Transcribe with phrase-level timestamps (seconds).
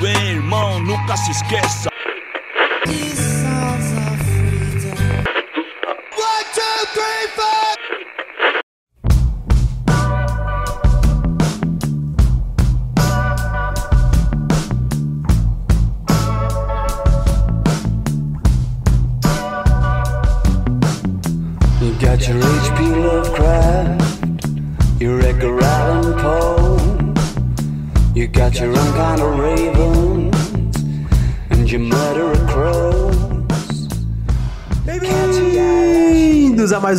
[0.00, 1.93] Bem, irmão, nunca se esqueça.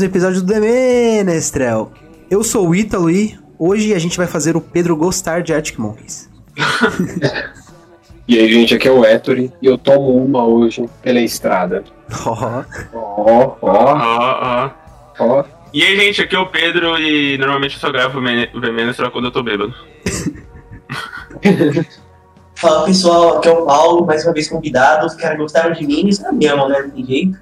[0.05, 1.91] Episódio do The Menestrel.
[2.29, 5.77] Eu sou o Ítalo e hoje a gente vai fazer o Pedro gostar de Arctic
[5.79, 6.29] Monkeys.
[8.27, 11.83] E aí, gente, aqui é o Ettore e eu tomo uma hoje pela estrada.
[12.25, 14.71] Ó, Ó, ó,
[15.19, 15.43] Ó.
[15.71, 18.59] E aí, gente, aqui é o Pedro e normalmente eu só gravo o Men- o
[18.59, 19.71] Vemenos só quando eu tô bêbado.
[22.55, 25.05] Fala pessoal, aqui é o Paulo, mais uma vez convidado.
[25.05, 26.79] Os caras gostaram de mim, eles me amam, né?
[26.81, 27.37] Não tem jeito.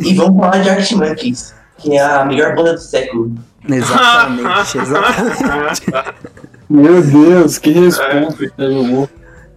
[0.00, 3.34] E vamos falar de Arctic Monkeys, que é a melhor banda do século.
[3.68, 5.82] exatamente, exatamente.
[6.68, 8.52] Meu Deus, que resposta.
[8.58, 8.64] É.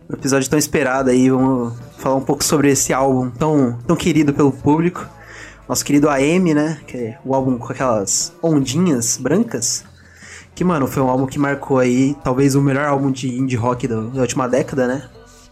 [0.10, 4.34] Um episódio tão esperado aí, vamos falar um pouco sobre esse álbum tão, tão querido
[4.34, 5.06] pelo público.
[5.68, 6.80] Nosso querido AM, né?
[6.88, 9.84] Que é o álbum com aquelas ondinhas brancas.
[10.56, 13.88] Que, mano, foi um álbum que marcou aí, talvez o melhor álbum de indie rock
[13.88, 15.10] da última década, né?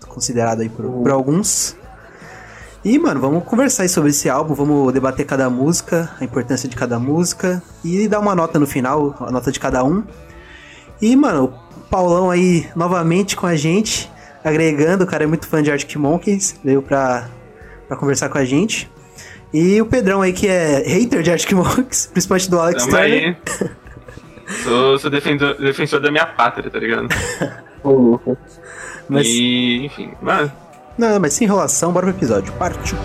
[0.08, 1.76] Considerado aí por, por alguns.
[2.86, 6.76] E, mano, vamos conversar aí sobre esse álbum, vamos debater cada música, a importância de
[6.76, 10.04] cada música e dar uma nota no final, a nota de cada um.
[11.02, 14.08] E, mano, o Paulão aí novamente com a gente,
[14.44, 17.28] agregando, o cara é muito fã de Arctic Monkeys, veio pra,
[17.88, 18.88] pra conversar com a gente.
[19.52, 23.38] E o Pedrão aí, que é hater de Arctic Monkeys, principalmente do Alex Tamo Turner.
[23.60, 23.70] aí.
[24.64, 27.08] Sou, sou defensor, defensor da minha pátria, tá ligado?
[27.82, 28.38] Ô, louco.
[29.10, 30.52] Mas, E, enfim, mano.
[30.98, 32.54] Não, mas sem enrolação, bora pro episódio.
[32.54, 32.98] Partiu.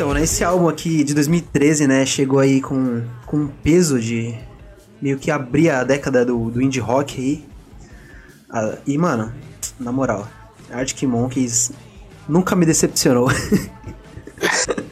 [0.00, 4.34] Então, né, esse álbum aqui de 2013, né, chegou aí com, com um peso de
[5.00, 7.44] meio que abrir a década do, do indie rock aí.
[8.50, 9.32] Ah, e, mano,
[9.78, 10.28] na moral,
[10.70, 11.72] Arctic Monkeys
[12.28, 13.28] nunca me decepcionou.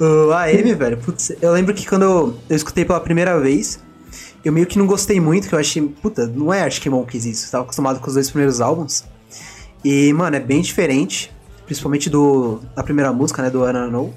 [0.00, 3.80] o AM, velho, putz, eu lembro que quando eu, eu escutei pela primeira vez,
[4.44, 7.46] eu meio que não gostei muito, que eu achei, puta, não é Arctic Monkeys isso,
[7.46, 9.04] eu tava acostumado com os dois primeiros álbuns.
[9.84, 11.32] E, mano, é bem diferente,
[11.66, 14.14] principalmente do da primeira música, né, do Don't Know.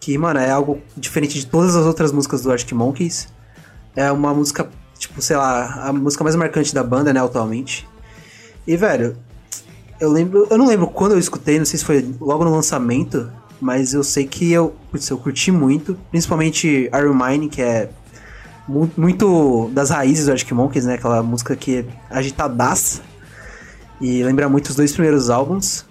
[0.00, 3.28] Que, mano, é algo diferente de todas as outras músicas do Arctic Monkeys.
[3.96, 7.88] É uma música, tipo, sei lá, a música mais marcante da banda, né, atualmente.
[8.66, 9.16] E, velho,
[10.00, 13.30] eu lembro, eu não lembro quando eu escutei, não sei se foi logo no lançamento,
[13.60, 17.90] mas eu sei que eu, putz, eu curti muito, principalmente Iron Mine, que é
[18.66, 23.00] mu- muito das raízes do Arctic Monkeys, né, aquela música que é agitadaça.
[24.00, 25.84] E lembra muito os dois primeiros álbuns.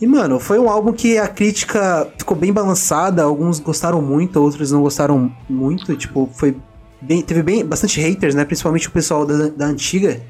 [0.00, 4.72] E, mano, foi um álbum que a crítica ficou bem balançada, alguns gostaram muito, outros
[4.72, 6.56] não gostaram muito, tipo, foi
[7.00, 10.20] bem, teve bem, bastante haters, né, principalmente o pessoal da, da antiga,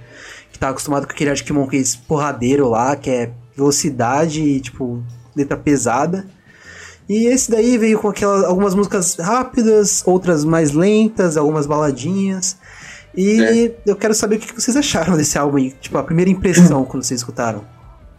[0.52, 5.02] que tá acostumado com aquele Arctic Monkeys porradeiro lá, que é velocidade e, tipo,
[5.36, 6.26] letra pesada.
[7.08, 12.58] E esse daí veio com aquelas, algumas músicas rápidas, outras mais lentas, algumas baladinhas.
[13.16, 16.84] E eu quero saber o que vocês acharam desse álbum aí, tipo, a primeira impressão
[16.84, 17.64] quando vocês escutaram.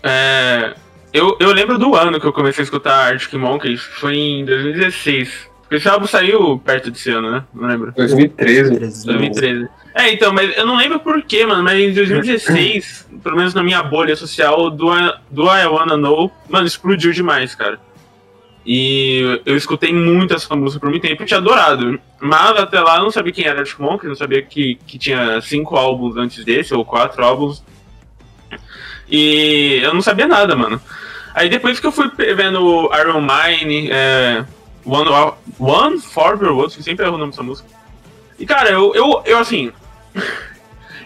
[0.01, 0.73] É,
[1.11, 5.49] eu, eu lembro do ano que eu comecei a escutar Arctic Monkeys, foi em 2016.
[5.61, 7.43] Porque esse álbum saiu perto desse ano, né?
[7.53, 7.91] Não lembro.
[7.93, 8.77] 2013.
[8.77, 9.67] 2013.
[9.97, 13.81] É, então, mas eu não lembro porquê, mano, mas em 2016, pelo menos na minha
[13.81, 17.79] bolha social, do, I- do I Wanna Know, mano, explodiu demais, cara.
[18.65, 21.99] E eu escutei muito essa música por muito tempo e tinha adorado.
[22.19, 25.39] Mas até lá eu não sabia quem era Arctic Monkeys, não sabia que, que tinha
[25.39, 27.63] cinco álbuns antes desse, ou quatro álbuns.
[29.09, 30.81] E eu não sabia nada, mano.
[31.33, 34.43] Aí depois que eu fui vendo Iron Mine, é,
[34.83, 35.09] One,
[35.59, 37.69] One For Your Words, que sempre erro o nome dessa música.
[38.39, 39.71] E cara, eu, eu, eu assim.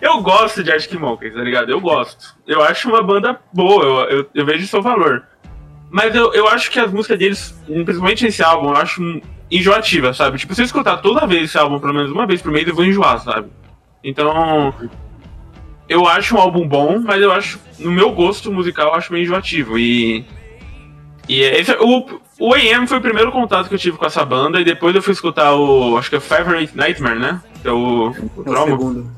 [0.01, 1.71] Eu gosto de Arctic Monkeys, tá ligado?
[1.71, 2.35] Eu gosto.
[2.47, 5.23] Eu acho uma banda boa, eu, eu, eu vejo seu valor.
[5.89, 9.21] Mas eu, eu acho que as músicas deles, principalmente esse álbum, eu acho
[9.51, 10.37] enjoativa, sabe?
[10.37, 12.75] Tipo, se eu escutar toda vez esse álbum, pelo menos uma vez por mês, eu
[12.75, 13.49] vou enjoar, sabe?
[14.03, 14.73] Então.
[15.87, 19.23] Eu acho um álbum bom, mas eu acho, no meu gosto musical, eu acho meio
[19.23, 19.77] enjoativo.
[19.79, 20.23] E.
[21.27, 24.61] E esse, o, o AM foi o primeiro contato que eu tive com essa banda,
[24.61, 25.97] e depois eu fui escutar o.
[25.97, 27.41] Acho que é Favorite Nightmare, né?
[27.61, 28.09] Que é o.
[28.11, 29.11] o É o segundo.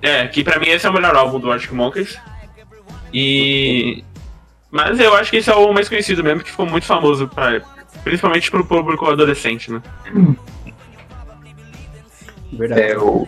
[0.00, 2.18] É, que pra mim esse é o melhor álbum do Arctic Monkeys.
[3.12, 4.04] E.
[4.70, 7.60] Mas eu acho que esse é o mais conhecido mesmo, que ficou muito famoso, pra,
[8.04, 9.82] principalmente pro público adolescente, né?
[12.52, 12.80] Verdade.
[12.80, 13.26] É, o.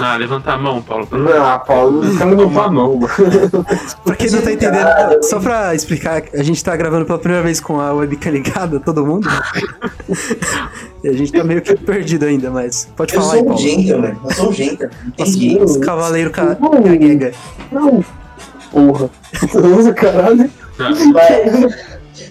[0.00, 1.08] Ah, levanta a mão, Paulo.
[1.42, 3.00] Ah, Paulo, não fica com a mão.
[4.04, 7.60] Pra quem não tá entendendo, só pra explicar, a gente tá gravando pela primeira vez
[7.60, 9.28] com a webcam ligada, todo mundo.
[11.02, 13.54] e a gente tá meio que perdido ainda, mas pode Eu falar aí, sou um
[13.54, 13.68] Paulo.
[13.68, 14.94] gentleman, eu sou um gentleman.
[15.06, 15.58] Entendi.
[15.60, 16.54] Os cavaleiros ca...
[16.54, 17.32] caguega.
[17.72, 18.04] Não.
[18.70, 19.10] Porra.
[19.78, 20.50] Usa caralho.
[20.78, 21.74] Mas,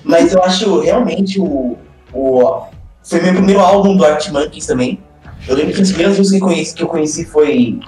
[0.04, 1.78] mas eu acho realmente o,
[2.14, 2.62] o.
[3.04, 5.00] Foi meu primeiro álbum do Art Monkeys também.
[5.48, 7.80] Eu lembro que as primeiras músicas que eu conheci, que eu conheci foi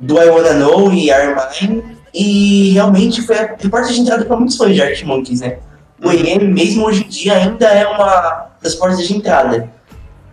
[0.00, 1.82] Do I Wanna Know e Are Mine.
[2.12, 5.58] E realmente foi a porta de entrada para muitos fãs de Art Monkeys, né?
[6.02, 9.68] O EM, mesmo hoje em dia, ainda é uma das portas de entrada.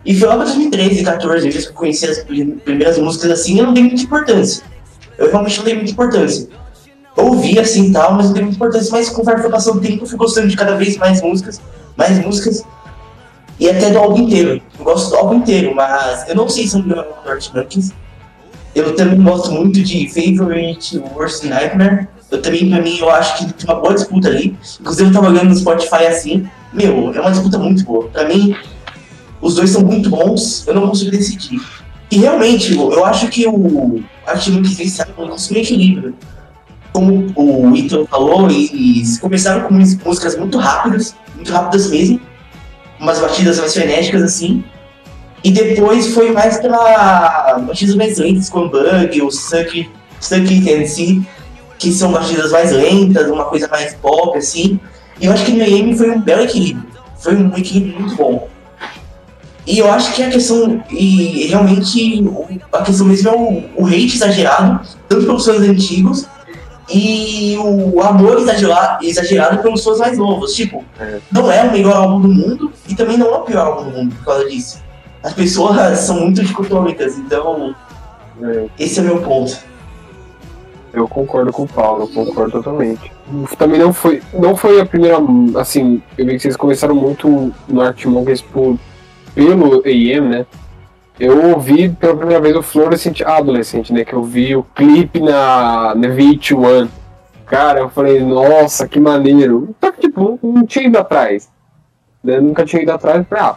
[0.04, 3.58] E foi lá para 2013, 14, vezes que eu conheci as prim- primeiras músicas assim,
[3.58, 4.62] eu não dei muita importância.
[5.18, 6.48] Eu realmente não dei muita importância.
[7.16, 8.90] Eu ouvi assim e tal, mas não dei muita importância.
[8.92, 11.60] Mas conforme foi passando o tempo, eu fui gostando de cada vez mais músicas,
[11.96, 12.64] mais músicas.
[13.62, 14.60] E até do álbum inteiro.
[14.76, 17.30] Eu gosto do álbum inteiro, mas eu não sei se é o melhor álbum do
[17.30, 17.92] Art Monkeys.
[18.74, 22.08] Eu também gosto muito de Favorite Worst Nightmare.
[22.28, 24.58] Eu também, pra mim, eu acho que tem uma boa disputa ali.
[24.80, 26.44] Inclusive, eu tava olhando no Spotify assim.
[26.72, 28.08] Meu, é uma disputa muito boa.
[28.08, 28.56] Pra mim,
[29.40, 30.66] os dois são muito bons.
[30.66, 31.60] Eu não consigo decidir.
[32.10, 36.14] E realmente, eu acho que o Monkeys vence álbum conseguiu um equilíbrio.
[36.92, 42.31] Como o Ito falou, eles começaram com músicas muito rápidas, muito rápidas mesmo.
[43.02, 44.64] Umas batidas mais frenéticas assim.
[45.44, 49.90] E depois foi mais pra batidas mais lentas, com Bug, o Suck,
[50.20, 51.22] Suck It and See,
[51.78, 54.78] que são batidas mais lentas, uma coisa mais pop, assim.
[55.20, 56.88] E eu acho que AM foi um belo equilíbrio.
[57.18, 58.48] Foi um equilíbrio muito bom.
[59.66, 62.24] E eu acho que a questão, e realmente
[62.72, 66.26] a questão mesmo é o, o hate exagerado, tanto pelos fãs antigos,
[66.88, 70.54] e o amor exagerado, exagerado pelos fãs mais novos.
[70.54, 70.84] Tipo,
[71.30, 73.96] não é o melhor álbum do mundo e também não é o pior álbum do
[73.96, 74.82] mundo por causa disso.
[75.22, 77.74] As pessoas são muito dicotômicas, então
[78.42, 79.56] É, esse é o meu ponto.
[80.92, 83.12] eu concordo com o Paulo, eu concordo totalmente.
[83.56, 85.16] Também não foi, não foi a primeira,
[85.58, 88.76] assim, eu vi que vocês começaram muito no Art Monkeys por,
[89.34, 90.46] pelo AM, né?
[91.20, 94.04] Eu ouvi pela primeira vez o Fluorescent Adolescent, né?
[94.04, 96.88] Que eu vi o clipe na, na VH1.
[97.46, 99.74] Cara, eu falei, nossa, que maneiro.
[99.80, 101.50] Só que, tipo, não, não tinha ido atrás.
[102.24, 102.40] Né?
[102.40, 103.56] Nunca tinha ido atrás, falei, ah,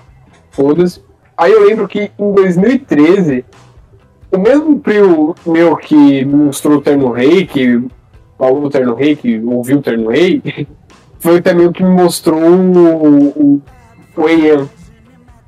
[0.51, 1.01] foda-se.
[1.37, 3.45] Aí eu lembro que em 2013,
[4.31, 7.85] o mesmo primo meu que mostrou o Terno Rei, que
[8.37, 10.41] falou do Terno Rei, que ouviu o Terno Rei,
[11.19, 13.61] foi também o que me mostrou o, o,
[14.15, 14.69] o AM.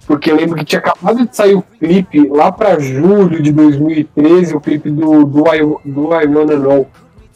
[0.07, 4.55] Porque eu lembro que tinha acabado de sair o clipe lá pra julho de 2013,
[4.55, 6.87] o clipe do, do, I, do I Wanna Know.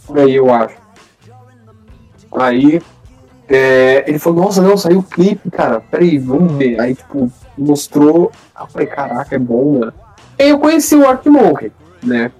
[0.08, 0.76] Por aí, eu acho.
[2.32, 2.82] Aí
[3.50, 6.80] é, ele falou, nossa, não, saiu o clipe, cara, peraí, vamos ver.
[6.80, 9.92] Aí, tipo, mostrou, eu falei, caraca, é bom, né?
[10.40, 12.32] Aí eu conheci o Ark Monkey, né?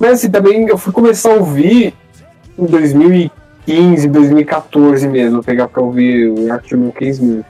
[0.00, 1.92] Mas assim, também eu fui começar a ouvir
[2.58, 7.44] em 2015, 2014 mesmo, pegar pra ouvir o Ark Monkeys mesmo.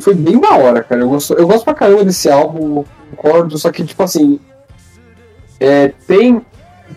[0.00, 1.00] Foi bem da hora, cara.
[1.00, 4.38] Eu gosto, eu gosto pra caramba desse álbum, concordo, só que, tipo assim.
[5.58, 6.44] É, tem,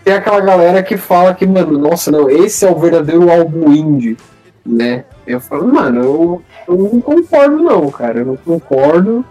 [0.04, 4.16] tem aquela galera que fala que, mano, nossa, não, esse é o verdadeiro álbum indie,
[4.64, 5.04] né?
[5.26, 8.20] Eu falo, mano, eu, eu não concordo, não, cara.
[8.20, 9.24] Eu não concordo.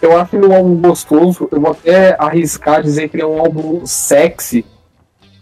[0.00, 1.48] Eu acho ele um álbum gostoso.
[1.50, 4.64] Eu vou até arriscar dizer que ele é um álbum sexy.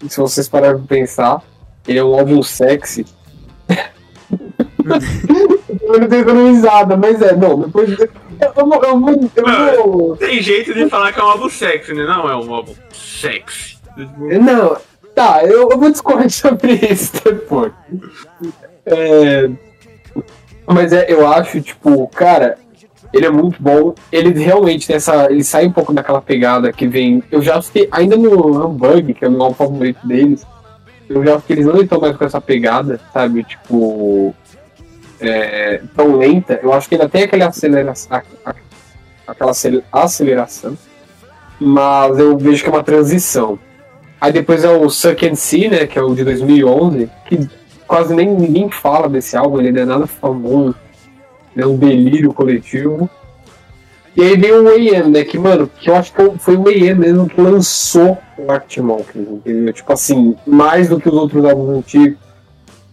[0.09, 1.43] Se vocês pararem pra pensar,
[1.87, 3.05] ele é um álbum sexy.
[4.87, 7.91] eu não tenho economizada, mas é, não, depois.
[7.99, 8.09] Eu,
[8.57, 10.17] eu, eu, vou.
[10.17, 12.05] Tem jeito de falar que é um álbum sexy, né?
[12.05, 13.77] Não é um álbum sexy.
[13.97, 14.77] Não,
[15.15, 17.73] tá, eu, eu vou discorrer sobre isso depois.
[18.85, 19.51] É,
[20.67, 22.59] mas é, eu acho, tipo, cara,
[23.13, 23.95] ele é muito bom.
[24.13, 25.31] Ele realmente tem essa.
[25.31, 27.23] Ele sai um pouco daquela pegada que vem.
[27.31, 27.89] Eu já fiquei.
[27.91, 30.47] Ainda no Humbug, que é o meu favorito deles,
[31.09, 33.45] eu já acho que eles não estão mais com essa pegada, sabe?
[33.45, 34.35] Tipo.
[35.21, 36.59] É, tão lenta.
[36.63, 37.43] Eu acho que ainda tem aquele.
[39.27, 40.77] Aquela acel- aceleração.
[41.59, 43.59] Mas eu vejo que é uma transição.
[44.21, 45.87] Aí depois é o Suck and See, né?
[45.87, 47.49] Que é o de 2011, que
[47.87, 50.75] quase nem ninguém fala desse álbum, ele não é nada famoso.
[51.57, 53.09] É um delírio coletivo.
[54.15, 55.25] E aí vem o AM, né?
[55.25, 59.29] Que, mano, que eu acho que foi o AM mesmo que lançou o Arctic Monkeys,
[59.29, 59.73] entendeu?
[59.73, 62.19] Tipo assim, mais do que os outros álbuns antigos.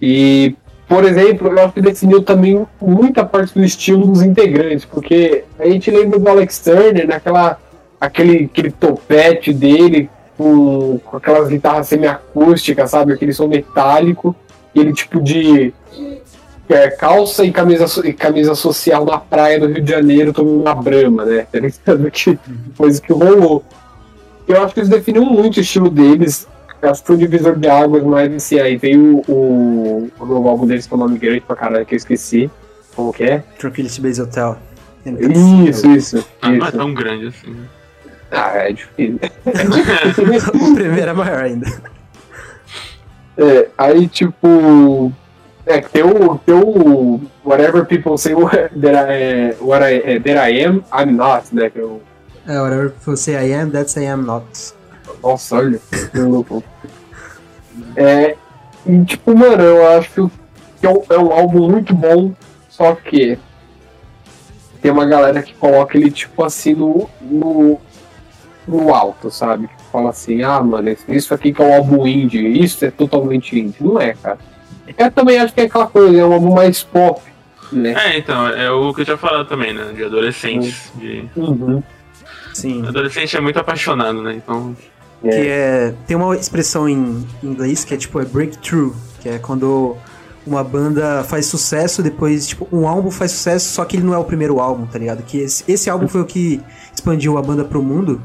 [0.02, 0.56] E,
[0.94, 5.66] por exemplo, eu acho que definiu também muita parte do estilo dos integrantes, porque a
[5.66, 7.58] gente lembra do Alex Turner, naquela
[8.00, 10.08] aquele, aquele topete dele,
[10.38, 13.12] com, com aquelas guitarras semiacústicas, sabe?
[13.12, 14.36] Aquele som metálico,
[14.76, 15.74] ele tipo de
[16.70, 20.76] é, calça e camisa, e camisa social na praia do Rio de Janeiro tomando uma
[20.76, 21.48] brama, né?
[21.84, 21.98] Tá?
[22.12, 22.38] Que
[22.78, 23.64] coisa que rolou.
[24.48, 26.48] Eu acho que eles definiram muito o estilo deles.
[26.84, 30.50] Eu acho que foi um divisor de águas, mas assim, aí veio o, o novo
[30.50, 32.52] álbum deles com o nome grande pra caralho que eu esqueci.
[32.94, 33.44] Como que é?
[33.58, 34.58] Tranquility Base Hotel.
[35.06, 36.28] Isso, isso.
[36.42, 37.56] Ah, não é tão grande assim.
[38.30, 39.18] Ah, é difícil.
[40.54, 41.68] o primeiro é maior ainda.
[43.38, 45.10] É, aí tipo.
[45.66, 50.52] É, que tem o, tem o Whatever People Say that I, what I, eh, that
[50.52, 51.70] I Am, I'm Not, né?
[51.70, 52.02] Que é o,
[52.46, 54.46] É, whatever you say I am, that's I am not.
[55.24, 55.80] nossa, olha,
[56.12, 56.62] que louco.
[57.96, 58.36] É,
[58.86, 60.30] e tipo, mano, eu acho
[60.80, 62.34] que é um, é um álbum muito bom,
[62.70, 63.38] só que
[64.82, 67.80] tem uma galera que coloca ele tipo assim no, no,
[68.68, 69.68] no alto, sabe?
[69.68, 73.58] Que fala assim, ah, mano, isso aqui que é um álbum indie, isso é totalmente
[73.58, 73.78] indie.
[73.80, 74.40] Não é, cara.
[74.98, 77.22] Eu também acho que é aquela coisa, é um álbum mais pop,
[77.72, 77.96] né?
[77.98, 79.94] É, então, é o que eu tinha falado também, né?
[79.96, 80.92] De adolescentes.
[80.96, 81.30] De...
[81.36, 81.82] Uhum.
[82.54, 82.86] Sim.
[82.86, 84.34] Adolescente é muito apaixonado, né?
[84.36, 84.76] Então.
[85.32, 85.94] Que é.
[86.06, 89.96] Tem uma expressão em inglês que é tipo é breakthrough, que é quando
[90.46, 94.18] uma banda faz sucesso, depois, tipo, um álbum faz sucesso, só que ele não é
[94.18, 95.24] o primeiro álbum, tá ligado?
[95.24, 96.62] Que esse, esse álbum foi o que
[96.94, 98.22] expandiu a banda pro mundo.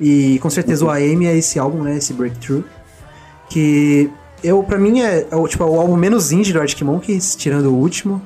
[0.00, 1.96] E com certeza o AM é esse álbum, né?
[1.96, 2.64] Esse breakthrough.
[3.48, 4.10] Que
[4.42, 7.36] eu, pra mim, é, é o, tipo, é o álbum menos indie do Arctic Monkeys,
[7.36, 8.20] tirando o último.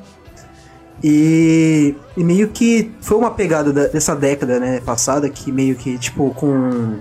[1.05, 5.99] E, e meio que foi uma pegada da- dessa década, né, passada, que meio que,
[5.99, 6.97] tipo, com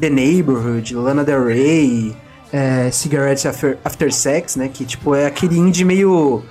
[0.00, 2.16] The Neighborhood, Lana Del Rey,
[2.52, 6.42] é, Cigarettes After, After Sex, né, que, tipo, é aquele indie meio...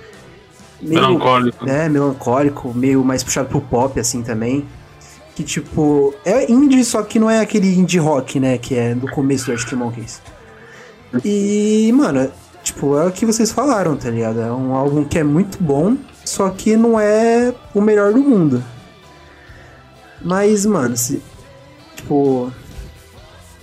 [0.80, 1.64] meio Melancólico.
[1.64, 4.66] né, melancólico, meio mais puxado pro pop, assim, também.
[5.34, 9.08] Que, tipo, é indie, só que não é aquele indie rock, né, que é do
[9.10, 10.20] começo do Arctic Monkeys.
[11.24, 12.30] E, mano,
[12.62, 14.40] tipo, é o que vocês falaram, tá ligado?
[14.40, 18.62] É um álbum que é muito bom, só que não é o melhor do mundo.
[20.20, 21.22] Mas, mano, se,
[21.94, 22.50] tipo,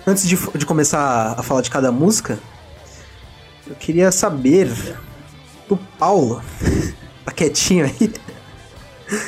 [0.06, 2.40] antes de, de começar a falar de cada música,
[3.68, 4.70] eu queria saber
[5.68, 6.42] do Paulo.
[7.26, 8.14] tá quietinho aí?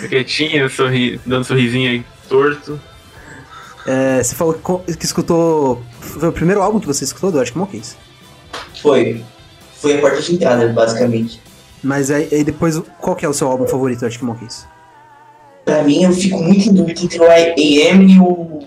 [0.10, 1.20] Quietinho, sorri...
[1.26, 2.80] dando sorrisinho aí torto.
[3.86, 4.54] É, você falou
[4.86, 5.82] que, que escutou.
[6.00, 7.96] Foi o primeiro álbum que você escutou do Arctic Monkeys?
[8.82, 9.24] Foi.
[9.80, 11.42] Foi a porta de entrada, basicamente.
[11.84, 14.68] Mas aí, aí depois, qual que é o seu álbum favorito do Arctic Monkeys?
[15.64, 18.64] Pra mim, eu fico muito em dúvida entre o AM e o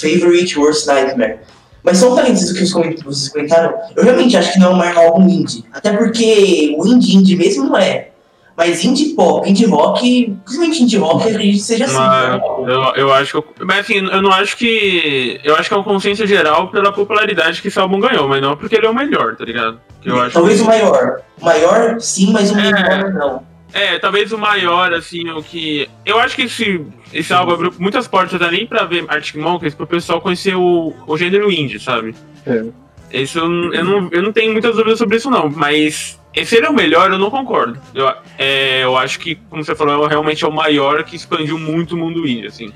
[0.00, 1.38] Favorite Worst Nightmare.
[1.82, 5.64] Mas um parênteses que vocês comentaram, eu realmente acho que não é maior álbum indie.
[5.72, 8.08] Até porque o indie indie mesmo não é.
[8.56, 11.94] Mas indie pop, indie rock, principalmente indie rock, eu acredito que seja assim.
[11.98, 13.36] Mas eu, eu acho que.
[13.60, 15.38] eu- Mas assim, eu não acho que.
[15.44, 18.56] Eu acho que é uma consciência geral pela popularidade que esse álbum ganhou, mas não
[18.56, 19.78] porque ele é o melhor, tá ligado?
[20.04, 21.20] Eu acho Talvez que- o maior.
[21.40, 22.72] O maior, sim, mas o É.
[22.72, 23.42] menor não.
[23.78, 25.86] É, talvez o maior, assim, o que.
[26.04, 26.80] Eu acho que esse,
[27.12, 31.16] esse álbum abriu muitas portas ali pra ver Arctic Monkeys, pro pessoal conhecer o, o
[31.18, 32.14] gênero indie, sabe?
[32.46, 32.64] É.
[33.12, 36.18] Isso eu, não- eu, não, eu não tenho muitas dúvidas sobre isso, não, mas.
[36.44, 37.78] Se ele é o melhor, eu não concordo.
[37.94, 41.58] Eu, é, eu acho que, como você falou, é realmente é o maior que expandiu
[41.58, 42.72] muito o mundo indie, assim.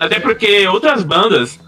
[0.00, 1.58] Até porque outras bandas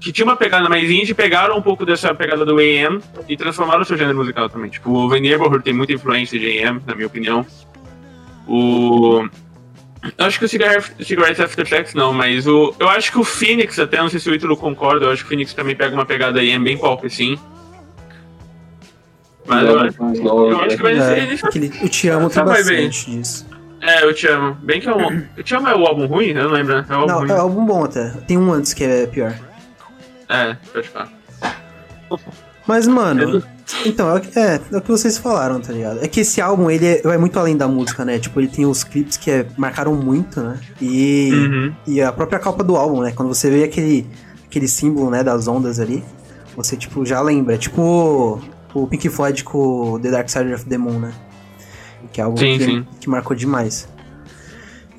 [0.00, 3.82] que tinham uma pegada mais indie pegaram um pouco dessa pegada do AM e transformaram
[3.82, 4.70] o seu gênero musical também.
[4.70, 7.44] Tipo, o The Neighborhood tem muita influência de AM, na minha opinião.
[8.48, 9.28] O.
[10.16, 12.74] Eu acho que o Cigar Cigarettes After Sex não, mas o.
[12.78, 15.26] Eu acho que o Phoenix, até não sei se o Ítalo concorda, eu acho que
[15.26, 17.38] o Phoenix também pega uma pegada AM bem pop, assim.
[19.46, 21.18] Mas eu, acho- eu acho que vai ser.
[21.18, 22.86] É, ele- o Te Amo Só vai bem.
[22.86, 23.46] bastante disso.
[23.80, 24.54] É, eu te amo.
[24.62, 25.24] Bem que é um.
[25.36, 26.28] Eu te amo é o álbum ruim?
[26.30, 26.84] Eu não lembro, né?
[26.88, 27.30] É o álbum Não, ruim.
[27.30, 28.10] é álbum bom até.
[28.26, 29.32] Tem um antes que é pior.
[30.28, 31.08] É, pode falar.
[32.66, 36.02] Mas, mano, é, o que- é, é o que vocês falaram, tá ligado?
[36.02, 38.18] É que esse álbum, ele é, vai muito além da música, né?
[38.18, 40.58] Tipo, ele tem os clipes que é- marcaram muito, né?
[40.80, 41.74] E, Uhum.
[41.86, 43.12] e a própria capa do álbum, né?
[43.14, 44.06] Quando você vê aquele,
[44.46, 46.02] aquele símbolo, né, das ondas ali,
[46.56, 47.54] você, tipo, já lembra.
[47.54, 48.40] É tipo
[48.74, 51.12] o, Pink Floyd com The Dark Side of the Moon, né?
[52.12, 52.86] Que é algo Sim, que, sim.
[53.00, 53.86] que marcou demais.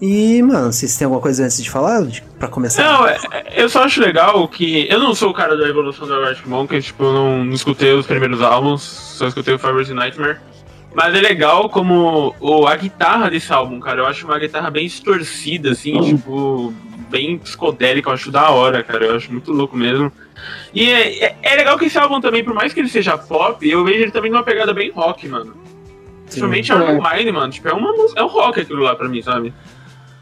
[0.02, 2.04] E, mano, vocês têm alguma coisa antes de falar?
[2.06, 2.84] De, pra começar?
[2.84, 4.88] Não, é- é- eu só acho legal que.
[4.90, 7.92] Eu não sou o cara da evolução do Arctic Monkeys, tipo, eu não, não escutei
[7.94, 10.38] os primeiros álbuns, só escutei o Fibers Nightmare.
[10.96, 14.00] Mas é legal como o, a guitarra desse álbum, cara.
[14.02, 16.74] Eu acho uma guitarra bem distorcida, assim, tipo,
[17.10, 18.10] bem psicodélica.
[18.10, 19.06] Eu acho da hora, cara.
[19.06, 20.12] Eu acho muito louco mesmo.
[20.74, 23.70] E é, é, é legal que esse álbum também, por mais que ele seja pop,
[23.70, 25.54] eu vejo ele também numa pegada bem rock, mano.
[26.26, 27.52] Principalmente Iron Mine, mano.
[27.52, 29.54] Tipo, é, uma, música- é um rock aquilo lá pra mim, sabe?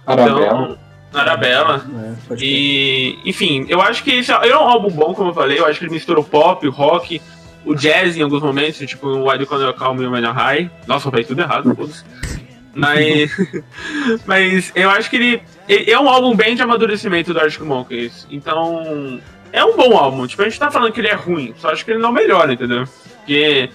[0.07, 0.79] Arabella.
[1.09, 1.85] Então, Arabella.
[2.31, 2.35] É.
[2.39, 5.59] E, enfim, eu acho que esse é um álbum bom, como eu falei.
[5.59, 7.21] Eu acho que ele mistura o pop, o rock,
[7.65, 10.71] o jazz em alguns momentos, tipo o Why Do You Calm e o You're High.
[10.87, 12.03] Nossa, eu falei tudo errado, foda-se.
[12.77, 13.31] Mas,
[14.23, 18.27] mas eu acho que ele, ele é um álbum bem de amadurecimento do Arctic Monkeys.
[18.29, 19.19] Então,
[19.51, 20.27] é um bom álbum.
[20.27, 22.53] Tipo, a gente tá falando que ele é ruim, só acho que ele não melhora,
[22.53, 22.87] entendeu?
[23.15, 23.71] Porque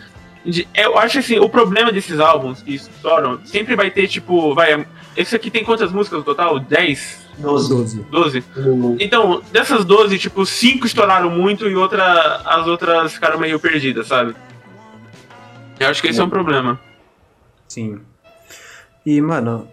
[0.74, 4.86] eu acho assim, o problema desses álbuns que estouram sempre vai ter, tipo, vai.
[5.16, 6.58] Esse aqui tem quantas músicas no total?
[6.58, 7.20] 10?
[7.38, 7.68] 12.
[7.68, 8.04] 12.
[8.10, 8.44] 12?
[9.00, 14.34] Então, dessas 12, tipo, 5 estouraram muito e outra, as outras ficaram meio perdidas, sabe?
[15.78, 16.78] Eu acho que esse é um problema.
[17.68, 17.98] Sim.
[19.04, 19.66] E, mano,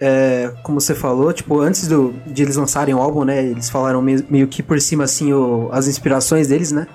[0.00, 3.42] é, como você falou, tipo, antes do, de eles lançarem o álbum, né?
[3.44, 6.86] Eles falaram meio, meio que por cima, assim, o- as inspirações deles, né?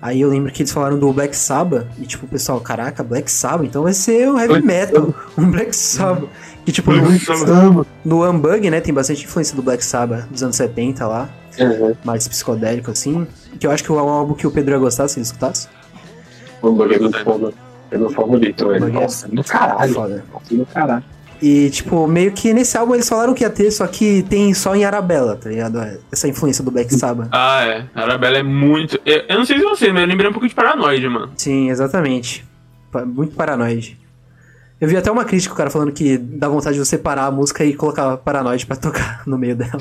[0.00, 3.30] Aí eu lembro que eles falaram do Black Sabbath, e tipo, o pessoal, caraca, Black
[3.30, 6.28] Sabbath, então vai ser um heavy metal, um Black Sabbath.
[6.64, 11.06] Que tipo, no, no Unbug, né, tem bastante influência do Black Sabbath dos anos 70
[11.06, 11.28] lá,
[11.58, 11.94] Uhum.
[12.04, 13.26] mais psicodélico, assim.
[13.60, 15.68] Que eu acho que é um álbum que o Pedro ia gostar se ele escutasse.
[16.60, 17.52] O hambúrguer do fogo.
[17.90, 18.88] É meu favorito, velho.
[18.92, 19.94] Nossa, do caralho.
[19.94, 20.24] Foda.
[20.32, 21.04] Nossa, do caralho.
[21.42, 24.74] E, tipo, meio que nesse álbum eles falaram que ia ter, só que tem só
[24.74, 25.78] em Arabella, tá ligado?
[26.10, 27.28] Essa influência do Black Sabbath.
[27.30, 27.84] Ah, é.
[27.94, 28.98] Arabella é muito.
[29.04, 31.30] Eu, eu não sei se você, mas eu lembrei um pouco de Paranoide, mano.
[31.36, 32.44] Sim, exatamente.
[33.06, 33.98] Muito paranoide.
[34.80, 37.30] Eu vi até uma crítica, o cara falando que dá vontade de você parar a
[37.30, 39.72] música e colocar paranoide pra tocar no meio dela.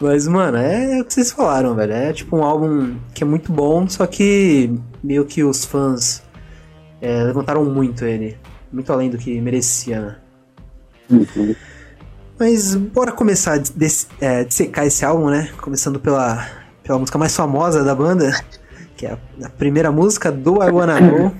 [0.00, 1.92] Mas, mano, é o que vocês falaram, velho.
[1.92, 6.22] É tipo um álbum que é muito bom, só que meio que os fãs
[7.00, 8.36] é, levantaram muito ele.
[8.72, 10.16] Muito além do que merecia, né?
[12.38, 15.48] Mas bora começar a des- é, dissecar esse álbum, né?
[15.58, 16.44] Começando pela,
[16.82, 18.32] pela música mais famosa da banda,
[18.96, 21.32] que é a, a primeira música do I Wanna Know.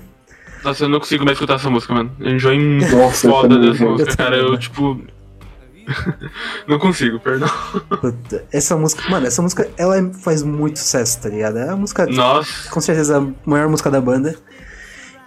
[0.65, 2.11] Nossa, eu não consigo mais escutar essa música, mano.
[2.21, 4.37] Eu enjoei Nossa, foda dessa música, cara.
[4.37, 4.99] Eu, tipo.
[6.67, 7.49] não consigo, perdão.
[8.01, 11.59] Puta, essa música, mano, essa música ela é- faz muito sucesso, tá ligado?
[11.59, 12.71] É a música, Nossa.
[12.71, 14.35] com certeza, a maior música da banda.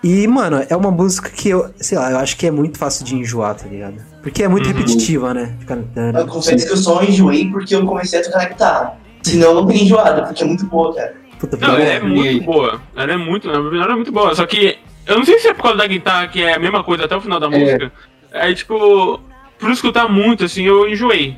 [0.04, 3.06] E, mano, é uma música que eu, sei lá, eu acho que é muito fácil
[3.06, 3.95] de enjoar, tá ligado?
[4.21, 4.73] Porque é muito Uhum.
[4.73, 5.56] repetitiva, né?
[5.60, 5.78] Fica.
[6.15, 8.93] Eu confesso que eu só enjoei porque eu comecei a tocar na guitarra.
[9.23, 11.15] Senão eu não teria enjoado, porque é muito boa, cara.
[11.39, 12.82] Puta, Não, ela é muito boa.
[12.95, 14.34] Ela é muito, na ela é muito boa.
[14.34, 16.84] Só que eu não sei se é por causa da guitarra, que é a mesma
[16.84, 17.50] coisa até o final da É.
[17.50, 17.91] música.
[18.34, 19.20] Aí, tipo,
[19.58, 21.38] por escutar muito, assim, eu enjoei.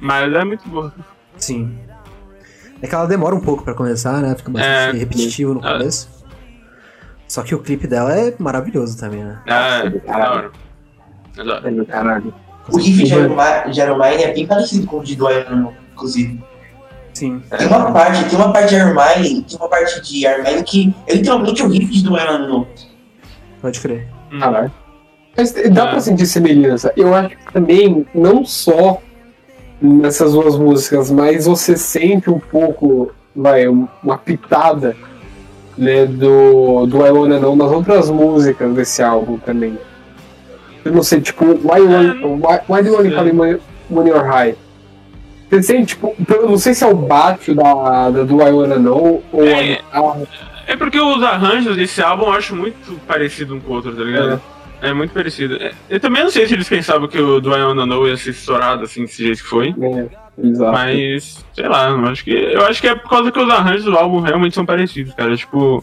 [0.00, 0.92] Mas ela é muito boa.
[1.36, 1.76] Sim.
[2.82, 4.34] É que ela demora um pouco pra começar, né?
[4.34, 4.98] Fica bastante É.
[4.98, 5.72] repetitivo no Ah.
[5.74, 6.08] começo.
[7.28, 9.38] Só que o clipe dela é maravilhoso também, né?
[9.48, 10.52] Ah, do é caralho.
[11.36, 11.68] É.
[11.68, 12.34] É do caralho.
[12.68, 13.10] O riff de
[13.72, 16.40] de Maiden é bem parecido com o de do Iron Man, inclusive.
[17.12, 17.42] Sim.
[17.56, 21.14] Tem uma parte, tem uma parte de Maiden, tem uma parte de Maiden que é
[21.14, 22.66] literalmente o riff do Iron.
[23.60, 24.06] Pode crer.
[24.38, 24.72] Caralho.
[25.36, 25.90] Mas dá É.
[25.90, 26.92] pra sentir semelhança.
[26.96, 29.00] Eu acho que também, não só
[29.80, 34.94] nessas duas músicas, mas você sente um pouco, vai, uma pitada,
[35.78, 39.78] né, do, do I Wanna Know nas outras músicas desse álbum também.
[40.84, 43.32] Eu não sei, tipo, Why, you wanna, why, why do you wanna call me
[43.90, 44.54] when, you're high?
[45.50, 48.78] Você sente, tipo, eu não sei se é o baixo da, da do I Wanna
[48.78, 49.80] Know ou É.
[49.92, 50.16] a, a-
[50.70, 54.04] É porque os arranjos desse álbum eu acho muito parecido um com o outro, tá
[54.04, 54.40] ligado?
[54.80, 55.56] É, muito parecido.
[55.56, 58.16] É, Eu também não sei se eles pensavam que o do I Wanna Know ia
[58.16, 59.74] ser estourado assim, desse jeito que foi.
[59.76, 60.72] né, exato.
[60.72, 63.84] Mas, sei lá, eu acho que, eu acho que é por causa que os arranjos
[63.84, 65.36] do álbum realmente são parecidos, cara.
[65.36, 65.82] Tipo,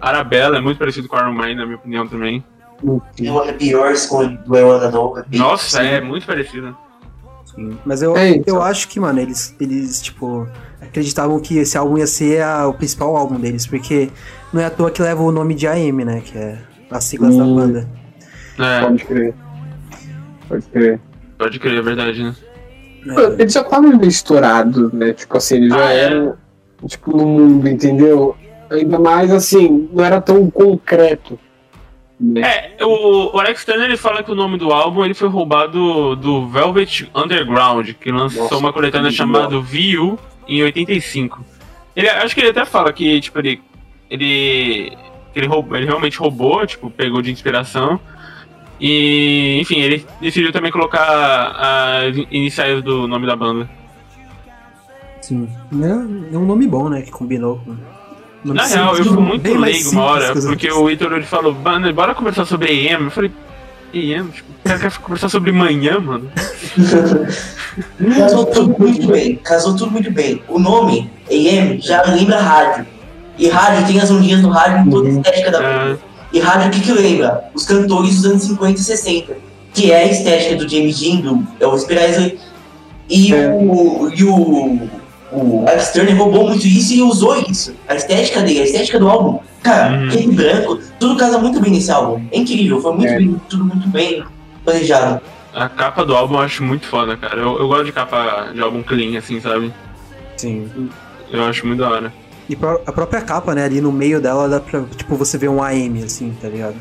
[0.00, 2.44] Arabella é muito parecido com Iron Man, na minha opinião também.
[2.84, 5.18] You Wanna Be Yours com do I Wanna Know.
[5.18, 6.76] é Nossa, é muito parecido.
[7.86, 8.56] Mas eu, É, então.
[8.56, 10.46] eu acho que, mano, eles, eles, tipo,
[10.86, 14.10] acreditavam que esse álbum ia ser a- o principal álbum deles, porque
[14.52, 16.20] não é à toa que leva o nome de AM, né?
[16.24, 16.58] Que é
[16.90, 17.54] as siglas da Hum.
[17.56, 17.88] banda.
[18.58, 19.34] É, Pode crer.
[20.48, 21.00] Pode crer.
[21.38, 22.34] pode crer, é verdade, né?
[23.08, 25.12] É, Eles já estavam meio estourados, né?
[25.12, 26.00] Tipo assim, eles já Ah, é.
[26.04, 26.34] eram,
[26.86, 28.36] tipo, no mundo, entendeu?
[28.70, 31.38] Ainda mais assim, não era tão concreto.
[32.18, 32.40] Né?
[32.78, 36.16] É, o, o Alex Turner ele fala que o nome do álbum ele foi roubado
[36.16, 41.44] do Velvet Underground, que lançou Nossa, uma coletânea chamada VU em 85.
[41.94, 43.60] Ele, acho que ele até fala que, tipo, ele.
[44.10, 44.96] Ele.
[45.34, 48.00] Ele, roubou, ele realmente roubou, tipo, pegou de inspiração.
[48.80, 53.68] E, enfim, ele decidiu também colocar as iniciais do nome da banda.
[55.20, 55.48] Sim.
[55.82, 57.02] É, é um nome bom, né?
[57.02, 57.76] Que combinou com.
[58.44, 62.14] Na real, eu fui muito leigo uma hora, porque o Vitor ele falou, "Mano, bora
[62.14, 63.04] conversar sobre EM.
[63.04, 63.32] Eu falei,
[63.94, 64.28] EM?
[64.28, 66.30] Tipo, o cara quer conversar sobre manhã, mano?
[68.16, 69.36] Casou tudo muito bem.
[69.36, 70.42] Casou tudo muito bem.
[70.48, 72.86] O nome, AM, já lembra rádio.
[73.38, 75.98] E rádio tem as ondinhas do rádio em toda a estética da Ah, banda.
[76.32, 77.44] E rádio o que que lembra?
[77.54, 79.36] Os cantores dos anos 50 e 60.
[79.74, 82.38] Que é a estética do James Dean, do Elvis Presley.
[83.08, 83.48] E É.
[83.50, 84.10] o.
[84.14, 84.88] E o.
[85.32, 87.74] O Alex Turner roubou muito isso e usou isso.
[87.88, 89.40] A estética dele, a estética do álbum.
[89.62, 90.08] Cara, Uhum.
[90.08, 92.24] preto e branco, tudo casa muito bem nesse álbum.
[92.30, 93.18] É incrível, foi muito É.
[93.18, 94.24] bem, tudo muito bem
[94.64, 95.20] planejado.
[95.52, 97.40] a capa do álbum eu acho muito foda, cara.
[97.40, 99.72] Eu, eu gosto de capa de álbum clean, assim, sabe?
[100.36, 100.70] Sim.
[101.30, 102.12] Eu acho muito da hora.
[102.48, 103.64] E a própria capa, né?
[103.64, 106.76] Ali no meio dela dá pra, tipo, você ver um AM, assim, tá ligado?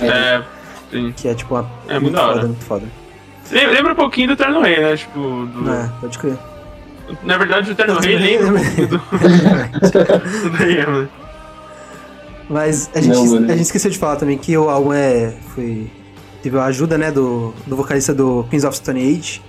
[0.00, 0.42] É,
[0.90, 1.12] sim.
[1.16, 2.46] Que é, tipo, uma, É muito da foda, hora.
[2.48, 2.86] muito foda.
[3.52, 4.96] Lembra, lembra um pouquinho do Terno Rei, né?
[4.96, 6.36] Tipo, do- É, pode crer.
[7.22, 8.52] Na verdade o Terno Eu Rei um
[11.02, 11.08] né?
[12.48, 15.34] Mas a gente, Não, a gente esqueceu de falar também que o álbum é.
[15.54, 15.90] Foi.
[16.42, 19.40] Teve a ajuda, né, do, do vocalista do Queens of Stone Age.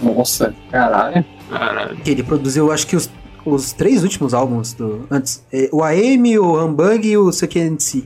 [0.00, 1.24] Nossa, caralho.
[1.48, 1.96] Caralho.
[1.98, 3.08] Que ele produziu, acho que os,
[3.46, 5.06] os três últimos álbuns do.
[5.08, 5.44] Antes.
[5.52, 8.04] É, o AM, o Humbug e o CQNC.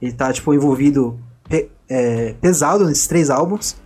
[0.00, 3.76] Ele tá, tipo, envolvido pe- é, pesado nesses três álbuns.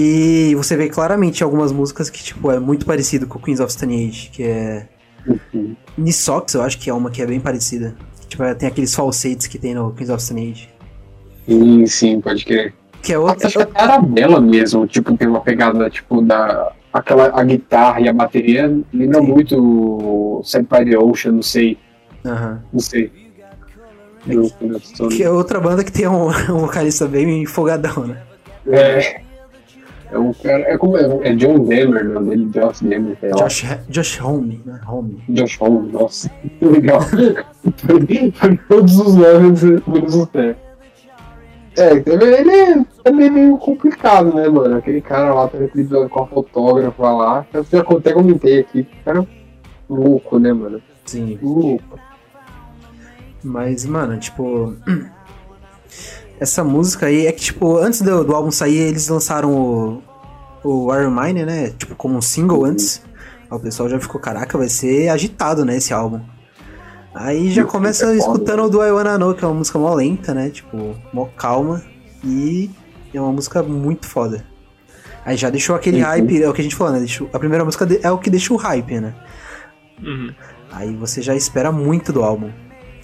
[0.00, 3.72] E você vê claramente algumas músicas que, tipo, é muito parecido com o Queens of
[3.72, 4.86] Stone Age, que é.
[5.26, 5.74] Uhum.
[5.96, 7.96] Nisox, eu acho que é uma que é bem parecida.
[8.28, 10.68] Tipo, é, tem aqueles falsetes que tem no Queens of Stone Age.
[11.48, 12.72] Sim, sim, pode crer.
[13.02, 13.48] Que é outra.
[13.48, 16.72] Acho que até era dela mesmo, tipo, tem uma pegada, tipo, da...
[16.92, 19.26] Aquela, a guitarra e a bateria lembra Sim.
[19.26, 21.76] muito by the Ocean, não sei,
[22.24, 22.62] Aham.
[22.72, 23.12] não sei.
[24.26, 28.22] Eu- eu- Que é outra banda que tem um, um vocalista bem folgadão, né?
[28.66, 29.20] É.
[30.10, 30.62] É um cara.
[30.62, 33.36] É, como, é, é John Denver, o nome dele, Josh sei lá.
[33.36, 34.80] Josh, Josh Home, né?
[34.88, 35.22] Home.
[35.28, 37.00] Josh Holmes, nossa, que legal.
[37.02, 40.56] Foi todos os nomes, menos o Té.
[41.76, 44.76] É, ele é também meio complicado, né, mano?
[44.76, 45.58] Aquele cara lá, tá
[46.10, 49.24] com a fotógrafa lá, eu já até comentei aqui, cara
[49.88, 50.82] louco, né, mano?
[51.04, 51.38] Sim.
[51.40, 51.98] Louco.
[53.42, 54.76] Mas, mano, tipo.
[56.40, 60.02] Essa música aí é que, tipo, antes do, do álbum sair, eles lançaram o,
[60.64, 61.70] o Iron Mine, né?
[61.76, 63.02] Tipo, como um single antes.
[63.50, 66.20] Aí o pessoal já ficou, caraca, vai ser agitado, né, esse álbum.
[67.14, 69.92] Aí já começa é escutando o do I Wanna Know, que é uma música mó
[69.94, 70.50] lenta, né?
[70.50, 71.82] Tipo, mó calma.
[72.22, 72.70] E
[73.12, 74.44] é uma música muito foda.
[75.24, 76.04] Aí já deixou aquele Uhum.
[76.06, 77.00] hype, é o que a gente falou, né?
[77.00, 79.14] Deixou- a primeira música é o que deixa o hype, né?
[80.00, 80.32] Uhum.
[80.70, 82.50] Aí você já espera muito do álbum.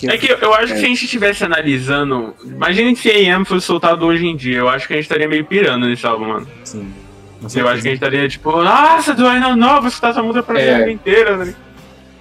[0.09, 2.35] Que- É que eu, acho que se a gente estivesse analisando.
[2.45, 4.59] Imagina se a AM fosse soltado hoje em dia.
[4.59, 6.47] Eu acho que a gente estaria meio pirando nesse álbum, mano.
[6.65, 6.89] Sim.
[7.55, 9.23] Eu acho que a gente estaria tipo, nossa, do
[9.57, 10.79] Know, vou escutar essa música pra É.
[10.79, 11.55] vida inteira, né?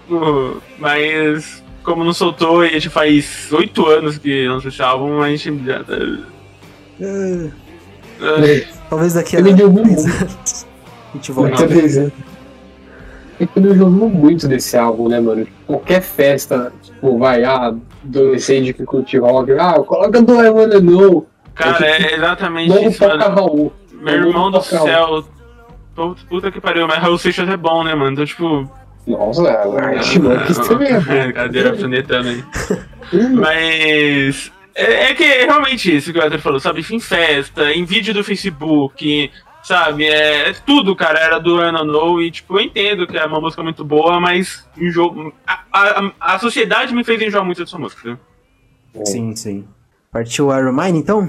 [0.05, 5.29] Tipo, Mas, como não soltou e já faz oito anos que lançou esse álbum, a
[5.29, 5.93] gente já tá.
[7.01, 7.49] É,
[8.21, 10.65] Ah, talvez daqui a Ele deu 10 anos
[11.13, 11.49] a gente volta.
[11.57, 12.11] Muita vez, né?
[13.39, 15.47] É que eu jogo muito desse álbum, né, mano?
[15.65, 16.71] Qualquer festa,
[17.03, 22.15] tipo, vai, ah, adolescente que curte rock, ah, coloca do I Wanna Know, Cara, é
[22.15, 23.35] exatamente não isso, toca mano.
[23.35, 23.73] Raul.
[23.91, 24.87] Meu irmão do toca Raul.
[24.87, 25.25] céu.
[26.27, 28.13] Puta- que pariu, mas Raul Seixas é bom, né, mano?
[28.13, 28.67] Então, tipo.
[29.05, 31.33] Nossa, a Artimanx também é bom.
[31.35, 32.43] Cadeira alfinetando aí.
[33.33, 34.51] Mas.
[34.75, 36.83] É, é que é realmente isso que o Arthur falou, sabe?
[36.89, 39.29] Em festa, em vídeo do Facebook,
[39.63, 40.05] sabe?
[40.05, 43.25] É, é tudo, cara, era do I Don't Know e, tipo, eu entendo que é
[43.25, 47.77] uma música muito boa, mas enjoo, a, a, a sociedade me fez enjoar muito dessa
[47.77, 48.19] música?
[49.05, 49.65] Sim, sim.
[50.11, 51.27] Partiu Iron Mine, então?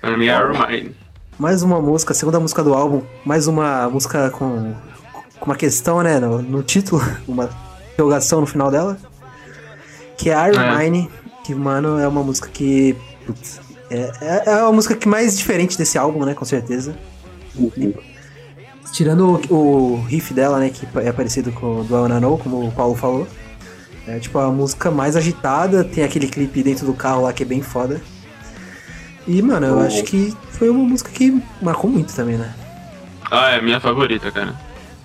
[0.00, 0.94] Pra mim, Iron Mine.
[1.38, 3.02] Mais uma música, segunda música do álbum.
[3.24, 4.74] Mais uma música com,
[5.38, 7.00] com uma questão, né, no, no título.
[7.26, 7.48] Uma
[7.94, 8.98] interrogação no final dela.
[10.16, 10.78] Que é Iron É.
[10.78, 11.10] Mine.
[11.44, 12.94] Que, mano, é uma música que...
[13.26, 16.96] putz, é, é, é a música que mais diferente desse álbum, né, com certeza.
[18.92, 22.66] Tirando o, o riff dela, né, que é parecido com o do Wanna Know, como
[22.68, 23.26] o Paulo falou.
[24.06, 27.46] É tipo a música mais agitada, tem aquele clipe dentro do carro lá que é
[27.46, 28.00] bem foda.
[29.26, 29.80] E, mano, eu Oh.
[29.86, 32.52] acho que foi uma música que marcou muito também, né?
[33.30, 34.54] Ah, é minha favorita, cara.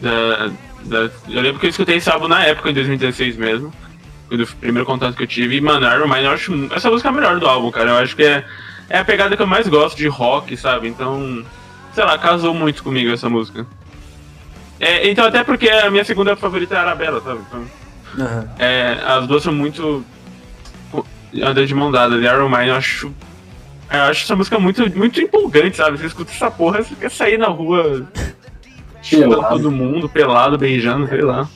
[0.01, 0.47] Da,
[0.83, 3.71] da- eu lembro que eu escutei esse álbum na época, em 2016 mesmo.
[4.27, 5.55] Foi do primeiro contato que eu tive.
[5.57, 6.51] E, mano, Iron Man, eu acho.
[6.75, 7.91] Essa música é a melhor do álbum, cara.
[7.91, 8.43] Eu acho que é,
[8.89, 10.87] é a pegada que eu mais gosto de rock, sabe?
[10.89, 11.45] Então,
[11.97, 13.65] sei lá, casou muito comigo essa música.
[14.79, 17.39] É, então, até porque a minha segunda favorita é a Arabella, sabe?
[17.47, 17.65] Então,
[18.23, 18.49] Aham.
[18.59, 20.05] é, as duas são muito.
[21.41, 22.15] andam de mão dada.
[22.17, 23.11] E Iron Man eu acho
[23.91, 25.97] Eu acho essa música muito, muito empolgante, sabe?
[25.97, 28.07] Você escuta essa porra, você quer sair na rua
[29.01, 31.47] chutando todo mundo, pelado, beijando, sei lá.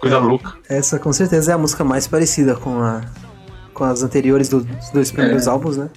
[0.00, 0.54] Coisa louca.
[0.68, 3.02] Essa com certeza é a música mais parecida com, a,
[3.74, 5.50] com as anteriores do- dos dois primeiros É.
[5.50, 5.90] álbuns, né?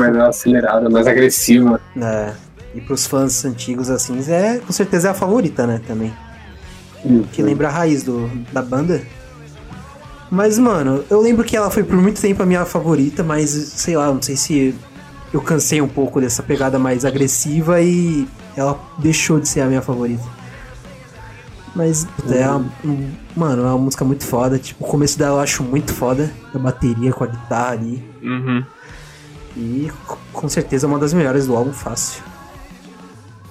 [0.00, 1.80] Mais acelerada, mais agressiva.
[2.00, 2.32] É,
[2.74, 5.80] e pros fãs antigos, assim, é com certeza é a favorita, né?
[5.86, 6.12] Também.
[7.32, 9.02] Que lembra a raiz do, da banda.
[10.30, 13.96] Mas, mano, eu lembro que ela foi por muito tempo a minha favorita, mas sei
[13.96, 14.74] lá, não sei se
[15.32, 18.26] eu cansei um pouco dessa pegada mais agressiva e
[18.56, 20.22] ela deixou de ser a minha favorita.
[21.74, 24.58] Mas, puta, é uma, um- mano, é uma música muito foda.
[24.58, 26.30] Tipo, o começo dela eu acho muito foda.
[26.54, 28.02] A bateria com a guitarra ali.
[28.22, 28.62] Uhum.
[29.56, 29.90] E
[30.32, 32.22] com certeza é uma das melhores do álbum, fácil.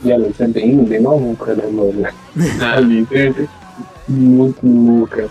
[0.04, 2.06] E a letra é bem, bem maluca, né, mano?
[2.62, 2.80] A É.
[2.80, 3.48] letra é
[4.08, 5.30] muito maluca.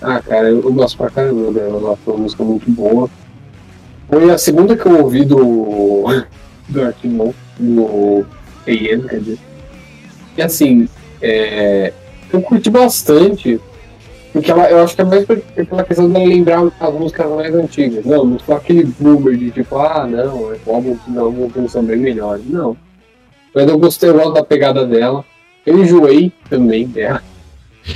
[0.00, 1.78] Ah, cara, eu, eu gosto pra caramba dela.
[1.78, 3.10] Ela foi uma música muito boa.
[4.08, 6.04] Foi a segunda que eu ouvi do.
[6.68, 8.24] do Artimon, do
[8.66, 9.38] AM, quer dizer.
[10.36, 10.88] E assim,
[11.20, 11.92] é,
[12.32, 13.60] eu curti bastante.
[14.36, 18.04] Porque ela, eu acho que é mais pela questão de lembrar as músicas mais antigas.
[18.04, 21.96] Não, não foi aquele boomer de tipo, ah, não, o álbum não, não são bem
[21.96, 22.44] melhores.
[22.46, 22.76] Não.
[23.54, 25.24] Mas eu gostei logo da pegada dela.
[25.64, 27.22] Eu enjoei também dela.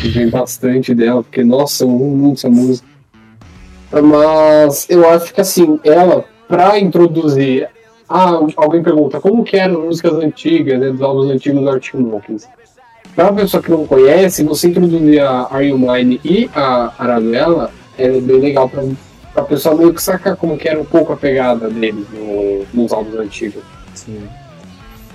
[0.03, 2.89] Enjoei bastante dela, porque, nossa, eu amo muito essa música.
[3.93, 7.69] Mas eu acho que assim, ela, pra introduzir.
[8.09, 10.89] Ah, alguém pergunta, como que eram as músicas antigas, né?
[10.89, 12.49] Dos álbuns antigos do Arctic Monkeys?
[13.15, 18.09] Pra pessoa que não conhece, você introduzir a Are You Mine e a Arabella é
[18.21, 18.83] bem legal pra,
[19.35, 22.93] pra pessoa meio que sacar como que era um pouco a pegada deles no- nos
[22.93, 23.63] álbuns antigos.
[23.95, 24.23] Sim.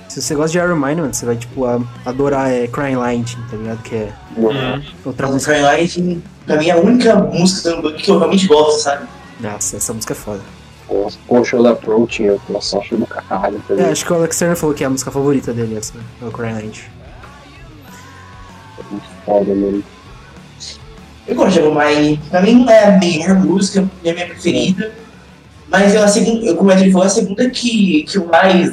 [0.10, 3.44] Se você gosta de Iron Man, mano, você vai, tipo, a- adorar é, Crying Lightning,
[3.50, 3.82] tá ligado?
[3.84, 4.82] Que é Uhum.
[5.06, 5.54] outra A música.
[5.54, 9.08] Twilight, pra mim, é a única música do que eu realmente gosto, sabe?
[9.42, 10.42] Nossa, essa música é foda.
[10.90, 13.86] Nossa, Poxa, da Approach, eu nossa, acho do caralho É, também.
[13.88, 16.32] acho que o Alex Turner falou que é a música favorita dele, essa, é o
[16.32, 16.84] Crying Lightning.
[19.26, 19.84] Foda, mano.
[21.28, 22.20] Eu gosto de Evermine.
[22.30, 24.92] Pra mim não é a melhor música, não é a minha preferida.
[25.68, 28.72] Mas é a segunda, eu- como ele falou, é a segunda que, que eu mais.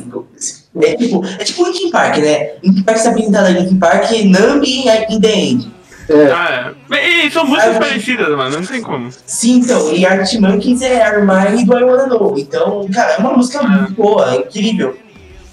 [0.82, 2.52] É tipo, é tipo Linkin Park, né?
[2.62, 5.72] Linkin Park está apresentado a Linkin Park, Numb e In The End.
[6.08, 7.22] É, Ah, é.
[7.24, 9.10] E, e são músicas parecidas, mano, não tem como.
[9.24, 12.38] Sim, então, e Art Monkeys é Armine do I Wanna Know.
[12.38, 14.96] Então, cara, é uma música muito boa, é incrível.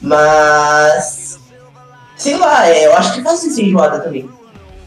[0.02, 1.40] Mas.
[2.18, 4.28] Sei lá, é, eu acho que é de ser enjoada também.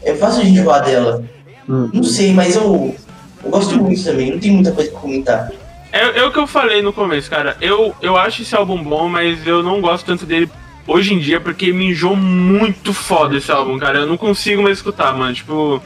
[0.03, 1.23] É fácil de enjoar dela.
[1.67, 2.95] Não sei, mas eu,
[3.43, 5.51] eu gosto muito também, não tem muita coisa pra comentar.
[5.91, 7.55] É, é o que eu falei no começo, cara.
[7.61, 10.49] Eu, eu acho esse álbum bom, mas eu não gosto tanto dele
[10.87, 13.99] hoje em dia porque me enjoou muito foda esse álbum, cara.
[13.99, 15.33] Eu não consigo mais escutar, mano.
[15.33, 15.81] Tipo.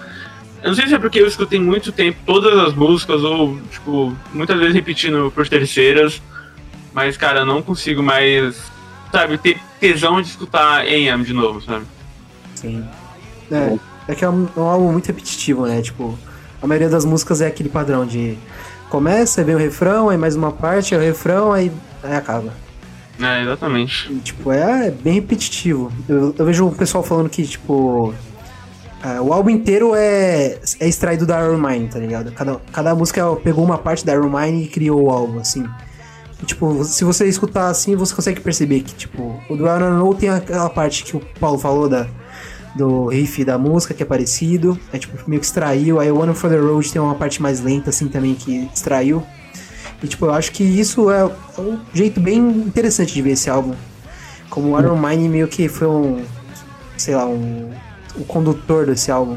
[0.64, 4.16] Eu não sei se é porque eu escutei muito tempo todas as músicas, ou, tipo,
[4.34, 6.22] muitas vezes repetindo por terceiras.
[6.94, 8.60] Mas, cara, eu não consigo mais,
[9.12, 11.86] sabe, ter tesão de escutar AM de novo, sabe?
[12.56, 12.84] Sim.
[13.52, 13.78] É,
[14.08, 15.82] é que é um, é um álbum muito repetitivo, né?
[15.82, 16.18] Tipo,
[16.62, 18.38] a maioria das músicas é aquele padrão de
[18.90, 21.72] começa, vem o refrão, aí mais uma parte, aí o refrão, aí,
[22.04, 22.54] aí acaba.
[23.20, 24.12] É, exatamente.
[24.12, 25.92] E, tipo, é, é bem repetitivo.
[26.08, 28.14] Eu, eu vejo o pessoal falando que, tipo,
[29.04, 32.32] é, o álbum inteiro é, é extraído da Iron Mine, tá ligado?
[32.32, 35.68] Cada, cada música pegou uma parte da Iron Mine e criou o álbum, assim.
[36.42, 40.14] E, tipo, se você escutar assim, você consegue perceber que, tipo, o do Iron Know
[40.14, 42.08] tem aquela parte que o Paulo falou da,
[42.78, 44.80] do riff da música, que é parecido.
[44.94, 46.00] É, tipo, meio que extraiu.
[46.00, 49.24] Aí o One for the Road tem uma parte mais lenta, assim, também, que extraiu.
[50.02, 51.26] E, tipo, eu acho que isso é
[51.58, 53.74] um jeito bem interessante de ver esse álbum.
[54.50, 56.24] Como o Iron Mine meio que foi um,
[56.96, 57.72] sei lá, um,
[58.18, 59.36] um condutor desse álbum.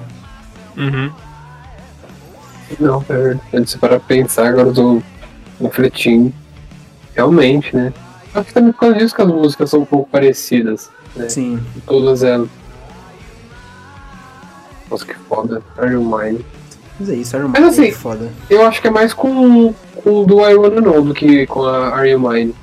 [0.77, 1.11] Uhum.
[2.79, 3.65] Não, é.
[3.65, 5.03] Se para pensar, agora eu tô
[5.61, 6.33] refletindo.
[7.15, 7.93] Realmente, né?
[8.35, 10.91] Acho que também por causa disso que as músicas são um pouco parecidas.
[11.17, 11.29] Né?
[11.29, 11.61] Sim.
[11.87, 12.49] Todas elas.
[14.91, 15.63] Nossa, que foda.
[15.83, 16.45] Iron Mine.
[16.99, 18.29] Mas é isso, Iron Mas Mine assim, é foda.
[18.49, 19.73] Eu acho que é mais com,
[20.03, 22.55] com o do I Wanna Know do que com a Iron Mine.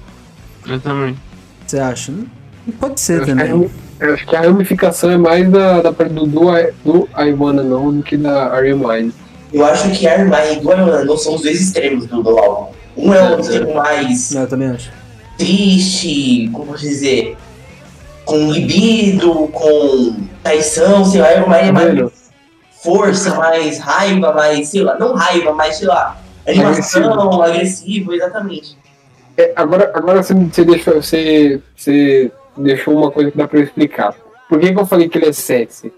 [0.67, 1.17] Eu também.
[1.65, 2.11] Você acha?
[2.11, 3.71] Não Pode ser Eu acho, que a, também.
[4.01, 7.33] eu acho que a ramificação é mais da, da parte do, do, I- do I
[7.33, 9.13] Wanna Know do que da Iron Mine.
[9.53, 12.37] Eu acho que Armine e do I Wanna Know são os dois extremos do, do
[12.37, 12.73] álbum.
[12.97, 14.91] Um é o extremo mais Não, eu também acho.
[15.37, 17.37] triste, como posso dizer,
[18.27, 22.11] com libido, com traição, sei lá, Mine é mais Mano.
[22.83, 28.77] força, mais raiva, mais, sei lá, não raiva, mas sei lá, animação, agressivo, exatamente.
[29.37, 33.63] É, agora, agora você, você, deixou, você, você deixou uma coisa que dá pra eu
[33.63, 34.13] explicar.
[34.49, 35.91] Por que, que eu falei que ele é sexy?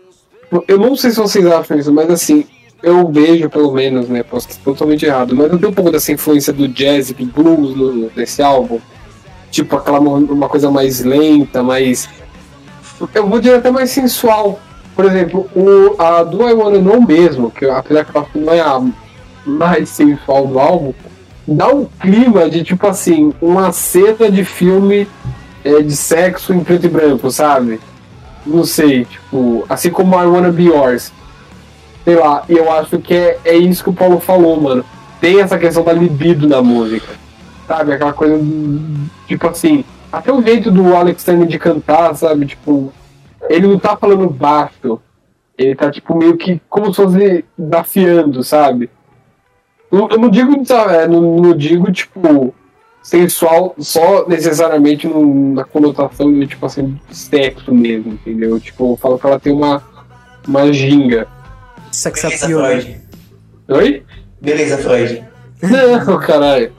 [0.67, 2.45] Eu não sei se vocês acham isso, mas assim,
[2.83, 4.21] eu vejo pelo menos, né?
[4.21, 7.25] Posso estar totalmente errado, mas não tem um pouco dessa influência do jazz e do
[7.25, 8.79] blues no, nesse álbum?
[9.51, 12.09] Tipo, aquela uma coisa mais lenta, mais.
[13.13, 14.59] Eu vou dizer até mais sensual.
[14.95, 18.59] Por exemplo, o, a do I Wanna Know mesmo, que apesar que ela não é
[18.59, 18.81] a
[19.45, 20.93] mais sensual do álbum,
[21.47, 25.07] dá um clima de tipo assim, uma cena de filme
[25.63, 27.79] é, de sexo em preto e branco, sabe?
[28.45, 31.11] Não sei, tipo, assim como I Wanna Be Yours.
[32.03, 34.83] Sei lá, e eu acho que é, é isso que o Paulo falou, mano.
[35.19, 37.07] Tem essa questão da libido na música.
[37.69, 37.93] Sabe?
[37.93, 38.35] Aquela coisa,
[39.27, 42.47] tipo assim, até o jeito do Alex Turner de cantar, sabe?
[42.47, 42.91] Tipo,
[43.47, 44.99] ele não tá falando baixo.
[45.55, 48.89] Ele tá, tipo, meio que como se fosse desafiando, sabe?
[49.91, 52.55] Eu eu não digo, desa- é, não, não digo, tipo,
[53.03, 58.59] sensual só necessariamente no- na conotação de, tipo assim, sexo mesmo, entendeu?
[58.59, 59.83] Tipo, eu falo que ela tem uma,
[60.47, 61.27] uma ginga.
[61.91, 62.61] Sex Beleza, appeal.
[62.65, 63.01] Freud.
[63.67, 64.03] Oi?
[64.41, 65.23] Beleza, Freud.
[65.61, 66.71] Não, caralho.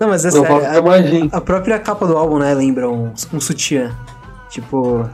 [0.00, 0.60] Não, mas é sério.
[0.60, 1.30] é.
[1.32, 3.94] A, a própria capa do álbum, né, lembra um, um sutiã.
[4.48, 5.08] Tipo,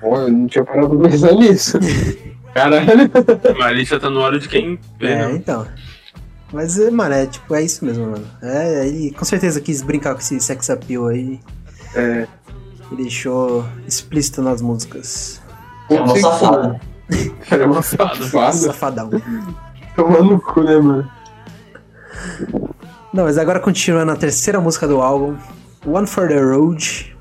[0.00, 1.78] Pô, eu não tinha parado pra pensar nisso.
[2.52, 3.10] Caralho.
[3.58, 5.32] Marissa tá no hora de quem vê, é, né?
[5.34, 5.66] então.
[6.52, 8.26] Mas, é, mano, é tipo, é isso mesmo, mano.
[8.42, 11.40] É, ele com certeza quis brincar com esse sex appeal aí
[11.94, 12.26] É.
[12.90, 15.40] e deixou explícito nas músicas.
[15.88, 16.80] É uma safada.
[17.48, 18.52] Cara, é uma safada.
[18.52, 19.10] Safadão.
[19.94, 21.08] Tomando no cu, né, mano?
[23.16, 25.38] Não, mas agora continuando a terceira música do álbum,
[25.86, 27.16] One for the Road.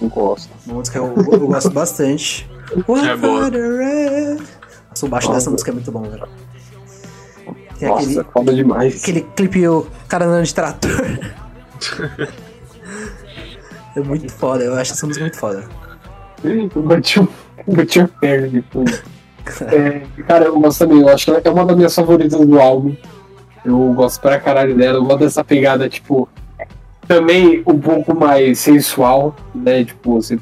[0.00, 0.50] Não gosto.
[0.66, 2.50] Uma música que eu, eu gosto bastante.
[2.88, 4.42] One É for the road.
[4.90, 6.26] Nossa, o baixo dessa música é muito bom, velho.
[7.78, 9.00] Tem Nossa, aquele, foda demais.
[9.00, 10.90] aquele clipe, o cara andando de trator.
[13.94, 15.68] é muito foda, eu acho essa música muito foda.
[16.42, 17.28] Eu bati o,
[17.68, 19.04] bati a perna depois.
[19.68, 21.00] É, cara, eu gosto também.
[21.00, 22.96] Eu acho que ela é uma das minhas favoritas do álbum.
[23.68, 24.98] Eu gosto pra caralho dela.
[24.98, 26.28] Eu gosto dessa pegada, tipo,
[27.06, 29.84] também um pouco mais sensual, né?
[29.84, 30.38] Tipo, você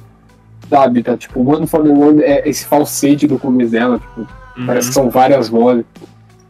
[0.68, 1.16] sabe, tá?
[1.16, 4.66] Tipo, One for the One é esse falsete do começo dela, tipo, Uhum.
[4.66, 5.84] parece que são várias vozes.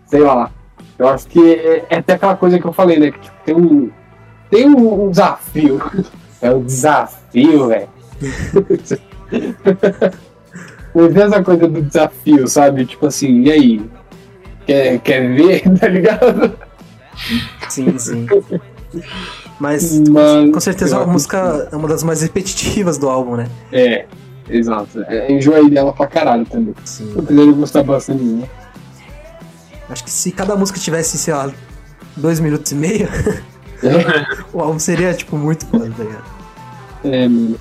[0.07, 0.51] Sei lá.
[0.99, 3.11] Eu acho que é, é até aquela coisa que eu falei, né?
[3.11, 3.91] Que tipo, tem um.
[4.51, 5.81] Tem um, um desafio.
[6.43, 7.89] É um desafio, velho.
[10.95, 12.85] Mas tem essa coisa do desafio, sabe?
[12.85, 13.91] Tipo assim, e aí?
[14.67, 16.57] Quer, quer ver, tá ligado?
[17.69, 18.27] Sim, sim.
[19.59, 23.49] Mas, Mas- com certeza a música é uma das mais repetitivas do álbum, né?
[23.73, 24.07] É,
[24.49, 25.03] exato.
[25.09, 26.75] É, enjoei dela pra caralho também.
[26.85, 27.13] Sim.
[27.19, 28.49] Apesar de gostar bastante dela.
[29.89, 31.51] Acho que se cada música tivesse, sei lá,
[32.17, 33.09] dois minutos e meio,
[33.83, 36.25] É, o álbum seria, tipo, muito foda, tá ligado?
[37.05, 37.57] é, mano.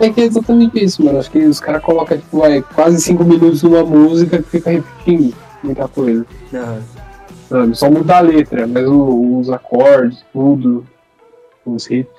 [0.00, 1.18] É que é exatamente isso, mano.
[1.20, 5.34] Acho que os caras colocam, tipo, vai, quase cinco minutos numa música que fica repetindo
[5.62, 6.26] muita coisa.
[6.52, 6.82] Aham.
[7.48, 7.74] Sabe?
[7.74, 10.86] Só muda a letra, mas o- os acordes, tudo,
[11.66, 12.10] os hits.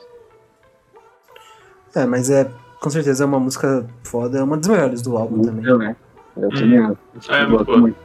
[1.95, 2.49] É, mas é,
[2.81, 5.63] com certeza é uma música foda, é uma das melhores do álbum também.
[5.65, 5.95] Não é?
[6.37, 6.97] Eu também acho.
[7.31, 7.97] É, Eu muito muito.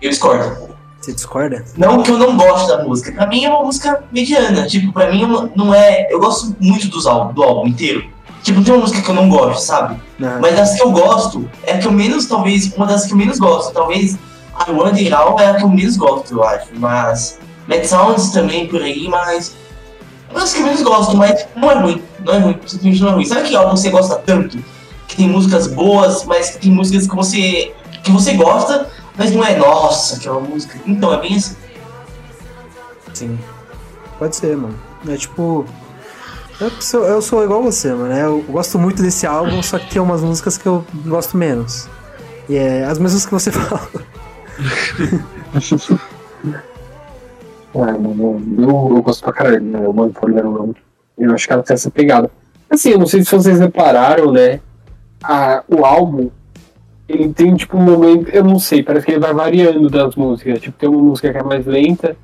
[0.00, 0.76] Eu discordo.
[1.00, 1.64] Você discorda?
[1.76, 3.12] Não que eu não gosto da música.
[3.12, 4.66] Pra mim é uma música mediana.
[4.66, 6.10] Tipo, pra mim é não é.
[6.10, 8.04] Eu gosto muito dos álbum, do álbum inteiro.
[8.42, 10.00] Tipo, não tem uma música que eu não gosto, sabe?
[10.20, 10.38] Aham.
[10.40, 13.16] Mas das que eu gosto, é a que eu menos, talvez, uma das que eu
[13.16, 13.72] menos gosto.
[13.72, 14.16] Talvez
[14.66, 16.68] I Want It All é a que eu menos gosto, eu acho.
[16.76, 19.54] Mas Mad Sounds também por aí, mas.
[20.32, 22.02] Das que eu menos gosto, mas não é ruim.
[22.24, 23.24] Não é ruim, simplesmente não é ruim.
[23.24, 24.58] Sabe que álbum você gosta tanto?
[25.08, 27.74] Que tem músicas boas, mas que tem músicas que você.
[28.02, 30.78] que você gosta, mas não é nossa, aquela música.
[30.86, 31.56] Então, é bem assim.
[33.14, 33.38] Sim.
[34.18, 34.78] Pode ser, mano.
[35.08, 35.64] É tipo.
[36.58, 38.08] Eu sou, eu sou igual você, mano.
[38.08, 38.24] né?
[38.24, 41.88] Eu gosto muito desse álbum, só que tem umas músicas que eu gosto menos.
[42.48, 43.88] E é as mesmas que você fala.
[47.74, 49.80] Mano, eu, eu gosto pra caralho, né?
[49.84, 50.74] Eu mando por não.
[51.18, 52.30] Eu acho que ela tem essa pegada.
[52.70, 54.60] Assim, eu não sei se vocês repararam, né?
[55.22, 56.30] A, o álbum,
[57.08, 60.60] ele tem tipo um momento, eu não sei, parece que ele vai variando das músicas.
[60.60, 62.16] Tipo, tem uma música que é mais lenta,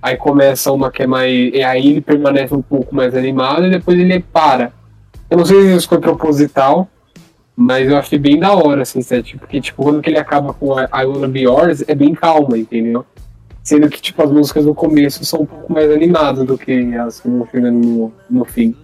[0.00, 1.52] aí começa uma que é mais.
[1.52, 4.72] E aí ele permanece um pouco mais animado e depois ele para.
[5.28, 6.88] Eu não sei se isso foi proposital,
[7.56, 9.22] mas eu achei bem da hora, assim, sabe?
[9.22, 12.14] Tipo, porque tipo, quando que ele acaba com I I Wanna Be Yours, é bem
[12.14, 13.04] calma, entendeu?
[13.62, 17.20] Sendo que, tipo, as músicas no começo são um pouco mais animadas do que as
[17.20, 18.74] que vão chegando no, no fim.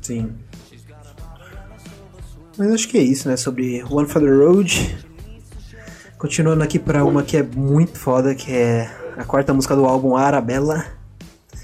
[0.00, 0.30] Sim.
[2.56, 3.36] Mas acho que é isso, né?
[3.36, 4.96] Sobre One for the Road.
[6.16, 10.16] Continuando aqui pra uma que é muito foda, que é a quarta música do álbum
[10.16, 10.86] Arabella.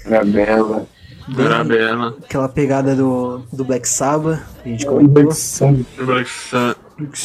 [0.05, 0.23] Era
[1.27, 2.15] bela.
[2.23, 5.23] Aquela pegada do, do Black Sabbath, que a gente comentou.
[5.23, 6.75] Black Sun.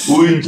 [0.08, 0.40] Ui.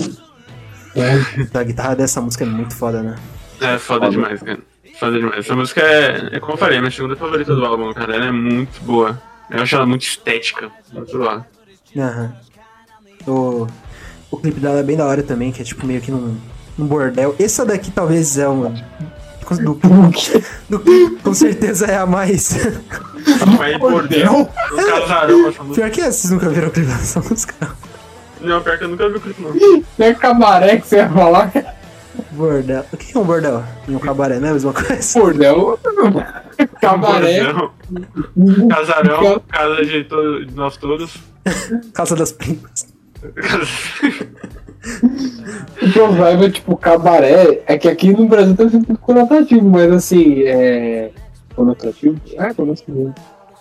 [1.55, 3.17] A guitarra dessa música é muito foda, né?
[3.61, 4.59] É foda demais, cara.
[4.99, 5.39] Foda demais.
[5.39, 8.15] Essa música é, é como eu falei, minha segunda favorita do álbum, cara.
[8.15, 9.21] Ela é muito boa.
[9.51, 10.71] Eu acho ela muito estética.
[10.93, 11.47] Muito boa.
[11.97, 12.33] Aham.
[13.27, 13.67] O,
[14.31, 16.37] o clipe dela é bem da hora também, que é tipo meio que num,
[16.79, 17.35] num bordel.
[17.39, 18.75] Essa daqui talvez é uma.
[19.59, 19.75] Do,
[20.79, 22.57] do- com certeza é a mais.
[23.59, 24.45] Mas bordel, um
[24.85, 25.75] casarão essa música.
[25.75, 27.69] Pior que essa, vocês nunca viram o clipe dessa música.
[28.41, 29.85] Não, pior que eu nunca vi o clipe, não.
[30.07, 31.53] É cabaré que você ia falar?
[32.33, 32.85] Bordel.
[32.93, 33.65] O que é um bordel?
[33.89, 35.19] E um cabaré, não é a mesma coisa?
[35.21, 35.79] Bordel.
[36.81, 37.43] Cabaré.
[37.43, 41.17] Bordel, Casarão, casa de, to- de nós todos.
[41.93, 42.87] Casa das primas.
[45.83, 50.43] O problema é, tipo, cabaré, é que aqui no Brasil tá sendo conotativo, mas assim,
[50.45, 51.11] é.
[51.55, 52.19] Conotativo?
[52.37, 53.15] É, conotativo.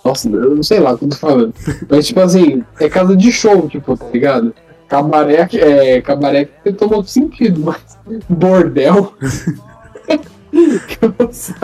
[0.03, 1.53] Nossa, eu não sei lá o que eu tô falando.
[1.89, 4.53] Mas, tipo assim, é casa de show, tipo, tá ligado?
[4.88, 6.01] Cabaré é.
[6.01, 7.97] Cabaré que tem outro sentido, mas.
[8.28, 9.13] Bordel.
[11.01, 11.55] Eu não sei.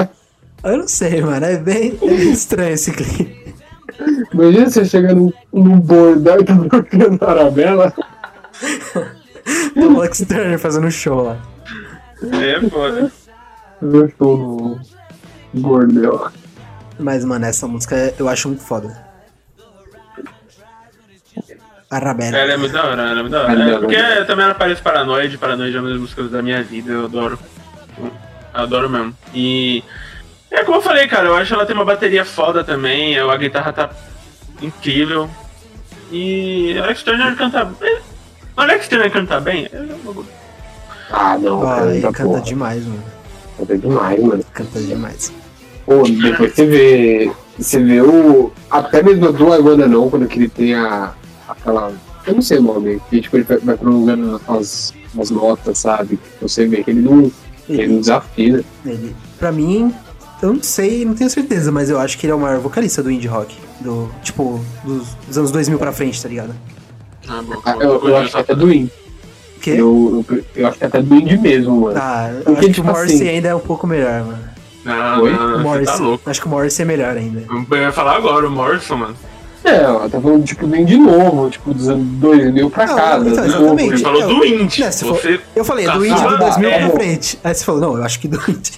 [0.63, 1.45] Eu não sei, mano.
[1.45, 3.55] É bem, é bem estranho esse clipe.
[4.33, 7.93] Imagina você chega num, num bordel e tá tocando Arabella.
[9.75, 11.37] O Alex Turner fazendo show lá.
[12.41, 13.11] É foda.
[13.81, 14.37] Eu estou
[15.53, 16.31] no bordel.
[16.97, 19.05] Mas, mano, essa música eu acho muito foda.
[21.89, 22.37] Arabella.
[22.37, 23.51] Ela é muito da hora, ela é muito da hora.
[23.53, 24.25] Ela é É, porque hora.
[24.25, 27.37] também ela parece Paranoide, Paranoide é uma das músicas da minha vida, eu adoro.
[27.97, 28.11] Eu
[28.53, 29.15] adoro mesmo.
[29.33, 29.83] E.
[30.51, 33.37] É como eu falei, cara, eu acho que ela tem uma bateria foda também, a
[33.37, 33.89] guitarra tá
[34.61, 35.29] incrível.
[36.11, 37.69] E Alex Turner canta.
[38.55, 39.67] É, O Alex Turner canta bem?
[39.71, 40.27] É um bagulho.
[41.11, 42.41] Ah, não, Ah, cara, ele tá canta porra.
[42.41, 43.03] demais, mano.
[43.57, 44.45] Canta demais, mano.
[44.53, 45.33] Canta demais.
[45.85, 47.31] Pô, depois você vê.
[47.57, 48.51] Você vê o.
[48.69, 51.13] Até mesmo do Wanna Know, quando que ele tem a.
[51.47, 51.93] aquela.
[52.25, 56.19] Eu não sei o nome, que tipo, ele vai, vai prolongando as, as notas, sabe?
[56.41, 57.31] Você vê que ele não.
[57.69, 58.63] Ele não desafina.
[58.85, 59.93] Ele, pra mim,
[60.41, 63.01] eu não sei, não tenho certeza, mas eu acho que ele é o maior vocalista
[63.03, 63.55] do indie rock.
[63.79, 66.53] Do, tipo, dos, dos anos 2000 pra frente, tá ligado?
[67.27, 67.61] Ah, bom.
[67.65, 68.71] Ah, Eu, eu acho que até do?
[68.71, 68.89] Eu,
[69.67, 71.99] eu, eu acho que até do Indie mesmo, mano.
[71.99, 74.39] Ah, eu Porque, acho que o tipo Morrissey assim- ainda é um pouco melhor, mano.
[74.83, 75.31] Não, Oi?
[75.31, 76.29] não, você tá louco.
[76.29, 77.43] acho que o Morrissey é melhor ainda.
[77.71, 79.15] Eu ia falar agora, o Morrison, mano.
[79.63, 83.17] É, ela tá falando tipo do Indie novo, tipo dos anos 2000 pra Não, cá.
[83.19, 83.93] então, exatamente.
[83.93, 84.81] Ele falou eu- do indie.
[84.81, 85.39] Né, você.
[85.55, 86.79] Eu falei, é do indie do tá, 2000 é.
[86.81, 87.39] pra frente.
[87.43, 88.73] Aí você falou, não, eu acho que do indie.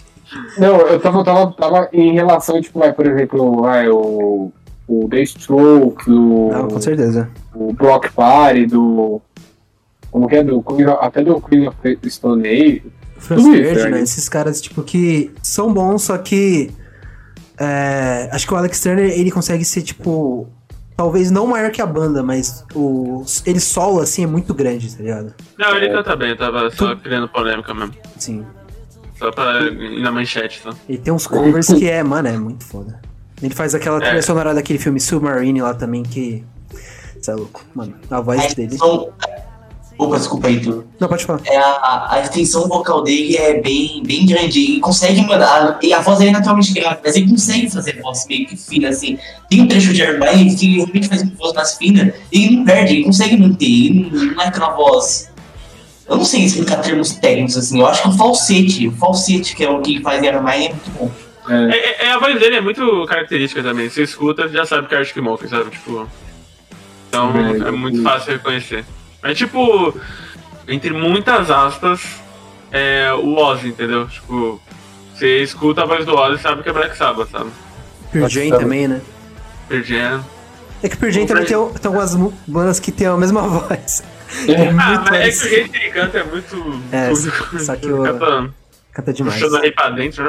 [0.57, 4.49] Não, eu tava, tava, tava em relação, tipo, vai, por exemplo, vai, o,
[4.87, 7.29] o The Stroke, o, Não, com certeza.
[7.53, 9.21] o Block Party, do.
[10.09, 10.43] Como que é?
[10.43, 10.63] Do,
[11.01, 11.77] até do Queen of
[12.09, 12.83] Stone Age.
[13.17, 14.01] Franz Ferdinand, né?
[14.01, 16.71] esses caras, tipo, que são bons, só que.
[17.59, 20.47] é, acho que o Alex Turner, ele consegue ser, tipo.
[20.95, 25.03] Talvez não maior que a banda, mas o, ele solo, assim, é muito grande, tá
[25.03, 25.35] ligado?
[25.55, 27.93] Não, ele canta bem, eu tava só criando polêmica mesmo.
[28.15, 28.43] Assim.
[29.19, 30.71] Só pra ir na manchete, só.
[30.89, 32.99] Ele tem uns covers que é, mano, é muito foda.
[33.41, 34.21] Ele faz aquela trilha É.
[34.21, 36.43] sonora daquele filme Submarine lá também, que.
[37.21, 37.93] Você é louco, mano.
[38.09, 38.73] A voz A dele.
[38.73, 39.09] extensão...
[39.99, 40.85] Opa, desculpa aí, tu.
[40.99, 41.41] Não, pode falar.
[41.45, 44.59] É, a, a extensão vocal dele é bem, bem grande.
[44.59, 45.79] Ele consegue mandar.
[45.81, 48.89] E a voz dele é naturalmente grave, mas ele consegue fazer voz meio que fina,
[48.89, 49.17] assim.
[49.49, 52.13] Tem um trecho de Maiden que ele realmente faz uma voz mais fina.
[52.31, 53.65] E ele não perde, ele consegue manter.
[53.65, 55.31] Ele não, não é aquela voz.
[56.07, 57.79] Eu não sei explicar termos técnicos, assim.
[57.79, 60.91] Eu acho que o falsete, o falsete, que é o que ele faz é muito
[60.91, 61.09] bom.
[61.49, 63.89] É, É, é- é, a voz dele é muito característica também.
[63.89, 65.69] Você escuta, já sabe que é Arctic Monkeys, sabe?
[65.71, 66.07] Tipo.
[67.09, 68.85] Então É, é muito fácil reconhecer.
[69.23, 69.95] Mas tipo,
[70.67, 72.01] entre muitas aspas,
[72.71, 74.07] é o Ozzy, entendeu?
[74.07, 74.61] Tipo,
[75.13, 77.49] você escuta a voz do Ozzy e sabe que é Black Sabbath, sabe?
[78.11, 79.01] Pearl Jam também, né?
[79.67, 80.25] Pearl Jam.
[80.83, 84.03] É que Pearl Jam também tem, tem algumas bandas que tem a mesma voz.
[84.47, 84.67] É É.
[84.69, 86.81] Ah, muito mas é que o jeito que ele canta é muito.
[86.91, 87.15] É,
[87.59, 88.49] só que o- Canta
[88.91, 89.39] Canta demais.
[89.39, 90.23] puxando aí pra dentro.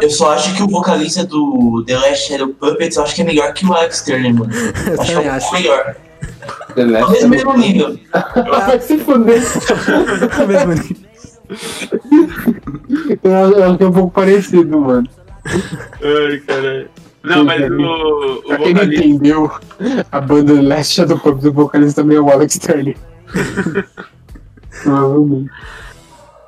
[0.00, 3.24] Eu só acho que o vocalista do The Last Shadow Puppets, eu acho que é
[3.24, 4.52] melhor que o Alex Turner, mano.
[4.86, 5.52] Eu acho que é acho.
[5.52, 5.96] melhor.
[6.74, 7.98] The Last Talvez no mesmo nível.
[8.50, 9.42] Vai se fuder.
[10.48, 10.96] Mesmo nível.
[13.22, 15.08] Eu acho que é um pouco parecido, mano.
[15.44, 16.88] Ai, caralho.
[17.22, 19.04] Não, mas o, o Pra quem não vocalista.
[19.04, 19.50] entendeu,
[20.10, 22.96] a banda Last Shadow Puppets, o vocalista também é o Alex Turner.
[24.82, 25.50] Provavelmente.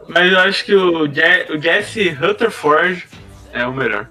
[0.09, 3.07] Mas eu acho que o, Je o Jesse Rutherford
[3.53, 4.09] é o melhor.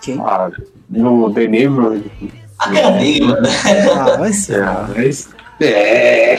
[0.00, 0.20] Quem?
[0.20, 0.50] Ah,
[0.88, 2.10] no The Neighborhood.
[2.58, 3.46] A cara dele, mano.
[3.94, 4.62] Ah, vai ser.
[4.62, 5.30] Ah, mas.
[5.60, 6.38] É.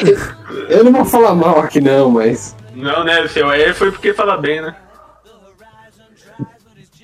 [0.69, 2.55] Eu não vou falar mal aqui, não, mas.
[2.73, 3.27] Não, né?
[3.27, 4.75] Seu é foi porque fala bem, né?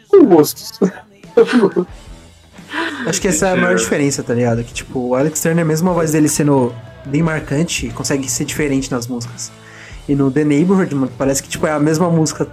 [0.10, 0.80] Com gostos.
[3.06, 4.64] Acho que essa é a maior diferença, tá ligado?
[4.64, 6.74] Que, tipo, o Alex Turner, mesmo a voz dele sendo
[7.06, 9.52] bem marcante, consegue ser diferente nas músicas.
[10.08, 12.48] E no The Neighborhood, mano, parece que tipo, é a mesma música,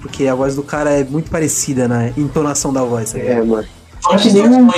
[0.00, 3.12] porque a voz do cara é muito parecida na entonação da voz.
[3.12, 3.38] Tá ligado?
[3.38, 3.68] É, mano.
[4.10, 4.70] As que nem um-.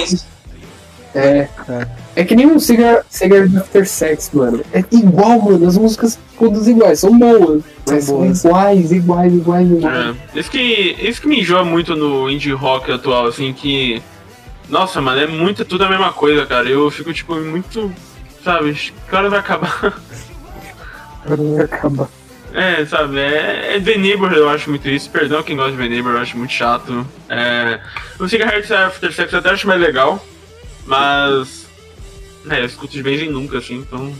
[1.14, 1.48] É.
[1.68, 1.88] É.
[2.16, 4.62] É que nem um Cigar, Cigar After Sex, mano.
[4.72, 5.66] É igual, mano.
[5.66, 7.62] As músicas todas iguais, são boas.
[7.84, 8.38] São mas boas.
[8.38, 10.16] são iguais, iguais, iguais, iguais.
[10.34, 10.38] É.
[10.38, 14.02] Isso que, isso que me enjoa muito no indie rock atual, assim, que.
[14.68, 16.68] Nossa, mano, é muito tudo a mesma coisa, cara.
[16.68, 17.92] Eu fico, tipo, muito.
[18.44, 20.00] Sabe, que hora vai acabar?
[21.62, 22.08] Acaba.
[22.52, 25.10] É, sabe, é, é The Neighborhood, eu acho muito isso.
[25.10, 27.04] Perdão quem gosta de The Neighborhood, eu acho muito chato.
[27.28, 27.80] É,
[28.18, 30.24] o Cigarette After Sex eu até acho mais legal,
[30.86, 31.66] mas.
[32.48, 34.12] É, eu escuto de vez em nunca, assim, então.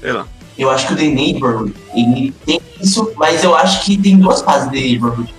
[0.00, 0.26] Sei lá.
[0.56, 4.40] Eu acho que o The Neighborhood, ele tem isso, mas eu acho que tem duas
[4.42, 5.34] fases do The Neighborhood.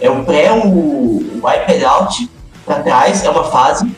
[0.00, 2.30] É o pré, o, o iPad Out,
[2.64, 3.90] pra trás, é uma fase,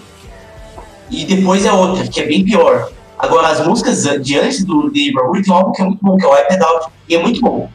[1.10, 2.90] e depois é outra, que é bem pior.
[3.22, 6.24] Agora, as músicas de antes do Neighborhood tem um álbum que é muito bom, que
[6.24, 7.70] é o iPad Out, e é muito bom.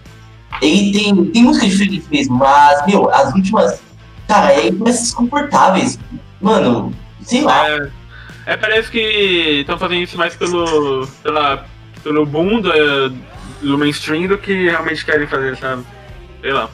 [0.61, 3.79] Ele tem, tem música diferente mesmo, mas, meu, as últimas,
[4.27, 5.99] cara, é mais desconfortáveis.
[6.41, 7.69] Mano, sei lá.
[7.69, 7.89] É,
[8.47, 11.65] é, parece que estão fazendo isso mais pelo, pela,
[12.03, 12.71] pelo boom do,
[13.61, 15.83] do mainstream do que realmente querem fazer, sabe?
[16.41, 16.69] Sei lá.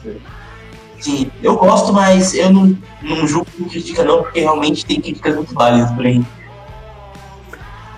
[0.98, 5.34] Sim, eu gosto, mas eu não, não julgo com crítica não, porque realmente tem críticas
[5.34, 6.22] muito válidas por aí.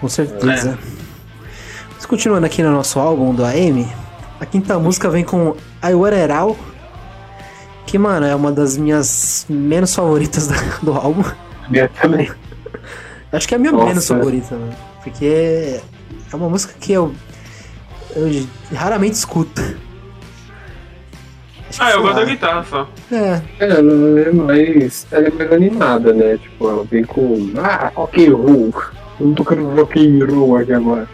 [0.05, 0.79] Com certeza.
[1.95, 3.89] Mas continuando aqui no nosso álbum do AM,
[4.39, 6.59] a quinta música vem com I Wear It All,
[7.87, 10.49] que, mano, é uma das minhas menos favoritas
[10.83, 11.25] do álbum.
[11.71, 12.31] Minha também.
[13.33, 13.87] Acho que é a minha Nossa.
[13.87, 14.75] menos favorita, mano.
[15.03, 15.81] Porque
[16.31, 17.15] é uma música que eu,
[18.15, 19.63] eu raramente escuto.
[21.71, 22.89] Acho Ah, eu gosto da guitarra só.
[23.11, 25.07] É, Ela é mais.
[25.11, 26.37] Ela é mais animada, né?
[26.37, 27.51] Tipo, ela vem com.
[27.57, 28.75] Ah, rock and roll.
[29.21, 31.09] Eu não tô querendo rock and roll aqui agora.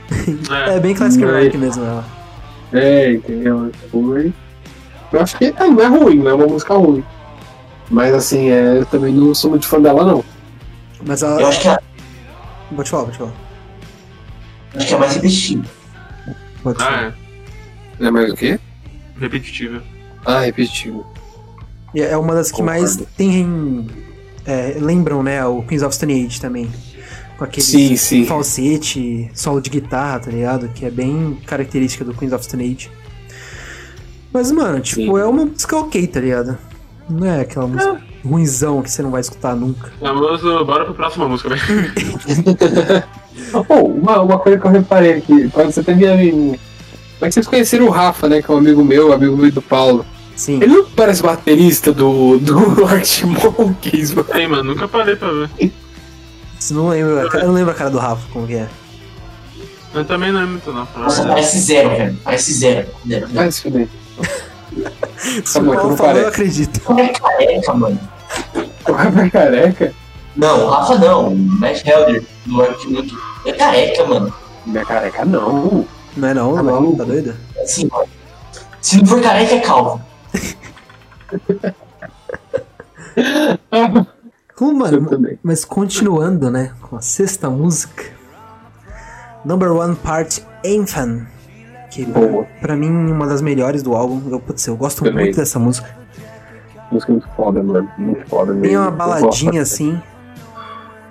[0.69, 0.77] É.
[0.77, 2.05] é bem classic Mas- rock mesmo, ela.
[2.73, 3.71] É, entendeu?
[3.93, 4.33] Mas-
[5.13, 7.05] eu acho que é, não é ruim, não é uma música ruim.
[7.91, 10.25] Mas assim, é, eu também não sou muito fã dela, não.
[11.05, 11.49] Mas Eu ela.
[11.49, 11.79] acho que é,
[12.77, 13.33] Pode falar, pode falar.
[14.77, 15.17] acho que é mais.
[16.63, 16.99] Pode falar.
[17.09, 17.13] Ah,
[18.01, 18.07] é.
[18.07, 18.59] É mais o quê?
[19.19, 19.83] Repetitiva.
[20.25, 21.05] Ah, repetitivo.
[21.95, 22.81] E É uma das que Concordo.
[22.81, 23.87] mais tem.
[24.47, 25.45] é, lembram, né?
[25.45, 26.71] O Queens of Stone Age também.
[27.41, 28.27] Com aquele Sim, sim.
[28.27, 30.69] falsete, solo de guitarra, tá ligado?
[30.75, 32.91] Que é bem característica do Queens of Stone Age.
[34.31, 35.19] Mas, mano, tipo, Sim.
[35.19, 36.59] é uma música ok, tá ligado?
[37.09, 39.91] Não é aquela música ruinzão que você não vai escutar nunca.
[40.03, 41.63] Vamos, bora pra próxima música, velho.
[43.69, 46.59] Oh, uma, uma coisa que eu reparei aqui, quando você teve a menina.
[46.59, 48.43] Como é que vocês conheceram o Rafa, né?
[48.43, 50.05] Que é um amigo meu, amigo meu do Paulo.
[50.37, 50.57] Sim.
[50.57, 54.29] Ele não parece baterista do, do Arctic Monkeys, mano.
[54.35, 55.73] Ei, mano, nunca parei pra ver.
[56.61, 57.27] Você não lembra.
[57.39, 58.69] Eu não lembro a cara do Rafa, como que é.
[59.95, 60.87] Eu também não é muito, não.
[60.97, 62.19] Nossa, parece zero, velho.
[62.23, 62.87] Parece zero.
[63.33, 63.89] Vai se fuder.
[65.45, 66.81] Se não falou, eu acredito.
[66.87, 67.99] O Rafa é careca, mano.
[68.87, 69.95] O Rafa é careca?
[70.37, 71.29] Não, o Rafa não.
[71.29, 73.13] O Matt Helder, do Arctic
[73.47, 74.33] é careca, mano.
[74.67, 75.87] Não é careca, não.
[76.17, 76.99] Não é não, Tá não, maluco?
[76.99, 77.35] tá doido?
[77.61, 78.07] Assim, mano.
[78.83, 80.01] Se não for careca, é calvo.
[84.61, 85.39] Eu também.
[85.43, 88.05] mas continuando, né, com a sexta música.
[89.45, 91.27] Number One Part Anthem.
[91.91, 92.47] Que Boa.
[92.61, 94.23] pra mim uma das melhores do álbum.
[94.31, 95.25] Eu, putz, eu gosto Também.
[95.25, 95.89] muito dessa música.
[96.93, 97.89] Música muito foda, mano.
[97.99, 98.63] Muito foda mesmo.
[98.69, 100.01] Tem uma Eu baladinha assim.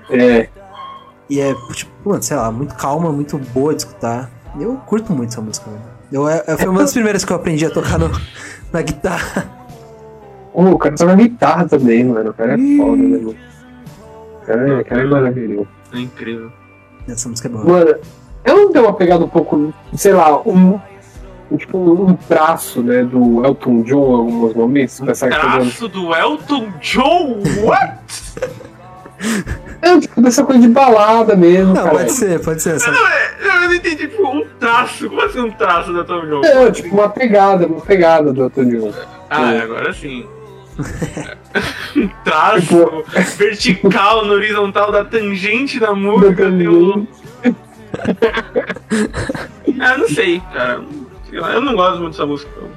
[0.09, 0.47] É,
[1.29, 4.29] E é, tipo, sei lá, muito calma, muito boa de escutar.
[4.59, 5.83] Eu curto muito essa música, mano.
[6.11, 8.09] Eu, é, foi uma das primeiras que eu aprendi a tocar no-
[8.71, 9.58] na guitarra.
[10.61, 12.29] Ô, o cara toca guitarra também, mano.
[12.31, 13.35] O cara é foda, né, mano?
[14.41, 15.67] O cara, é- o cara é maravilhoso.
[15.93, 16.51] É incrível.
[17.07, 17.63] Essa música é boa.
[17.65, 17.95] Mano,
[18.45, 20.79] eu não tenho uma pegada um pouco, sei lá, um.
[21.51, 24.99] um, Tipo, um traço, né, do Elton John em alguns momentos.
[24.99, 27.39] coisa- Traço do Elton John?
[27.63, 27.97] What?
[29.81, 31.89] É, tipo, dessa coisa de balada mesmo, Não, cara.
[31.97, 32.75] pode ser, pode ser.
[32.75, 32.91] Essa...
[32.91, 35.07] Não, é- eu não entendi, tipo, um traço.
[35.09, 36.41] Como assim um traço do Elton John?
[36.45, 38.93] É, tipo, uma pegada, uma pegada do Elton John.
[39.29, 39.61] Ah, é.
[39.61, 40.25] agora sim.
[41.95, 43.03] Um traço Tipo-
[43.37, 46.47] vertical no horizontal da tangente da música.
[46.47, 47.07] Um-
[49.79, 50.81] Ah, não sei, cara.
[51.29, 52.51] Sei lá, Eu não gosto muito dessa música.
[52.57, 52.69] então.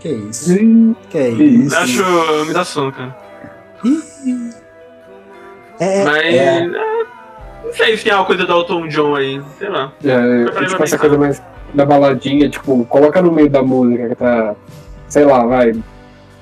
[0.00, 0.54] Que isso?
[1.10, 1.74] Que isso?
[1.74, 2.44] Eu Acho.
[2.46, 3.16] me dá sono, cara.
[5.80, 6.24] É, Mas.
[6.34, 6.64] é.
[6.64, 7.04] ah,
[7.64, 9.40] não sei se tem alguma coisa do Elton John aí.
[9.58, 9.92] Sei lá.
[10.04, 11.42] É, Pra tipo, essa coisa mais
[11.74, 14.54] da baladinha, tipo, coloca no meio da música que tá,
[15.08, 15.72] sei lá, vai,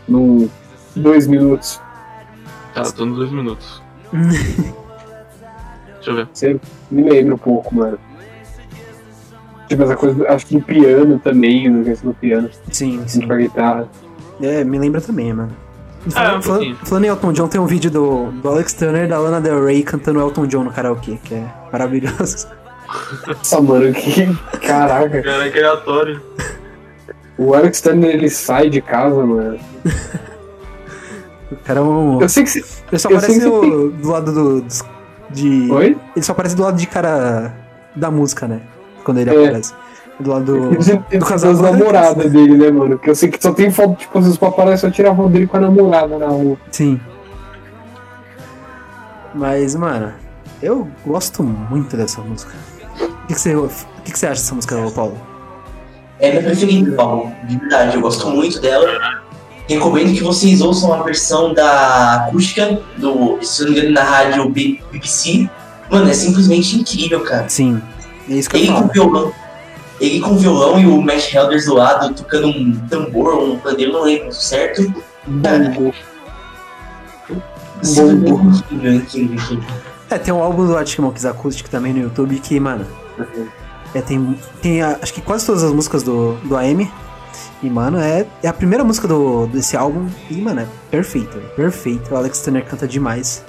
[0.09, 0.49] num
[0.97, 1.81] dois minutos.
[2.75, 3.83] Tá, tô nos dois minutos.
[5.97, 6.29] Deixa eu ver.
[6.33, 7.99] Você me lembra um pouco, mano.
[9.69, 13.27] Tipo, essa coisa, acho que do piano também, no questão do piano, Sim, assim, sim.
[13.27, 13.89] pra guitarra.
[14.41, 15.51] É, me lembra também, mano.
[16.15, 19.09] Ah, Falando, um falando- em Elton John, tem um vídeo do, do Alex Turner e
[19.09, 22.47] da Lana Del Rey cantando Elton John no karaokê, que é maravilhoso.
[23.27, 24.25] Nossa, mano, que.
[24.65, 25.21] Caraca.
[25.23, 26.23] Cara, que aleatório.
[27.37, 29.59] O Alex Turner ele sai de casa, mano.
[31.51, 32.21] O cara é um.
[32.21, 32.51] Eu sei que.
[32.51, 32.65] Se...
[32.91, 34.61] Ele só eu aparece que você do, do lado do.
[34.63, 34.85] dos-
[35.31, 35.71] De.
[35.71, 35.97] Oi?
[36.15, 37.55] Ele só aparece do lado de cara
[37.95, 38.61] da música, né?
[39.05, 39.45] Quando ele É.
[39.47, 39.73] aparece.
[40.19, 40.71] Do lado do.
[41.19, 42.99] Do casal das namoradas dele, né, mano?
[42.99, 45.29] Que eu sei que só tem foto, tipo, às vezes pra parar só tirar foto
[45.31, 46.57] dele com a namorada na rua.
[46.71, 47.01] Sim.
[49.35, 50.13] Mas, mano,
[50.63, 52.53] eu gosto muito dessa música.
[53.01, 53.69] O que, que você, o
[54.05, 55.19] que, que você acha dessa música, Paulo?
[56.19, 57.31] É minha preferida, Paulo.
[57.47, 59.23] De verdade, eu gosto muito dela.
[59.69, 64.49] Recomendo que vocês ouçam a versão da acústica do, se não me engano, na rádio
[64.49, 65.49] BBC.
[65.91, 67.49] Mano, é simplesmente incrível, cara.
[67.49, 67.81] Sim.
[68.29, 68.93] É isso que eu Ele com falo.
[68.93, 69.33] violão.
[70.01, 74.03] Ele com violão e o Matt Helders do lado tocando um tambor, um pandeiro, não
[74.05, 74.93] lembro certo.
[75.43, 75.93] Cara, Bongo.
[77.83, 79.65] simplesmente incrível, incrível, incrível.
[80.11, 82.87] É, tem um álbum do Arctic Monkeys Acoustic também no YouTube que, mano.
[83.95, 86.91] É, tem, tem a- acho que quase todas as músicas do, do AM.
[87.63, 90.07] E, mano, é, é a primeira música do, desse álbum.
[90.31, 92.15] E, mano, é perfeita, perfeita.
[92.15, 93.45] O Alex Turner canta demais.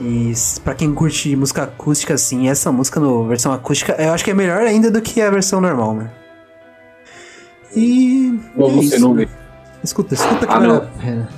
[0.00, 0.32] E
[0.64, 4.34] pra quem curte música acústica, assim, essa música no versão acústica, eu acho que é
[4.34, 6.10] melhor ainda do que a versão normal, né?
[7.76, 8.38] E.
[8.56, 9.24] Ou é você isso, não né?
[9.26, 9.30] vê.
[9.82, 10.76] Escuta, escuta que Ah, vale não.
[10.76, 11.28] a pena.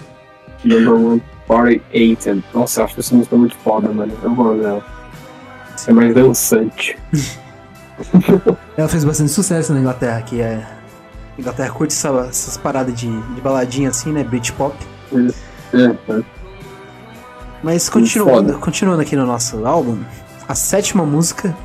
[0.65, 2.45] Number One Party Eight.
[2.55, 4.13] Nossa, eu acho essa música muito foda, mano.
[4.23, 4.85] Eu gosto dela.
[5.87, 6.97] É mais dançante.
[8.77, 10.65] Ela fez bastante sucesso na Inglaterra, que é.
[11.37, 14.23] A Inglaterra curte essa- essas paradas de, de baladinha assim, né?
[14.23, 14.75] Britpop.
[15.13, 15.79] É,
[16.13, 16.23] é.
[17.63, 19.99] Mas continuando, continuando aqui no nosso álbum,
[20.49, 21.57] a sétima música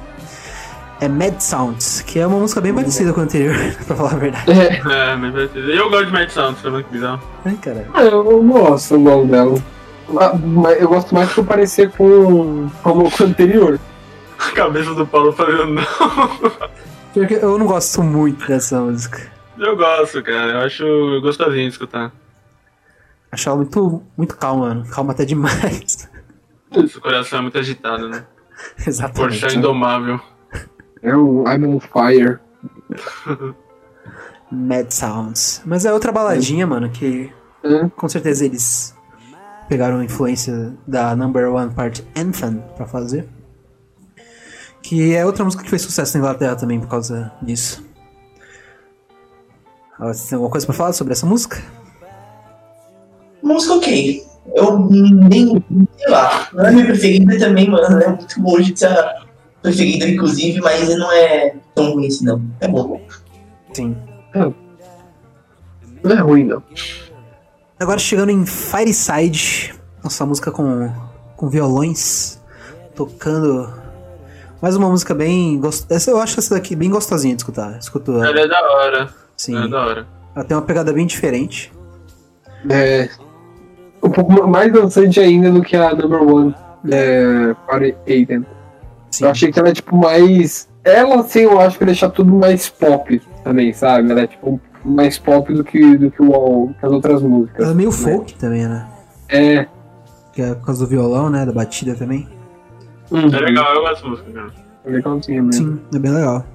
[1.01, 3.55] é Mad Sounds, que é uma música bem parecida com a anterior,
[3.85, 4.51] pra falar a verdade.
[4.51, 7.21] É, É, mas vai ter- eu gosto de Mad Sounds, vendo que bizarro?
[7.45, 7.87] Ai, caralho.
[7.95, 9.57] eu, eu gosto, eu gosto dela.
[10.43, 13.77] Mas eu gosto mais que eu parecer com, com o anterior.
[14.39, 15.83] A cabeça do Paulo falando não.
[17.13, 19.19] Porque eu não gosto muito dessa música.
[19.59, 20.51] Eu gosto, cara.
[20.53, 22.11] Eu acho gostosinho de escutar.
[23.31, 24.87] Acho ela muito, muito calma, mano.
[24.89, 26.09] Calma até demais.
[26.71, 28.25] Esse coração é muito agitado, né?
[28.85, 29.39] Exatamente.
[29.39, 30.19] Porchat indomável.
[31.01, 32.39] É o I'm on Fire.
[34.51, 35.61] Mad Sounds.
[35.65, 37.31] Mas é outra baladinha, mano, que
[37.63, 37.87] É.
[37.95, 38.95] com certeza eles
[39.69, 43.27] pegaram influência da Number One Part Anthem pra fazer.
[44.81, 47.85] Que é outra música que fez sucesso na Inglaterra também por causa disso.
[49.99, 51.61] Você tem alguma coisa pra falar sobre essa música?
[53.41, 54.27] Música ok.
[54.55, 55.63] Eu nem,
[55.97, 57.99] sei lá, não é minha preferida também, mano.
[58.01, 59.23] É muito longe de ser a
[59.61, 62.41] preferida, inclusive, mas não é tão ruim assim, não.
[62.59, 63.01] É bom.
[63.73, 63.95] Sim.
[66.03, 66.63] Não é ruim, não.
[67.79, 70.91] Agora chegando em Fireside, nossa música com,
[71.35, 72.41] com violões,
[72.95, 73.71] tocando.
[74.61, 75.59] Mais uma música bem.
[75.59, 75.85] Gost...
[75.91, 77.77] Essa, eu acho essa daqui bem gostosinha de escutar.
[77.77, 78.27] Escuto ela.
[78.27, 79.26] Ela é da hora.
[79.37, 79.55] Sim.
[79.55, 80.07] Ela é da hora.
[80.35, 81.71] Ela tem uma pegada bem diferente.
[82.69, 83.09] É.
[84.03, 86.55] Um pouco ma- mais dançante ainda do que a Number One
[86.91, 88.41] é, Party Eight.
[89.11, 89.23] Sim.
[89.25, 90.67] Eu achei que ela é tipo mais.
[90.83, 94.11] Ela sim, eu acho que deixa tudo mais pop também, sabe?
[94.11, 97.63] Ela é tipo mais pop do que, do que, o, que as outras músicas.
[97.63, 97.95] Ela é meio né?
[97.95, 98.87] folk também, né?
[99.29, 99.67] É.
[100.33, 101.45] Que é por causa do violão, né?
[101.45, 102.27] Da batida também.
[103.11, 103.27] Uhum.
[103.33, 104.51] É legal, eu gosto da música, cara.
[104.85, 105.67] É legalzinho mesmo.
[105.75, 106.45] Sim, é bem legal.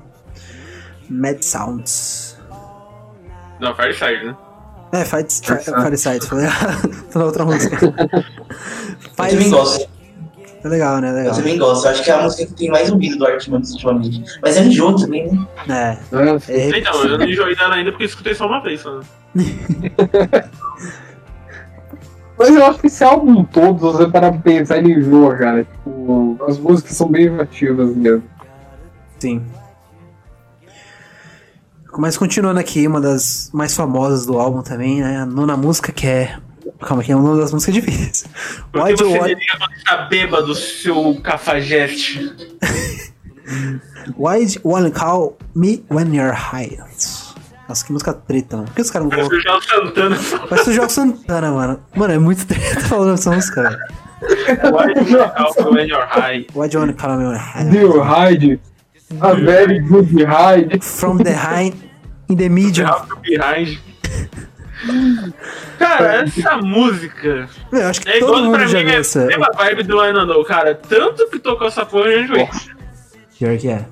[1.11, 2.32] Mad Sounds.
[3.63, 4.37] Não, Fireside, né?
[4.93, 6.27] É, Fight, Fireside.
[6.27, 6.49] Falei
[7.13, 7.79] tô na outra música.
[7.83, 9.89] Eu também gosto.
[10.65, 11.11] É legal, né?
[11.11, 11.35] Eu Legal.
[11.35, 11.85] também gosto.
[11.87, 14.23] Eu acho que é a música que tem mais ouvido do Arctic ultimamente.
[14.43, 15.33] Mas é enjoo também,
[15.67, 15.99] né?
[16.13, 16.53] É.
[16.53, 19.01] É, é Então, eu não enjoei dela ainda porque escutei só uma vez, só.
[22.39, 25.65] Mas eu acho que esse álbum todo, se você parar pra pensar, ele enjoa, cara.
[25.65, 28.25] Tipo, as músicas são bem ativas mesmo.
[29.19, 29.43] Sim.
[31.99, 35.19] Mas continuando aqui, uma das mais famosas do álbum também, né?
[35.19, 36.37] A nona música que é.
[36.81, 38.25] Calma, que é uma das músicas difíceis.
[38.73, 39.39] Por Why você want,
[39.85, 42.35] tá bêbado, seu cafajeste?
[44.17, 46.77] why do you wanna call me when you're high?
[47.69, 48.69] Nossa, que música treta, mano.
[48.69, 49.39] Por que os caras não Parece colocam?
[49.39, 50.19] o João Santana.
[50.49, 51.81] Parece o João Santana, mano.
[51.95, 53.79] Mano, é muito treta falando essa música, velho.
[54.73, 56.47] Why do you call when you're high?
[56.55, 58.59] Why do you wanna call me when you're high?
[59.21, 60.81] A very good Hyde.
[60.85, 61.73] From the high
[62.29, 62.89] in the medium.
[63.23, 63.79] Behind.
[65.79, 68.99] Cara, essa música Eu acho que é todo igual pra mundo já mim, viu é
[68.99, 69.23] essa.
[69.23, 70.75] a mesma vibe do I Don't Know, cara.
[70.75, 72.49] Tanto que tocou essa porra, eu já enjoei.
[73.39, 73.85] Pior que é.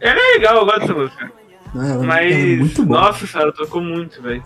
[0.00, 1.32] Ela é legal, eu gosto dessa música.
[1.74, 3.00] Ela, ela Mas, é muito boa.
[3.02, 4.42] nossa senhora, tocou muito, velho.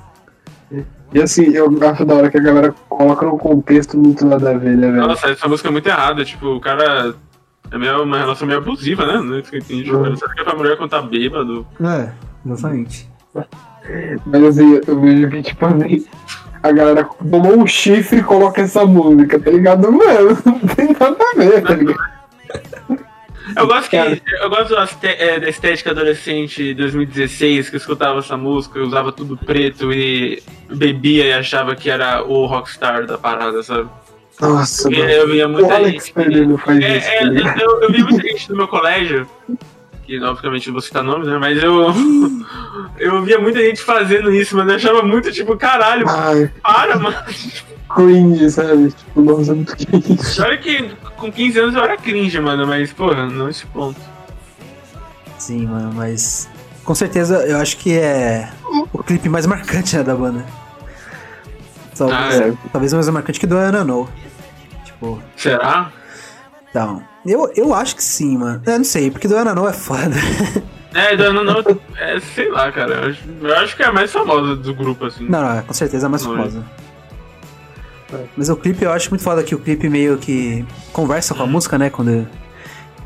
[1.14, 4.54] E assim, eu acho da hora que a galera coloca num contexto muito nada a
[4.58, 5.06] ver, né, velho?
[5.06, 6.24] Nossa, essa música é muito errada.
[6.24, 7.14] Tipo, o cara.
[7.72, 9.18] É meio, uma relação meio abusiva, né?
[9.18, 9.90] Não é isso que eu entendi.
[9.90, 10.14] Uhum.
[10.14, 11.66] Será que é pra mulher quando tá bêbado?
[11.80, 12.10] É,
[12.46, 13.08] exatamente.
[14.26, 16.06] Mas assim, eu vejo que, tipo assim,
[16.62, 19.90] a galera tomou um chifre e coloca essa música, tá ligado?
[19.90, 22.12] Mano, não tem nada a ver, tá ligado?
[23.56, 23.96] Eu gosto que.
[23.96, 28.86] Eu gosto da é, da estética adolescente de 2016, que eu escutava essa música, eu
[28.86, 33.88] usava tudo preto e bebia e achava que era o rockstar da parada, sabe?
[34.42, 35.10] Nossa, E mano.
[35.10, 36.12] eu via muita Alex gente.
[36.14, 37.60] Pereira faz É, isso, é, tá ligado?
[37.60, 39.26] eu, eu vi muita gente do meu colégio,
[40.04, 41.38] que obviamente não vou citar nomes, né?
[41.38, 41.92] Mas eu.
[42.98, 44.70] Eu via muita gente fazendo isso, mano.
[44.70, 47.16] Eu achava muito tipo, caralho, Ai, para, mano.
[47.94, 48.90] cringe, sabe?
[48.92, 50.40] Tipo, nossa, muito cringe.
[50.40, 54.00] Olha que com 15 anos eu era cringe, mano, mas, porra, não esse ponto.
[55.38, 56.48] Sim, mano, mas.
[56.84, 58.48] Com certeza eu acho que é
[58.92, 60.44] o clipe mais marcante né, da banda.
[61.96, 62.52] Talvez, Ah, é.
[62.72, 64.08] talvez mais marcante que do Ana No.
[65.02, 65.90] Tipo, Será?
[66.70, 67.02] então.
[67.26, 68.62] Eu, eu acho que sim, mano.
[68.64, 70.10] Eu não sei, porque do Ana No é foda.
[70.94, 71.54] É, não, não,
[71.98, 72.92] é, sei lá, cara.
[72.92, 75.26] Eu acho, eu acho que é a mais famosa do grupo, assim.
[75.26, 76.62] Não, não, é com certeza é mais Não, famosa.
[78.36, 81.46] Mas o clipe eu acho muito foda que o clipe meio que conversa com a
[81.46, 81.88] música, né?
[81.88, 82.28] Quando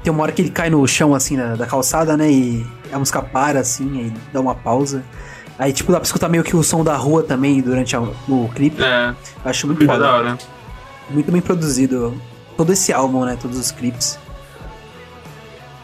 [0.02, 2.28] tem uma hora que ele cai no chão assim da, da calçada, né?
[2.28, 5.04] E a música para assim, aí dá uma pausa.
[5.56, 8.50] Aí tipo dá pra escutar meio que o som da rua também durante a, o
[8.52, 8.82] clipe.
[8.82, 9.10] É,
[9.44, 9.98] Eu acho muito é foda.
[10.00, 10.38] da hora.
[11.10, 12.20] Muito bem produzido.
[12.56, 13.38] Todo esse álbum, né?
[13.40, 14.18] Todos os clipes.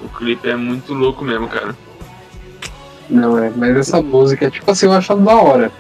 [0.00, 1.76] O clipe é muito louco mesmo, cara.
[3.08, 5.72] Não, é, mas essa música, tipo assim, eu acho ela da hora,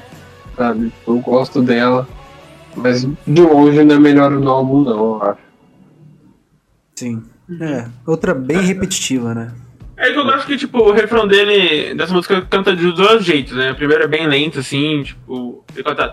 [0.56, 0.92] sabe?
[1.06, 2.06] Eu gosto dela,
[2.76, 5.40] mas de longe não é melhor no álbum, não, eu acho.
[6.94, 7.22] Sim.
[7.60, 7.86] É.
[8.06, 9.52] Outra bem repetitiva, né?
[9.96, 13.54] É que eu gosto que, tipo, o refrão dele, dessa música, canta de dois jeitos,
[13.54, 13.72] né?
[13.72, 16.08] O primeiro é bem lento, assim, tipo, ele canta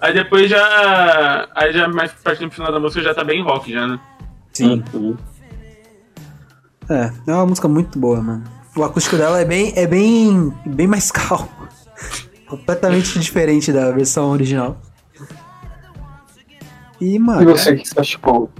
[0.00, 1.48] Aí depois já.
[1.54, 3.98] Aí já mais partindo pro final da música já tá bem rock já, né?
[4.52, 4.82] Sim.
[4.94, 5.16] Uhum.
[6.88, 8.44] É, é uma música muito boa, mano.
[8.76, 11.48] O acústico dela é bem, é bem, bem mais calmo.
[12.48, 14.76] Completamente diferente da versão original.
[17.00, 18.50] E, E mano, você, o que você acha, Paulo?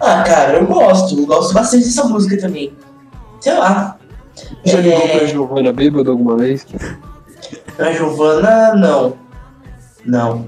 [0.00, 1.18] Ah, cara, eu gosto.
[1.18, 2.72] Eu gosto bastante dessa música também.
[3.40, 3.98] Sei lá.
[4.64, 5.18] Já ligou É.
[5.18, 6.66] pra Giovanna bêbado alguma vez?
[7.78, 9.16] A Giovana, não.
[10.04, 10.46] Não.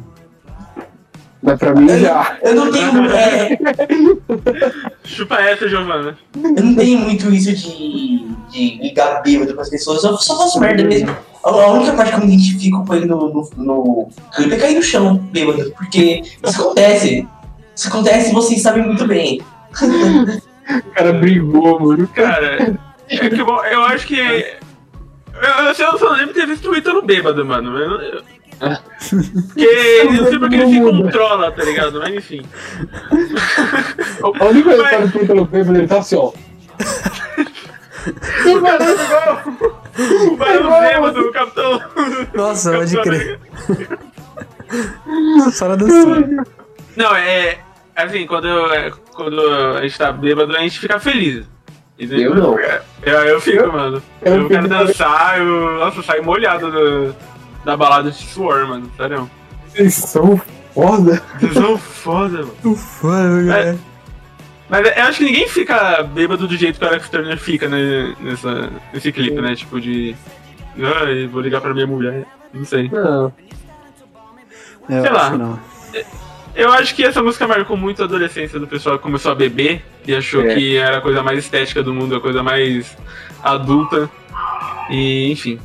[1.46, 2.36] Mas pra mim já.
[2.42, 3.04] Eu não tenho.
[3.12, 3.56] é,
[5.04, 6.18] Chupa essa, Giovana.
[6.34, 10.02] eu não tenho muito isso de, de ligar bêbado pras pessoas.
[10.02, 11.16] Eu só faço merda mesmo.
[11.44, 14.58] A a única parte que eu me identifico com ele no, no, no clipe é
[14.58, 15.72] cair no chão, bêbado.
[15.76, 17.28] Porque isso acontece.
[17.74, 19.40] Isso acontece e vocês sabem muito bem.
[19.80, 22.08] O cara brigou, mano.
[22.08, 22.76] Cara,
[23.08, 24.18] é que bom, eu acho que.
[24.18, 27.78] Eu, eu, só- eu só lembro de ter visto o Ítalo bêbado, mano.
[27.78, 28.22] Eu, eu,
[28.58, 32.00] porque eu não sei porque ele se controla, tá ligado?
[32.00, 32.42] Mas enfim.
[34.22, 36.32] A única coisa que tá no peito no bêbado, ele tá assim, ó.
[38.46, 39.42] O barulho igual.
[40.32, 41.80] O barulho bêbado do capitão.
[42.34, 43.38] nossa, pode crer.
[45.52, 46.44] Só na dancinha.
[46.96, 47.58] Não, é.
[47.94, 49.40] Assim, quando, eu- quando
[49.78, 51.44] a gente tá bêbado, a gente fica feliz.
[51.98, 52.58] Eu não.
[52.58, 54.02] Eu, eu fico, mano.
[54.20, 55.78] Eu Eu, quero dançar, eu.
[55.78, 57.14] Nossa, eu saio molhado do,
[57.66, 58.88] da balada de suor, mano.
[58.96, 59.28] Sério.
[59.68, 60.40] Vocês são
[60.72, 61.20] foda.
[61.40, 62.54] Vocês são foda, mano.
[62.64, 63.08] Ufa,
[63.52, 63.76] É.
[64.68, 68.14] Mas eu acho que ninguém fica bêbado do jeito que o Alex Turner fica né,
[68.20, 69.54] nessa, nesse clipe, né?
[69.54, 70.14] Tipo de.
[70.78, 72.24] Ai, vou ligar pra minha mulher.
[72.54, 72.88] Não sei.
[72.88, 73.32] Não.
[74.88, 75.30] É, eu sei lá.
[75.30, 75.58] não.
[76.54, 79.84] Eu acho que essa música marcou muito a adolescência do pessoal que começou a beber
[80.06, 80.54] e achou É.
[80.54, 82.96] que era a coisa mais estética do mundo, a coisa mais
[83.42, 84.08] adulta.
[84.90, 85.58] E, enfim.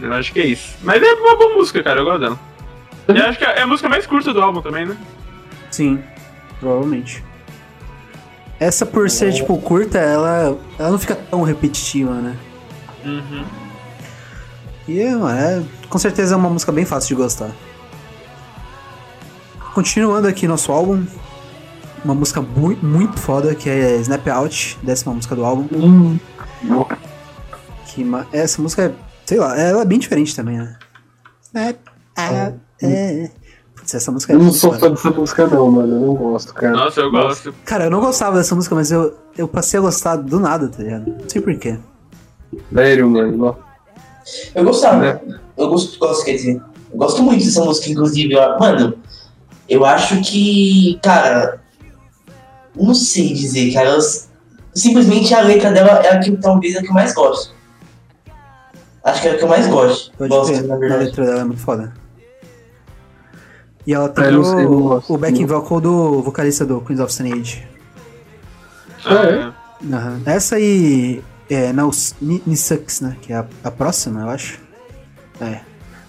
[0.00, 0.76] Eu acho que é isso.
[0.82, 2.00] Mas é uma boa música, cara.
[2.00, 2.38] Eu gosto dela.
[3.08, 4.96] E eu acho que é a música mais curta do álbum também, né?
[5.70, 6.02] Sim,
[6.58, 7.24] provavelmente.
[8.58, 12.36] Essa por ser, tipo, curta, ela, ela não fica tão repetitiva, né?
[13.04, 13.44] Uhum.
[14.86, 17.50] E é, mano, é, com certeza é uma música bem fácil de gostar.
[19.74, 21.04] Continuando aqui nosso álbum,
[22.04, 25.68] uma música muito, muito foda, que é Snap Out, décima música do álbum.
[25.72, 26.18] Hum.
[27.86, 28.92] Que ma- essa música é,
[29.30, 30.76] sei lá, ela é bem diferente também, né?
[31.40, 31.76] Snap
[32.16, 33.30] Out, é.
[33.76, 35.94] Putz, essa música é Eu não sou fã dessa música, não, mano.
[35.94, 36.72] Eu não gosto, cara.
[36.72, 37.54] Nossa, eu gosto.
[37.64, 40.82] Cara, eu não gostava dessa música, mas eu, eu passei a gostar do nada, tá
[40.82, 41.06] ligado?
[41.06, 41.78] Não sei porquê.
[42.74, 43.56] Sério, mano.
[44.52, 44.98] Eu gostava.
[44.98, 45.20] Né?
[45.56, 46.60] Eu gosto, gosto, quer dizer.
[46.90, 48.34] Eu gosto muito dessa música, inclusive.
[48.58, 48.98] Mano,
[49.68, 50.98] eu acho que.
[51.04, 51.60] Cara.
[52.74, 53.90] Não sei dizer, cara.
[53.90, 54.28] Elas,
[54.74, 57.59] simplesmente a letra dela é a que talvez a que eu mais gosto.
[59.04, 60.12] Acho que é a que eu mais gosto.
[60.16, 61.04] Pode gosto, ver, na a verdade.
[61.04, 61.92] letra dela é muito foda.
[63.86, 67.12] E ela tem eu não sei, o, o backing vocal do vocalista do Queens of
[67.12, 67.66] Stone Age.
[69.04, 69.94] Ah, é?
[69.94, 70.22] Aham.
[70.26, 71.22] Essa e.
[71.48, 71.72] É,
[72.20, 73.16] Ni Sucks, né?
[73.22, 74.60] Que é a, a próxima, eu acho.
[75.40, 75.60] É.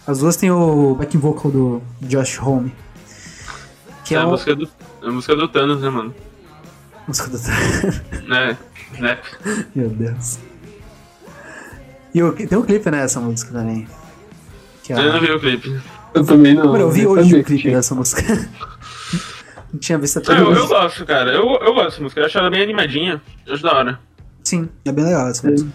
[0.06, 2.74] As duas tem o backing vocal do Josh Home.
[4.04, 4.32] Que É é, a o.
[4.32, 4.70] música do,
[5.02, 6.14] é a música do Thanos, né, mano?
[7.08, 7.38] Música do.
[8.28, 8.58] Né?
[9.00, 9.18] Né?
[9.74, 10.38] Meu Deus.
[12.14, 13.88] E o, tem um clipe nessa música também.
[14.84, 15.82] Que é Eu não vi o clipe.
[16.14, 16.66] Eu também não.
[16.68, 17.78] Mano, eu vi eu hoje o clipe tinha.
[17.78, 18.22] dessa música.
[19.72, 21.32] não tinha visto até eu, eu gosto, cara.
[21.32, 22.22] Eu, eu gosto dessa música.
[22.22, 23.22] Eu acho ela bem animadinha.
[23.46, 24.00] Eu acho da hora.
[24.44, 25.70] Sim, é bem legal essa música.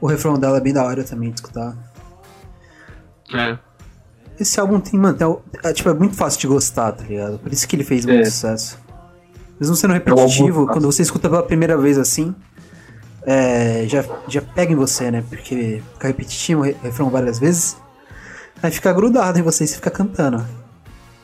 [0.00, 1.76] O refrão dela é bem da hora também de escutar.
[3.34, 3.58] É.
[4.38, 7.38] Esse álbum tem, mano, tem, é, tipo, é muito fácil de gostar, tá ligado?
[7.38, 8.24] Por isso que ele fez muito É.
[8.26, 8.78] sucesso.
[9.58, 12.34] Mesmo sendo um repetitivo, quando você escuta pela primeira vez assim,
[13.26, 15.22] é, já, já pega em você, né?
[15.28, 17.76] Porque fica repetitivo o re- refrão várias vezes,
[18.62, 20.46] aí fica grudado em você e você fica cantando.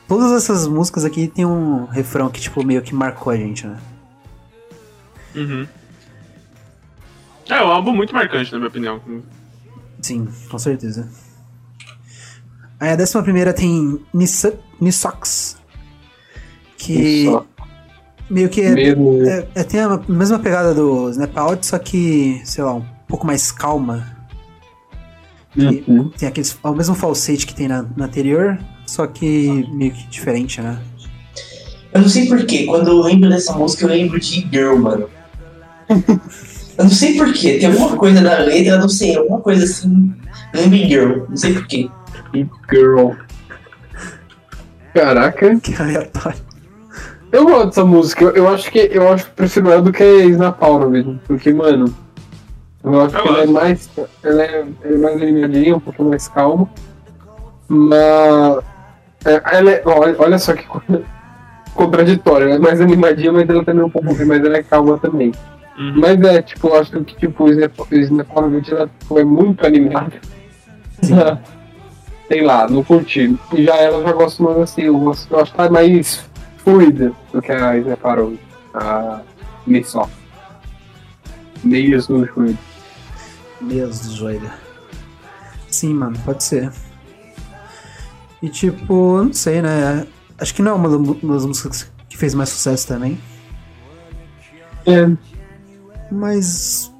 [0.07, 3.79] Todas essas músicas aqui tem um refrão que, tipo, meio que marcou a gente, né?
[5.33, 5.67] Uhum.
[7.49, 9.01] É um álbum muito marcante, na minha opinião.
[10.01, 11.09] Sim, com certeza.
[12.79, 15.57] Aí a décima primeira tem Nissox.
[16.77, 17.25] Que.
[18.29, 19.23] Meio que é, Mesmo.
[19.25, 23.25] é- é- tem a mesma pegada do Snap Out, só que, sei lá, um pouco
[23.25, 24.07] mais calma.
[25.55, 26.09] Uhum.
[26.17, 28.57] Tem aqueles, é o mesmo falsete que tem na, na anterior,
[28.87, 30.79] só que meio que diferente, né?
[31.93, 35.07] Eu não sei porquê, quando eu lembro dessa música, eu lembro de Girl, mano.
[35.89, 40.11] eu não sei porquê, tem alguma coisa na letra, eu não sei, alguma coisa assim.
[40.55, 41.89] Lembro de Girl, não sei porquê.
[42.71, 43.11] Girl.
[44.93, 46.39] Caraca, Que aleatório.
[47.33, 48.23] Eu gosto dessa música.
[48.25, 51.19] Eu, eu acho que eu acho que prefiro ela do que Snapalm mesmo.
[51.25, 51.91] Porque, mano,
[52.83, 53.89] eu acho Eu que ela é mais.
[54.21, 56.69] Ela é, ela é mais animadinha, um pouco mais calma.
[57.67, 58.63] Mas.
[59.25, 61.03] é, ela é, olha, olha só que coisa
[61.73, 62.45] contraditória.
[62.45, 64.07] Ela é mais animadinha, mas ela também é um pouco.
[64.07, 65.31] Mas ela é calma também.
[65.75, 65.93] Uhum.
[65.95, 70.13] Mas é, tipo, eu acho que tipo, o Snapalm ela é muito animada.
[72.27, 73.35] Sei lá, não curti.
[73.53, 76.31] E já ela já gosto mais assim, eu, gosto, eu acho que é mais
[76.63, 78.35] fluida do que a Snapalm.
[78.73, 79.21] A
[79.67, 80.09] Missó.
[81.63, 82.57] Meio assim, fluida.
[83.61, 84.51] Mesmo, joelho.
[85.69, 86.71] Sim, mano, pode ser.
[88.41, 90.05] E tipo, eu não sei, né?
[90.37, 93.17] Acho que não é uma das músicas que fez mais sucesso também.
[94.85, 95.09] É,
[96.11, 96.91] Mas.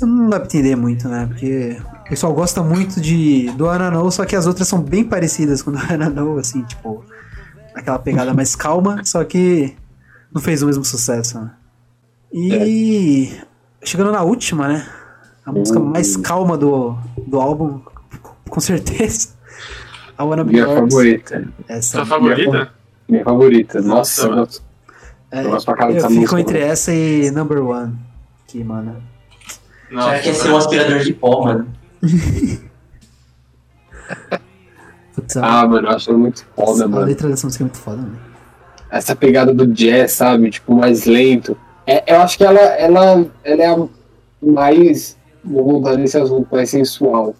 [0.00, 1.26] Não dá pra entender muito, né?
[1.26, 1.76] Porque
[2.06, 5.70] o pessoal gosta muito de do Ananou, só que as outras são bem parecidas com
[5.70, 7.04] o do Ananou, assim, tipo.
[7.74, 9.74] Aquela pegada mais calma, só que
[10.32, 11.50] não fez o mesmo sucesso, né?
[12.32, 13.32] E.
[13.84, 14.86] Chegando na última, né?
[15.44, 16.96] A música mais calma do,
[17.26, 17.80] do álbum,
[18.48, 19.30] com certeza.
[20.16, 20.92] A Wanna Be minha Yours.
[20.94, 21.48] favorita.
[21.68, 21.96] Essa.
[21.98, 22.72] Sua favorita?
[23.08, 23.80] Minha favorita.
[23.80, 24.62] Nossa, Nossa, nossa.
[25.30, 25.50] É, eu
[25.96, 26.70] eu fico entre mano.
[26.72, 27.98] essa e Number One.
[28.46, 29.02] Que, mano.
[29.90, 31.72] Já quer ser um Nossa, aspirador de pó, mano.
[35.14, 37.06] Putz, a, Ah, mano, eu acho muito foda, a mano.
[37.06, 38.18] letra dessa música é muito foda, mano.
[38.90, 40.50] essa pegada do jazz, sabe?
[40.50, 41.56] Tipo, mais lento.
[41.86, 43.88] É, eu acho que ela, ela, ela é a
[44.42, 47.34] mais, vou voltar nesse assunto, mais sensual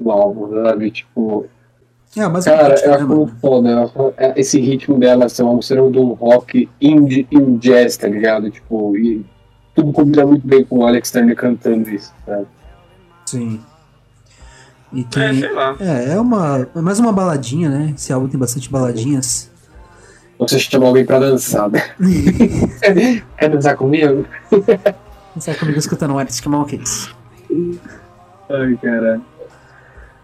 [0.00, 0.90] do álbum, sabe?
[0.90, 1.46] Tipo,
[2.16, 3.68] É, mas cara, né, eu acho muito foda.
[3.68, 7.96] eu acho- é, Esse ritmo dela ser uma mistura um rock indie e um jazz,
[7.96, 8.50] tá ligado?
[8.50, 9.24] Tipo, e
[9.74, 12.46] tudo combina muito bem com o Alex Turner cantando isso, sabe?
[13.26, 13.60] Sim.
[14.92, 15.40] E É, tem.
[15.40, 15.76] sei lá.
[15.80, 16.68] É, é uma.
[16.74, 17.92] É mais uma baladinha, né?
[17.96, 19.50] Esse álbum tem bastante baladinhas.
[20.38, 21.82] Você chama alguém pra dançar, né?
[23.38, 24.26] Quer dançar comigo?
[25.38, 27.10] Sai comigo escutando Arctic Monkeys.
[28.50, 29.22] Ai, caralho.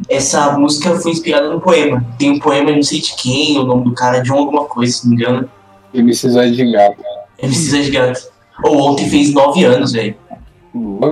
[0.08, 2.04] Essa música foi inspirada num poema.
[2.18, 5.04] Tem um poema, não sei de quem, o nome do cara, John alguma coisa, se
[5.08, 5.48] não me engano.
[5.94, 7.02] MC Zóio de Gato.
[7.38, 8.20] É Precisa de Gato.
[8.64, 10.14] Ou ontem fez 9 anos, velho.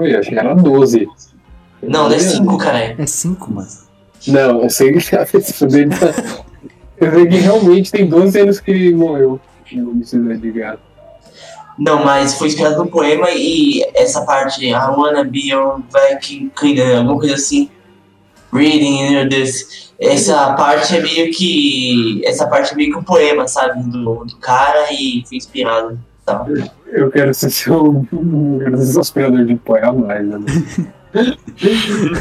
[0.00, 1.08] Ver, acho que era 12.
[1.82, 2.94] Não, não é 5, caralho.
[2.98, 3.68] É cinco, mano.
[4.26, 5.90] Não, eu sei que fez isso dele.
[6.98, 9.40] Eu sei que realmente tem 12 anos que morreu.
[9.72, 10.80] Não precisa de gato.
[11.78, 16.98] Não, mas foi inspirado num poema e essa parte, I wanna be your vacuum cleaner,
[16.98, 17.70] alguma coisa assim.
[18.52, 19.90] Reading know, this.
[19.98, 22.20] Essa parte é meio que.
[22.24, 23.82] Essa parte é meio que um poema, sabe?
[23.84, 25.98] Do, do cara e foi inspirado.
[26.26, 26.44] Tá.
[26.88, 28.04] Eu quero ser seu.
[28.12, 30.38] Eu quero ser seu aspirador de pó a mais, né?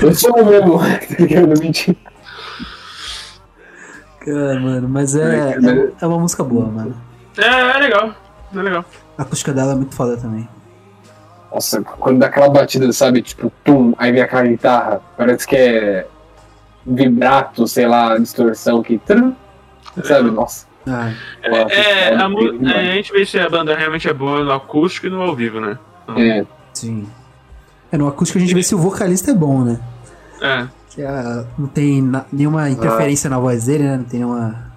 [0.01, 1.59] Eu sou mesmo, tá ligado?
[1.59, 1.97] Mentira.
[4.19, 6.95] Cara, mano, mas é, É, mas- é, é uma música boa, mano.
[7.37, 8.13] É, é legal.
[8.55, 8.85] É legal.
[9.17, 10.47] A acústica dela é muito foda também.
[11.53, 13.21] Nossa, quando dá aquela batida, sabe?
[13.21, 15.01] Tipo, tum, aí vem aquela guitarra.
[15.17, 16.07] Parece que é
[16.85, 18.97] vibrato, sei lá, distorção que.
[18.99, 19.33] trum,
[20.03, 20.29] Sabe?
[20.31, 20.67] Nossa.
[20.87, 21.11] Ah,
[21.41, 21.49] É,
[22.11, 24.51] Nossa, a, mu- foda, é, a gente vê se a banda realmente é boa no
[24.51, 25.77] acústico e no ao vivo, né?
[26.17, 26.45] É.
[26.73, 27.07] sim.
[27.91, 29.79] É, no acústico a gente vê se o vocalista é bom, né?
[30.41, 30.67] É.
[30.89, 33.97] Que ah, não tem na- nenhuma interferência na voz dele, né?
[33.97, 34.69] Não tem nenhuma.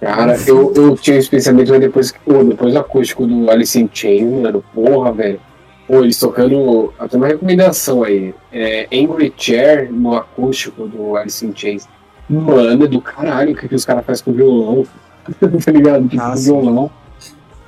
[0.00, 3.88] Cara, eu, eu tinha um especialmente mas depois, pô, depois do acústico do Alice in
[3.92, 5.40] Chains, mano, porra, velho.
[5.88, 6.92] Pô, eles tocando.
[6.98, 8.34] Até uma recomendação aí.
[8.52, 11.88] É Angry Chair no acústico do Alice in Chains.
[12.28, 14.86] Mano, é do caralho o que, que os caras fazem com o violão.
[15.64, 16.06] tá ligado?
[16.08, 16.90] Tipo, Ah, com o violão.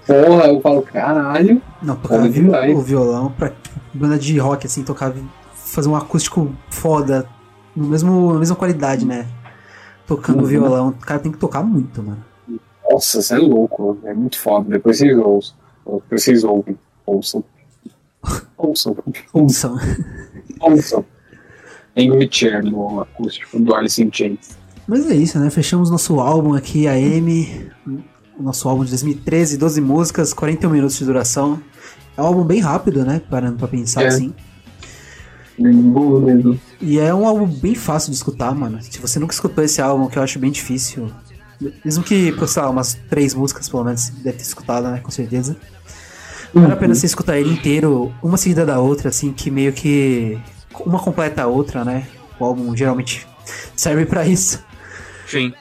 [0.06, 1.62] Porra, eu falo, caralho.
[1.82, 1.96] Não,
[2.30, 2.76] demais.
[2.76, 3.50] o violão pra
[3.94, 5.10] banda de rock, assim, tocar.
[5.10, 5.24] vi-
[5.54, 7.28] fazer um acústico foda.
[7.76, 9.26] No mesmo, na mesma qualidade, né?
[10.06, 10.46] Tocando Uhum.
[10.46, 10.88] violão.
[10.88, 12.24] O cara tem que tocar muito, mano.
[12.90, 14.68] Nossa, você é louco, é muito foda.
[14.68, 15.54] Depois vocês ouçam.
[15.86, 16.76] Depois vocês ouvem.
[17.06, 17.44] Ouçam.
[18.56, 18.96] Ouçam.
[19.32, 19.78] Ouçam.
[20.60, 21.04] Ouçam.
[21.96, 24.58] Angry Chair no acústico do Alice in Chains.
[24.86, 25.48] Mas é isso, né?
[25.50, 27.70] Fechamos nosso álbum aqui, a M.
[28.38, 31.60] Nosso álbum de 2013, 12 músicas, 41 minutos de duração.
[32.20, 33.22] É um álbum bem rápido, né?
[33.30, 34.08] Parando pra pensar É.
[34.08, 34.34] assim.
[35.58, 36.60] Mesmo.
[36.80, 38.78] E é um álbum bem fácil de escutar, mano.
[38.82, 41.10] Se você nunca escutou esse álbum, que eu acho bem difícil.
[41.82, 45.00] Mesmo que, por sei lá, umas três músicas pelo menos deve ter escutado, né?
[45.02, 45.56] Com certeza.
[46.52, 50.38] Vale a pena você escutar ele inteiro, uma seguida da outra, assim, que meio que.
[50.84, 52.06] Uma completa a outra, né?
[52.38, 53.26] O álbum geralmente
[53.74, 54.62] serve pra isso.
[55.26, 55.52] Sim.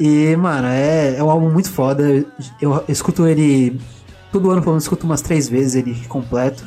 [0.00, 2.02] E, mano, é, é um álbum muito foda.
[2.02, 2.26] Eu,
[2.60, 3.80] eu escuto ele.
[4.34, 6.64] Todo ano, pelo menos, escuto umas três vezes ele completo.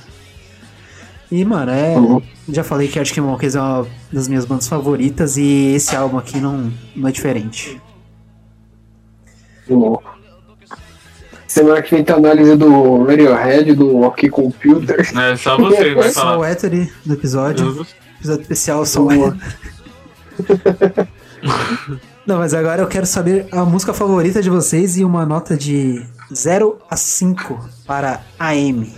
[1.30, 1.97] E, mano, é.
[1.97, 2.22] Uhum.
[2.47, 6.39] Já falei que Arctic Monkeys é uma das minhas bandas favoritas e esse álbum aqui
[6.39, 7.82] não, não é diferente.
[9.70, 10.18] louco.
[11.45, 15.01] Semana que vem tem a análise do Radiohead, do OK Computer.
[15.01, 16.51] É só você que vai Só o falar.
[16.53, 17.86] Ether do episódio.
[18.20, 19.09] Episódio especial só o.
[22.26, 26.01] Não, mas agora eu quero saber a música favorita de vocês e uma nota de
[26.34, 28.93] 0 a 5 para AM.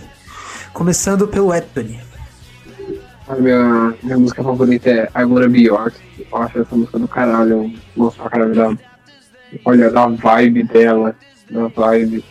[0.72, 2.00] Começando pelo Anthony.
[3.28, 5.94] A minha, minha música favorita é I Wanna Be Yours.
[6.18, 7.64] Eu acho essa música do caralho.
[7.64, 8.76] Eu gosto pra caralho da.
[9.64, 11.14] Olha, da vibe dela.
[11.48, 12.24] Da vibe.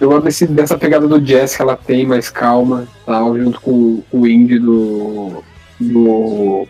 [0.00, 4.02] Eu gosto desse, dessa pegada do jazz que ela tem, mais calma, tal, junto com
[4.10, 5.42] o indie do.
[5.78, 6.66] do.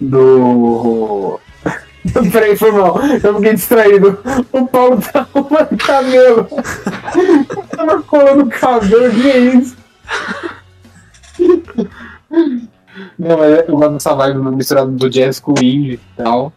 [0.00, 1.40] do.
[2.32, 2.98] Peraí, foi mal.
[3.22, 4.18] Eu fiquei distraído.
[4.52, 6.48] O Paulo tá arrumando cabelo.
[7.76, 9.76] Tava colando cabelo, que é isso?
[13.18, 16.52] Não, mas eu gosto dessa vibe misturada do jazz com o indie e tal.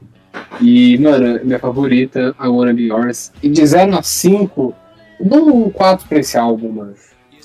[0.61, 3.31] E, mano, minha favorita, I Wanna Be Yours.
[3.41, 4.73] E de 0 a 5,
[5.19, 6.93] eu dou um 4 pra esse álbum, mano.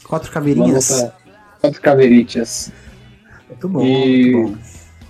[0.04, 0.90] Quatro Uma caveirinhas.
[1.02, 1.14] nota-
[1.60, 2.72] Quatro caveritas.
[3.48, 4.58] Muito bom, E- muito bom.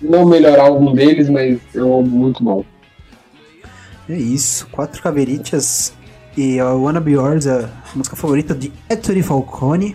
[0.01, 2.65] Não o melhor álbum deles, mas é um álbum muito bom.
[4.09, 5.93] É isso, quatro caveritas
[6.35, 9.95] e a Wanna Be Yours, a música favorita de Ettore Falcone.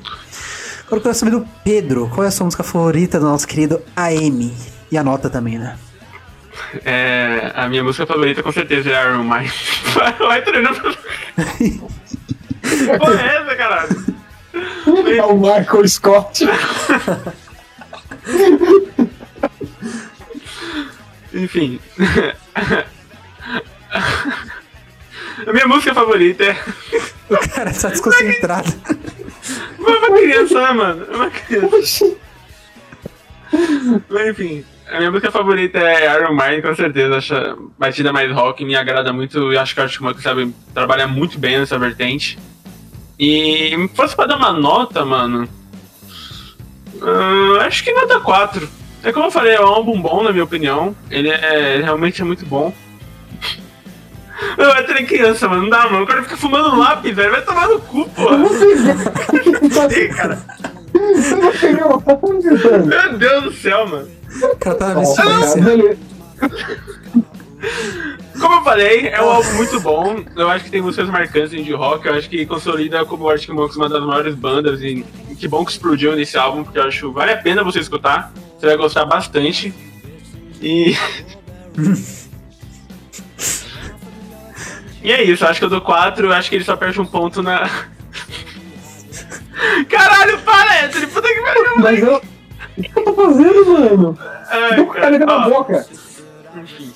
[0.85, 3.81] Agora eu quero saber do Pedro, qual é a sua música favorita do nosso querido
[3.95, 4.53] AM?
[4.91, 5.77] E a nota também, né?
[6.85, 9.45] É, a minha música favorita com certeza é Iron Man.
[10.19, 10.79] Vai treinando.
[12.99, 14.05] Porra, é essa, caralho?
[15.15, 16.45] É o Michael Scott.
[21.33, 21.79] Enfim.
[25.47, 26.63] A minha música favorita é.
[27.29, 28.71] O cara tá desconcentrado.
[29.79, 31.07] É uma criança, né, mano?
[31.11, 32.15] É uma criança.
[34.09, 37.17] Mas enfim, a minha música favorita é Iron Man, com certeza.
[37.17, 39.51] Acho a batida mais rock, me agrada muito.
[39.51, 42.37] E acho que o Arctic Monkeys sabe trabalhar muito bem nessa vertente.
[43.19, 45.47] E se fosse pra dar uma nota, mano.
[47.01, 48.69] ah, acho que nota 4.
[49.03, 50.95] É como eu falei, é um álbum bom, na minha opinião.
[51.09, 52.73] Ele é ele realmente é muito bom.
[54.63, 55.63] Eu é trem criança, mano.
[55.63, 56.05] Não dá, mano.
[56.05, 57.31] O cara fica fumando lápis, velho.
[57.31, 58.29] Vai tomar no cu, pô.
[59.91, 60.41] Ei, cara.
[62.85, 64.07] Meu Deus do céu, mano.
[64.41, 65.97] O cara tá na beleza.
[68.39, 70.23] Como eu falei, é um álbum muito bom.
[70.33, 72.07] Eu acho que tem músicas marcantes de rock.
[72.07, 74.81] Eu acho que consolida como o Arctic Monkeys uma das maiores bandas.
[74.81, 77.79] E, e que bom que explodiu nesse álbum, porque eu acho vale a pena você
[77.79, 78.31] escutar.
[78.57, 79.73] Você vai gostar bastante.
[80.61, 80.95] E.
[85.03, 86.27] e é isso, eu acho que eu dou 4.
[86.27, 87.69] Eu acho que ele só perde um ponto na.
[89.89, 91.07] Caralho, para, Anthony!
[91.07, 91.63] Puta que pariu!
[91.77, 92.21] Mas eu.
[92.75, 94.17] O que eu tô fazendo, mano?
[94.49, 95.85] Ai, Tô com a caneta na boca.
[96.55, 96.91] Enfim.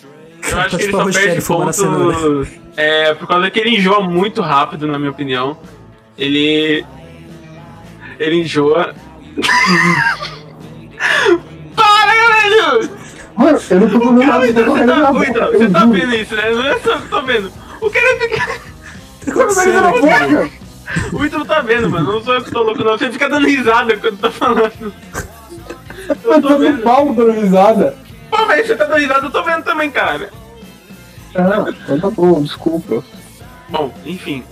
[0.49, 2.47] Eu acho Tá que ele só perde a pontos.
[2.77, 5.57] É, por causa que ele enjoa muito rápido, na minha opinião.
[6.17, 6.83] Ele.
[8.19, 8.95] ele enjoa.
[11.75, 12.89] Para, velho!
[13.35, 14.95] Mano, eu não tô falando nada, eu tô Você correndo tá,
[15.45, 15.91] eu tá juro.
[15.91, 16.49] vendo isso, né?
[16.49, 17.51] Não é só que eu tô vendo.
[17.81, 18.67] O cara fica.
[21.13, 22.13] O Ítalo tá vendo, mano.
[22.13, 22.97] Não sou eu que tô louco, não.
[22.97, 24.93] Você fica dando risada quando tá falando.
[26.23, 27.97] Eu tô no pau dando risada.
[28.29, 30.29] Pô, velho, você tá dando risada, eu tô vendo também, cara.
[31.35, 33.03] Ah, então tá bom, desculpa.
[33.69, 34.43] Bom, enfim.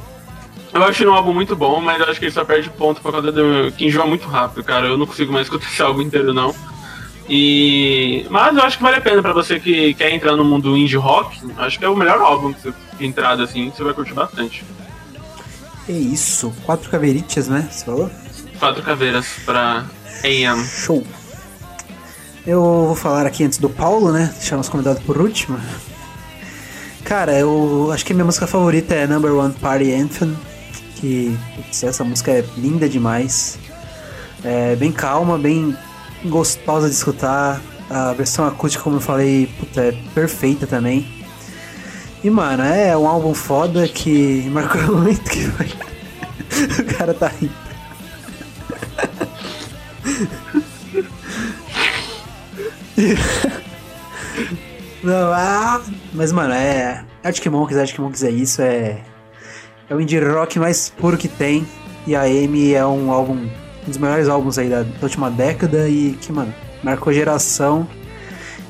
[0.74, 3.12] Eu acho um álbum muito bom, mas eu acho que ele só perde ponto por
[3.12, 3.72] causa do.
[3.72, 4.88] que enjoa muito rápido, cara.
[4.88, 6.54] Eu não consigo mais escutar esse álbum inteiro, não.
[7.28, 8.26] E.
[8.30, 10.96] Mas eu acho que vale a pena pra você que quer entrar no mundo indie
[10.96, 11.40] rock.
[11.58, 14.64] Acho que é o melhor álbum que você de entrada, assim, você vai curtir bastante.
[15.88, 17.68] É isso, quatro caveirinhas, né?
[17.70, 18.10] Você falou?
[18.60, 19.86] Quatro caveiras pra
[20.24, 20.66] AM.
[20.66, 21.06] Show.
[22.46, 24.34] Eu vou falar aqui antes do Paulo, né?
[24.38, 25.60] Deixar nosso convidado por último.
[27.04, 30.36] Cara, eu acho que a minha música favorita é Number One Party Anthem.
[30.96, 33.60] Que putz, essa música é linda demais.
[34.44, 35.76] É bem calma, bem
[36.30, 37.62] gostosa de escutar.
[37.90, 41.08] A versão acústica, como eu falei, puta, é perfeita também.
[42.24, 45.68] E mano, é um álbum foda que marcou muito que foi.
[46.82, 47.54] o cara tá rindo.
[55.04, 55.82] Não, ah,
[56.14, 57.04] mas mano, é.
[57.24, 59.04] Arctic Monkeys, Arctic Monkeys é isso, é.
[59.88, 61.68] É o indie rock mais puro que tem.
[62.08, 63.48] E a Amy é um álbum,
[63.86, 67.88] um dos melhores álbuns aí da, da última década e que, mano, marcou geração.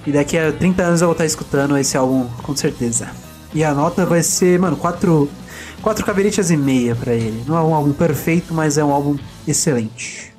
[0.06, 3.10] E daqui a 30 anos eu vou estar escutando esse álbum com certeza.
[3.54, 5.30] E a nota vai ser, mano, 4
[5.82, 7.44] quatro caveirinhas e meia pra ele.
[7.48, 10.34] Não é um álbum perfeito, mas é um álbum excelente.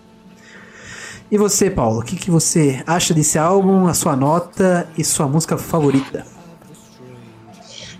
[1.30, 5.28] E você, Paulo, o que, que você acha desse álbum, a sua nota e sua
[5.28, 6.26] música favorita?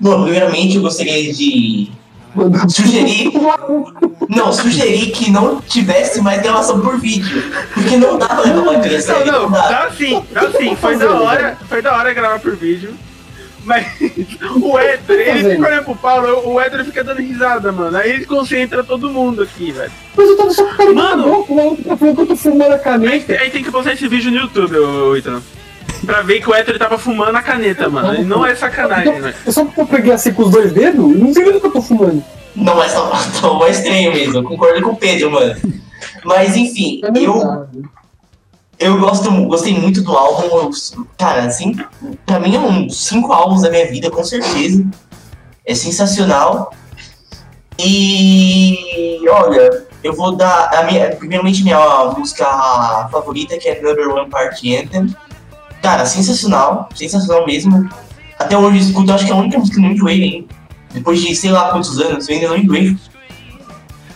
[0.01, 1.91] Bom, primeiramente eu gostaria de
[2.68, 3.31] sugerir.
[4.29, 7.43] Não, sugerir que não tivesse mais gravação por vídeo.
[7.74, 9.68] Porque não dá pra gravar criança Não, não, não dá.
[9.68, 10.77] dá sim, dá sim.
[10.77, 12.95] Foi da hora, foi da hora gravar por vídeo.
[13.64, 13.85] Mas
[14.62, 17.97] o Éder, ele fica olhando pro Paulo, o Éder fica dando risada, mano.
[17.97, 19.91] Aí ele concentra todo mundo aqui, velho.
[20.16, 21.24] Mas eu tava só com Mano.
[21.24, 23.33] boca, o maluco tá falando que eu tô fumando a Aí, caneta.
[23.33, 25.43] aí tem que postar esse vídeo no YouTube, ô Ítalo.
[26.05, 28.14] Pra ver que o Héctor tava fumando a caneta, mano.
[28.14, 29.35] E não é sacanagem, Então, velho.
[29.45, 31.70] eu só porque eu peguei assim com os dois dedos, não sei nem que eu
[31.72, 32.22] tô fumando.
[32.57, 35.55] Não é só tão estranho mesmo, eu concordo com o Pedro, mano.
[36.25, 37.67] Mas enfim, É eu,
[38.79, 40.45] eu gosto, gostei muito do álbum.
[40.45, 40.71] eu-
[41.19, 41.77] cara, assim,
[42.25, 44.85] pra mim é um dos cinco álbuns da minha vida, com certeza.
[45.65, 46.73] É sensacional.
[47.79, 50.71] E olha, eu vou dar.
[50.75, 51.79] A minha, primeiramente, minha
[52.17, 52.47] música
[53.11, 55.15] favorita, que é Number One Party Anthem.
[55.83, 57.89] Cara, sensacional, sensacional mesmo.
[58.39, 60.55] Até hoje eu escuto, acho que é a única música não enjoei ainda.
[60.97, 62.97] Depois de sei lá quantos anos, eu ainda não enjoei.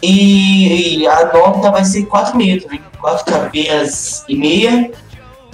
[0.03, 2.81] E, e a nota vai ser 4,5 também.
[2.99, 4.91] 4 caveiras e meia.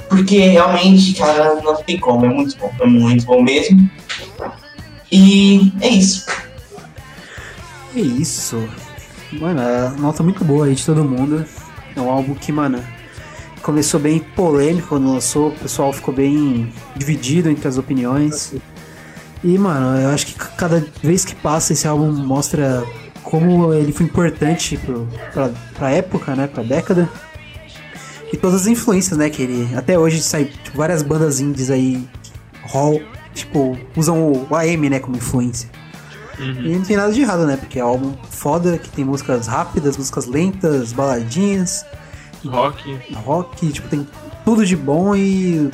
[0.08, 2.24] Porque realmente, cara, não tem como.
[2.24, 2.72] É muito bom.
[2.78, 3.90] É muito bom mesmo.
[5.10, 6.24] E é isso.
[7.96, 8.68] É isso.
[9.32, 11.44] Mano, a nota muito boa aí de todo mundo.
[11.96, 12.80] É um álbum que, mano,
[13.62, 15.48] começou bem polêmico quando lançou.
[15.48, 18.54] O pessoal ficou bem dividido entre as opiniões.
[19.44, 22.84] E, mano, eu acho que cada vez que passa esse álbum mostra
[23.22, 26.46] como ele foi importante pro, pra, pra época, né?
[26.46, 27.08] Pra década.
[28.32, 29.30] E todas as influências, né?
[29.30, 29.74] Que ele.
[29.76, 32.08] Até hoje sai tipo, várias bandas indies aí.
[32.62, 33.00] Hall,
[33.32, 35.70] tipo, usam o AM, né, como influência.
[36.38, 37.56] E não tem nada de errado, né?
[37.56, 41.86] Porque é um álbum foda, que tem músicas rápidas, músicas lentas, baladinhas,
[42.44, 42.98] Rock.
[43.14, 44.06] rock, tipo, tem
[44.44, 45.70] tudo de bom e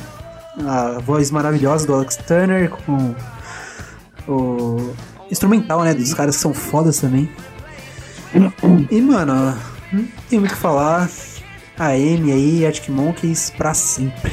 [0.65, 3.13] a voz maravilhosa do Alex Turner com
[4.27, 4.93] o
[5.31, 5.93] instrumental, né?
[5.93, 7.29] Dos caras que são fodas também.
[8.89, 9.55] E, mano,
[9.91, 11.09] não tem muito o que falar.
[11.77, 14.31] A Amy aí, Arctic Monkeys pra sempre.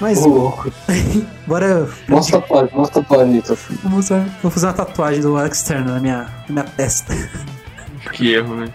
[0.00, 0.72] Mas, Ô, louco.
[1.46, 1.88] bora.
[2.08, 3.42] Mostra a tatuagem, mostra a tatuagem.
[3.84, 7.14] Vou usar- vou fazer uma tatuagem do Alex Turner na minha, na minha testa.
[8.12, 8.72] Que erro, velho.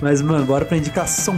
[0.00, 1.36] Mas, mano, bora pra indicação.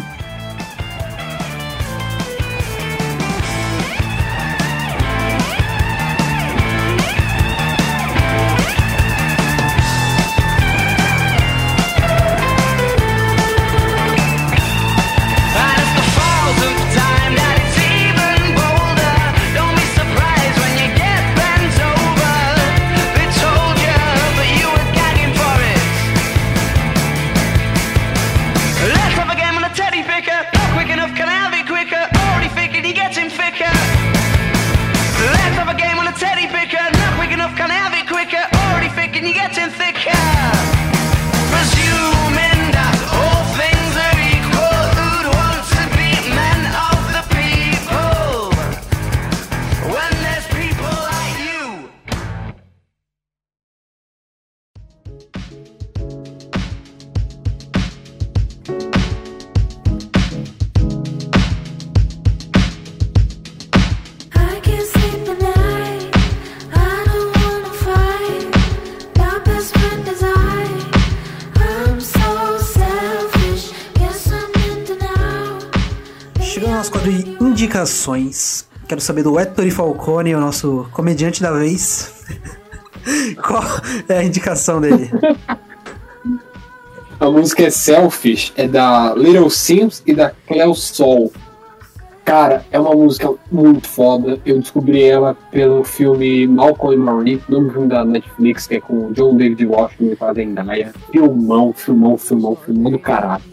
[78.98, 82.24] Quero saber do Ettore Falcone, o nosso comediante da vez.
[83.46, 83.62] Qual
[84.08, 85.08] é a indicação dele?
[87.20, 91.32] A música é Selfish, é da Little Sims e da Cleo Sol.
[92.24, 94.40] Cara, é uma música muito foda.
[94.44, 99.06] Eu descobri ela pelo filme Malcolm e Marie, nome filme da Netflix, que é com
[99.06, 100.92] o John David Washington e com a Zendaya.
[101.12, 103.44] Filmão, filmão, filmão, filmão do caralho.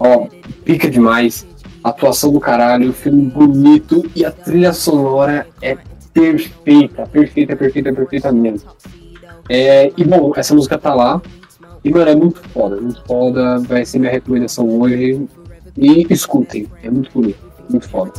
[0.00, 0.28] Ó,
[0.64, 1.46] pica demais.
[1.82, 5.76] Atuação do caralho, filme bonito e a trilha sonora é
[6.12, 8.68] perfeita, perfeita, perfeita, perfeita mesmo.
[9.48, 11.22] É, e bom, essa música tá lá.
[11.84, 13.58] E, mano, é muito foda, muito foda.
[13.60, 15.26] Vai ser minha recomendação hoje.
[15.76, 17.38] E escutem, é muito bonito,
[17.70, 18.12] muito foda.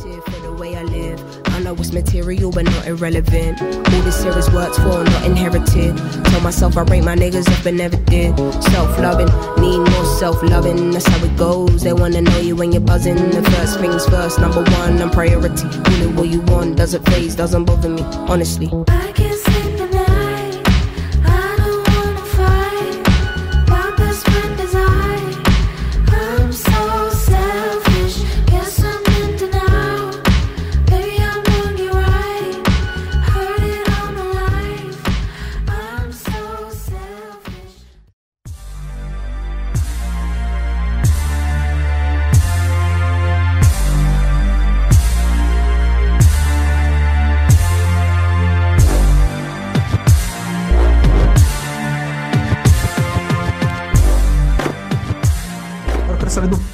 [1.70, 3.60] Know it's material, but not irrelevant.
[3.62, 5.96] All this is worked for, not inherited.
[6.24, 8.36] Told myself I rate my niggas up and never did.
[8.64, 9.30] Self loving,
[9.60, 10.90] need more self loving.
[10.90, 11.82] That's how it goes.
[11.82, 13.16] They wanna know you when you're buzzing.
[13.16, 15.66] The first things first, number one, I'm priority.
[16.02, 18.68] It what you want, doesn't phase, doesn't bother me, honestly.
[18.88, 19.49] I can't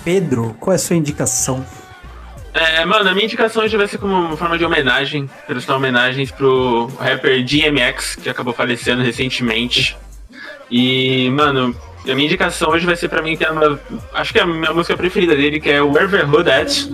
[0.07, 0.57] Pedro.
[0.61, 1.67] Qual é a sua indicação?
[2.55, 6.31] É, mano, a minha indicação hoje vai ser como uma forma de homenagem, prestar homenagens
[6.31, 9.97] pro rapper DMX, que acabou falecendo recentemente.
[10.71, 11.75] E, mano,
[12.05, 13.81] a minha indicação hoje vai ser pra mim que é uma.
[14.15, 16.89] Acho que é a minha música preferida dele, que é Wherever Hood At.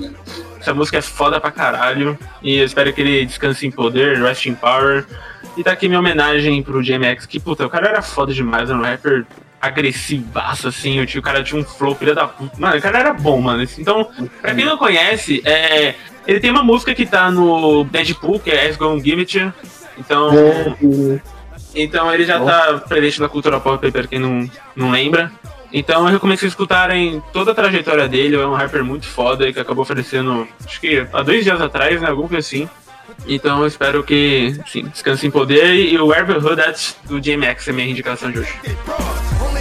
[0.59, 2.19] Essa música é foda pra caralho.
[2.43, 5.05] E eu espero que ele descanse em poder, rest in power.
[5.55, 8.79] E tá aqui minha homenagem pro DMX, que, puta, o cara era foda demais, era
[8.79, 9.27] um rapper
[9.63, 12.61] agressivaço, assim, o tio, cara tinha um flow, filha da puta.
[12.61, 13.65] Mano, o cara era bom, mano.
[13.79, 14.11] Então,
[14.41, 15.95] pra quem não conhece, é,
[16.27, 19.53] ele tem uma música que tá no Deadpool, que é As Gonna Give It.
[19.97, 20.31] Então,
[21.75, 25.31] então ele já tá presente na cultura pop, pra quem não, não lembra.
[25.73, 29.59] Então eu recomendo vocês escutarem toda a trajetória dele, é um rapper muito foda que
[29.59, 32.11] acabou oferecendo, acho que há dois dias atrás, né?
[32.11, 32.69] Alguma coisa assim.
[33.27, 36.63] Então eu espero que sim, descanse em poder e o Wherever Hood
[37.05, 38.53] do JMX é minha indicação de hoje.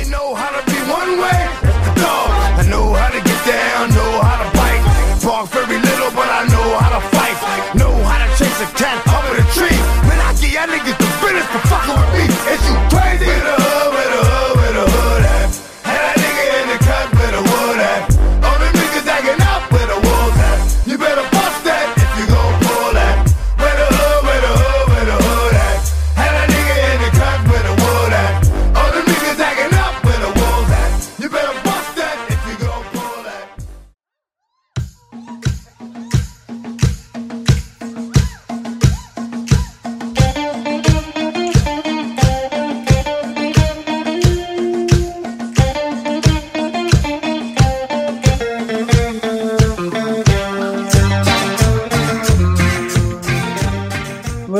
[0.02, 1.42] Only know how to be one way.
[2.02, 2.30] Dog.
[2.58, 4.82] I know how to get down, know how to bite.
[5.22, 7.38] Talk very little, but I know how to fight.
[7.76, 9.78] Know how to chase a cat up in a tree.
[10.10, 12.31] Man, I get y'all niggas the business for fucking with me.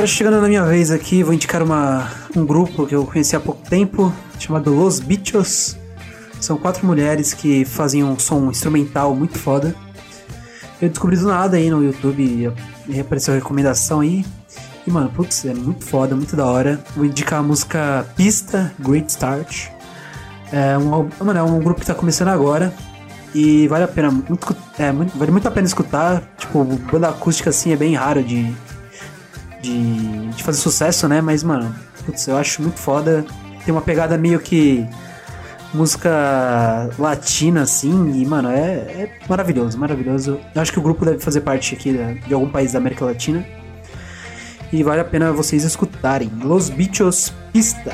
[0.02, 3.40] Agora chegando na minha vez aqui, vou indicar uma, um grupo que eu conheci há
[3.40, 5.76] pouco tempo, chamado Los Bichos.
[6.40, 9.72] São quatro mulheres que fazem um som instrumental muito foda.
[10.80, 12.52] Eu descobri do nada aí no YouTube
[12.88, 14.26] e apareceu a recomendação aí.
[14.84, 16.80] E mano, putz, é muito foda, muito da hora.
[16.96, 19.68] Vou indicar a música Pista, Great Start.
[20.52, 22.74] É um, mano, é um grupo que tá começando agora.
[23.32, 26.24] E vale a pena, muito, é, muito- vale muito a pena escutar.
[26.36, 28.52] Tipo, banda acústica assim é bem raro de,
[29.62, 31.20] de, de fazer sucesso, né?
[31.20, 31.74] Mas, mano,
[32.04, 33.24] putz, eu acho muito foda.
[33.64, 34.86] Tem uma pegada meio que
[35.72, 40.38] música latina, assim, e, mano, é, é maravilhoso, maravilhoso.
[40.54, 43.04] Eu acho que o grupo deve fazer parte aqui da- de algum país da América
[43.04, 43.44] Latina.
[44.72, 46.30] E vale a pena vocês escutarem.
[46.42, 47.92] Los Bichos Pista.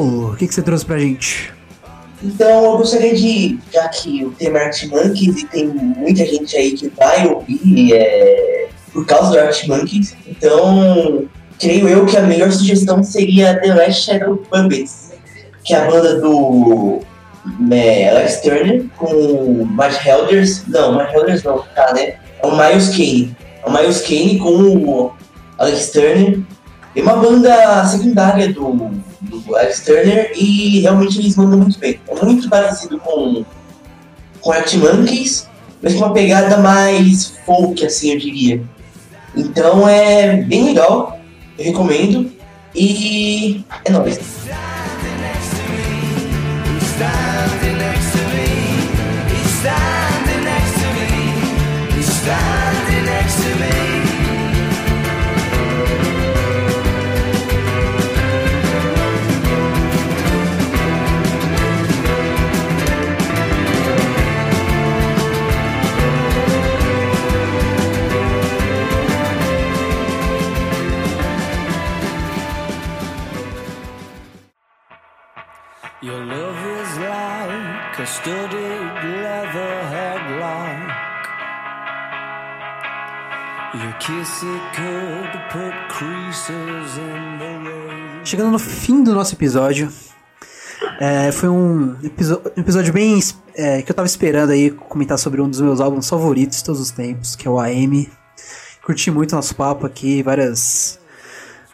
[0.00, 1.52] Paulo, o que, que você trouxe pra gente?
[2.22, 6.56] Então eu gostaria de, já que o tema é Art Monkeys e tem muita gente
[6.56, 11.24] aí que vai ouvir é, por causa do Art Monkeys, então
[11.58, 15.12] creio eu que a melhor sugestão seria The Last Shadow Puppets,
[15.64, 17.00] que é a banda do
[17.70, 22.14] é, Alex Turner com Matt Helders, não, Matt Helders não, tá, né?
[22.42, 25.12] É o Miles Kane, é o Miles Kane com o
[25.58, 26.40] Alex Turner,
[26.96, 28.90] é uma banda secundária do,
[29.20, 32.00] do Alex Turner e realmente eles mandam muito bem.
[32.08, 33.44] É muito parecido com,
[34.40, 35.48] com Art Monkeys,
[35.82, 38.62] mas com uma pegada mais folk, assim, eu diria.
[39.36, 41.18] Então é bem legal,
[41.58, 42.30] eu recomendo.
[42.74, 44.18] E é nóis.
[76.02, 78.56] Your love is like a studded
[79.04, 80.96] leather headlock.
[83.74, 88.24] Your kiss it could put creases in the road.
[88.26, 89.92] Chegando no fim do nosso episódio.
[90.98, 91.94] É, foi um
[92.56, 93.20] episódio bem
[93.54, 96.80] é, que eu tava esperando aí comentar sobre um dos meus álbuns favoritos de todos
[96.80, 98.10] os tempos, que é o AM.
[98.82, 100.98] Curti muito nosso papo aqui, várias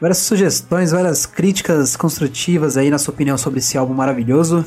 [0.01, 4.64] várias sugestões, várias críticas construtivas aí na sua opinião sobre esse álbum maravilhoso.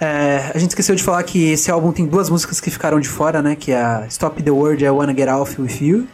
[0.00, 3.08] É, a gente esqueceu de falar que esse álbum tem duas músicas que ficaram de
[3.08, 3.56] fora, né?
[3.56, 6.06] Que é a Stop the World I Wanna Get Off With You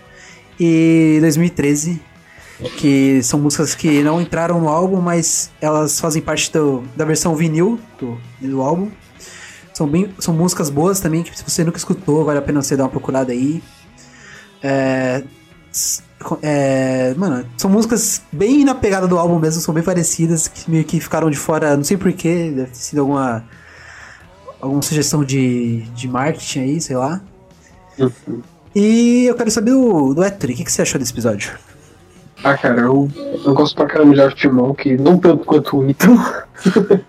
[0.58, 2.00] e 2013,
[2.78, 7.34] que são músicas que não entraram no álbum, mas elas fazem parte do- da versão
[7.34, 8.88] vinil do, do álbum.
[9.74, 12.76] São, bem, são músicas boas também, que se você nunca escutou, vale a pena você
[12.76, 13.60] dar uma procurada aí.
[14.62, 15.24] É,
[16.42, 20.84] é, mano, são músicas bem na pegada do álbum mesmo, são bem parecidas, que meio
[20.84, 23.44] que ficaram de fora, não sei porquê, deve ter sido alguma,
[24.60, 27.20] alguma sugestão de, de marketing aí, sei lá.
[28.74, 31.52] E eu quero saber do, do Ettore, o que, que você achou desse episódio?
[32.44, 33.08] Ah, cara, eu,
[33.44, 36.08] eu gosto pra caramba de Art Monk, não tanto quanto o Ito.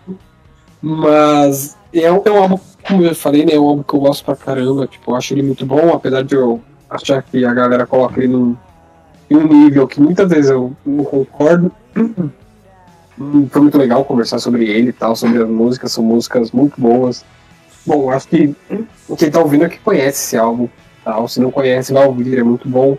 [0.82, 3.54] Mas é, é um álbum, como eu falei, né?
[3.54, 4.86] É um álbum que eu gosto pra caramba.
[4.86, 8.34] Tipo, eu acho ele muito bom, apesar de eu achar que a galera coloca ele
[8.34, 8.56] num,
[9.34, 11.72] em um nível que muitas vezes eu não concordo.
[11.98, 16.80] Hum, Foi muito legal conversar sobre ele e tal, sobre as músicas, são músicas muito
[16.80, 17.26] boas.
[17.86, 18.56] Bom, acho que
[19.18, 20.68] quem tá ouvindo é que conhece esse álbum.
[21.04, 21.28] Tal.
[21.28, 22.98] Se não conhece, vai ouvir, é muito bom.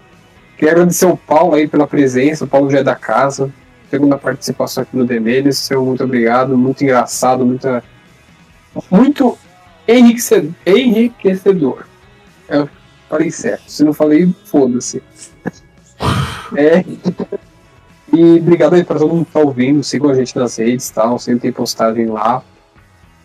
[0.58, 3.50] Queria agradecer o Paulo aí pela presença, o Paulo já é da casa,
[3.90, 7.82] segunda participação aqui no Demeles, seu muito obrigado, muito engraçado, muita,
[8.90, 9.36] muito
[9.88, 10.52] enriquecedor.
[10.66, 11.86] enriquecedor.
[12.48, 12.68] Eu
[13.08, 15.02] falei certo, se não falei, foda-se.
[16.56, 16.84] É.
[18.12, 20.94] E obrigado aí pra todo mundo que tá ouvindo, sigam a gente nas redes e
[20.94, 22.42] tal, sempre tem postagem lá.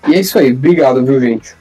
[0.08, 1.56] E é isso aí, obrigado, viu, gente?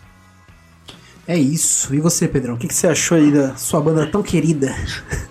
[1.26, 1.94] É isso.
[1.94, 4.74] E você, Pedrão, o que, que você achou aí da sua banda tão querida?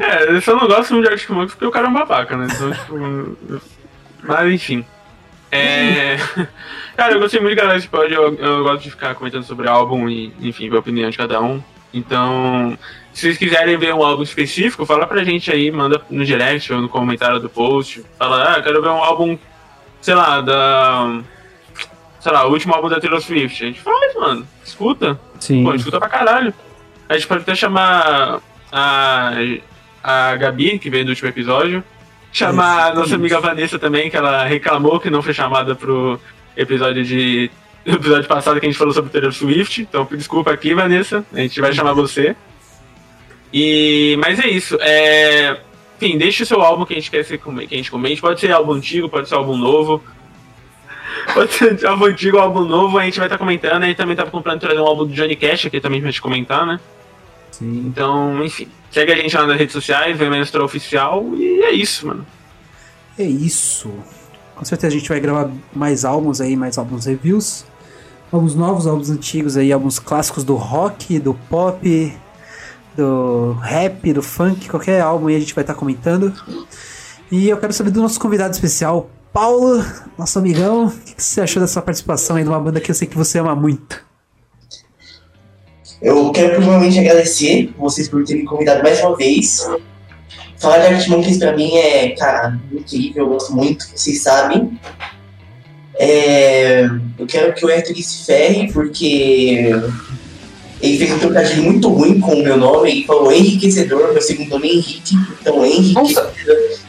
[0.00, 2.34] É, eu só não gosto muito de Arctic Monkeys porque o cara é um babaca,
[2.34, 2.46] né?
[2.50, 3.60] Então, tipo.
[4.24, 4.84] Mas enfim.
[5.52, 6.16] É.
[6.96, 9.68] Cara, eu gostei muito de gravar esse pod, eu, eu gosto de ficar comentando sobre
[9.68, 11.62] álbum e, enfim, ver a opinião de cada um.
[11.92, 12.78] Então,
[13.12, 16.80] se vocês quiserem ver um álbum específico, fala pra gente aí, manda no direct ou
[16.80, 18.04] no comentário do post.
[18.18, 19.38] Fala, ah, quero ver um álbum,
[20.00, 21.20] sei lá, da.
[22.20, 23.64] Sei lá, o último álbum da Taylor Swift.
[23.64, 24.46] A gente faz, mano.
[24.64, 25.18] Escuta.
[25.40, 25.64] Sim.
[25.64, 26.54] Pô, escuta pra caralho.
[27.08, 29.32] A gente pode até chamar a,
[30.04, 31.82] a Gabi, que veio do último episódio.
[32.32, 36.20] Chamar a nossa amiga Vanessa também, que ela reclamou que não foi chamada pro
[36.56, 37.50] episódio de.
[37.84, 39.82] episódio passado que a gente falou sobre Taylor Swift.
[39.82, 41.24] Então desculpa aqui, Vanessa.
[41.32, 42.36] A gente vai chamar você.
[43.52, 44.16] E.
[44.20, 44.76] Mas é isso.
[44.80, 45.60] É.
[45.96, 48.20] Enfim, deixe o seu álbum que a gente quer ser, que a gente comente.
[48.20, 50.02] Pode ser álbum antigo, pode ser álbum novo.
[51.34, 53.82] Pode ser álbum antigo, álbum novo, a gente vai estar comentando.
[53.82, 56.22] A gente também tá comprando trazer um álbum do Johnny Cash aqui também pra gente
[56.22, 56.80] comentar, né?
[57.50, 57.84] Sim.
[57.86, 58.68] Então, enfim.
[58.90, 62.26] Segue a gente lá nas redes sociais, vem Menstrual Oficial e é isso, mano.
[63.18, 63.92] É isso.
[64.56, 67.64] Com certeza a gente vai gravar mais álbuns aí, mais álbuns reviews.
[68.32, 72.12] Álbuns novos, álbuns antigos aí, álbuns clássicos do rock, do pop,
[72.96, 76.32] do rap, do funk, qualquer álbum aí a gente vai estar comentando.
[77.30, 79.84] E eu quero saber do nosso convidado especial, Paulo,
[80.18, 80.86] nosso amigão.
[80.86, 83.38] O que você achou dessa participação aí de uma banda que eu sei que você
[83.38, 84.04] ama muito?
[86.02, 89.68] Eu quero primeiramente agradecer vocês por terem me convidado mais uma vez.
[90.58, 94.78] Falar de Art Monkeys pra mim é, cara, incrível, eu gosto muito, vocês sabem.
[95.98, 96.84] É,
[97.18, 99.70] eu quero que o Arthur se ferre, porque
[100.80, 102.90] ele fez um trocadilho muito ruim com o meu nome.
[102.90, 106.32] Ele falou enriquecedor, meu segundo nome é Henrique, então enriquecedor.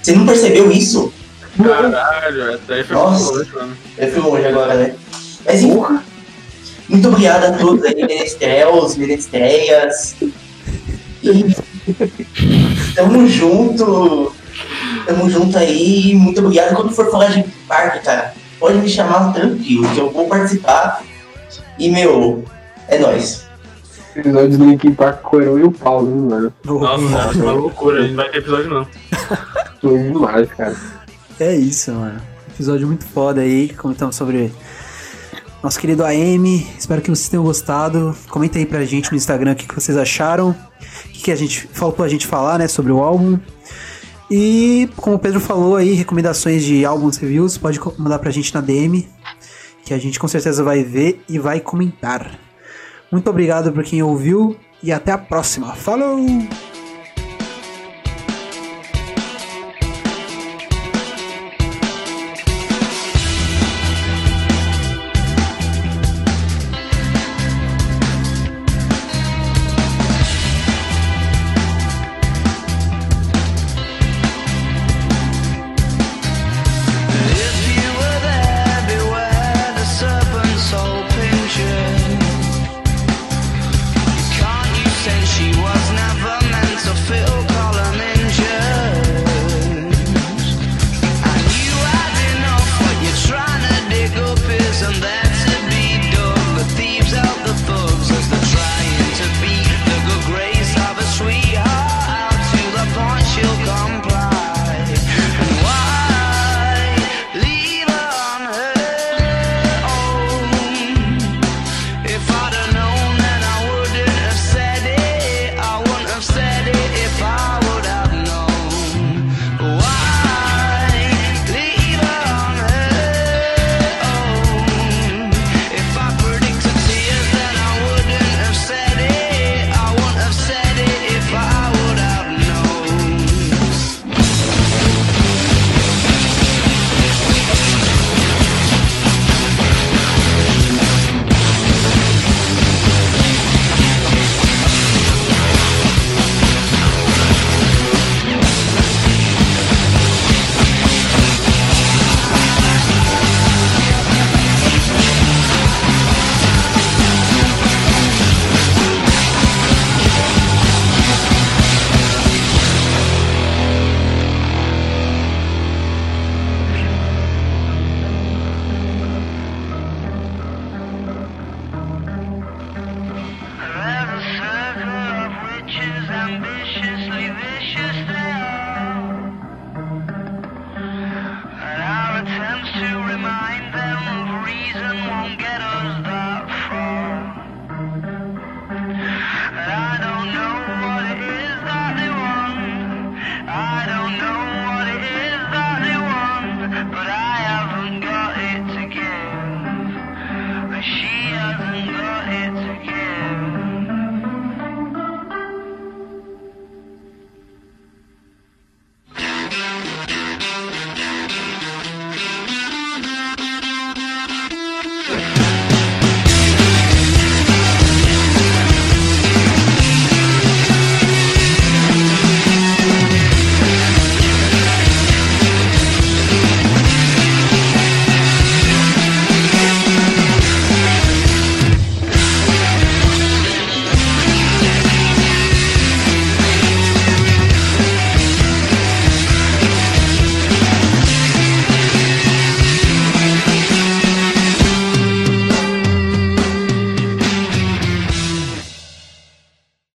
[0.02, 1.14] Você não percebeu isso?
[1.62, 3.34] Caralho, essa aí foi Nossa.
[3.34, 3.78] muito longe, mano.
[3.98, 4.96] Eu fui longe agora, né?
[5.46, 6.00] Mas enfim,
[6.88, 10.16] muito obrigado a todos aí, menestréus, menestréias.
[11.24, 11.56] E
[12.96, 14.34] tamo junto.
[15.06, 16.14] Tamo junto aí.
[16.16, 16.76] Muito obrigado.
[16.76, 21.04] Quando for falar de parque, cara, pode me chamar tranquilo, que eu vou participar.
[21.78, 22.44] E, meu,
[22.88, 23.51] é nóis.
[24.16, 26.54] Episódio do Linkin Park com o Heron e o Paulo, hein, mano.
[26.66, 28.88] Nossa, é uma loucura, não vai ter episódio não.
[29.82, 30.76] Foi demais, cara.
[31.40, 32.22] É isso, mano.
[32.50, 34.52] Episódio muito foda aí, comentamos sobre
[35.64, 36.68] nosso querido AM.
[36.78, 38.16] Espero que vocês tenham gostado.
[38.30, 40.50] Comenta aí pra gente no Instagram o que, que vocês acharam.
[40.50, 43.40] O que, que a gente faltou a gente falar, né, sobre o álbum.
[44.30, 48.62] E como o Pedro falou aí, recomendações de álbuns reviews, pode mandar pra gente na
[48.62, 49.08] DM,
[49.84, 52.40] que a gente com certeza vai ver e vai comentar.
[53.12, 55.74] Muito obrigado por quem ouviu e até a próxima.
[55.74, 56.26] Falou!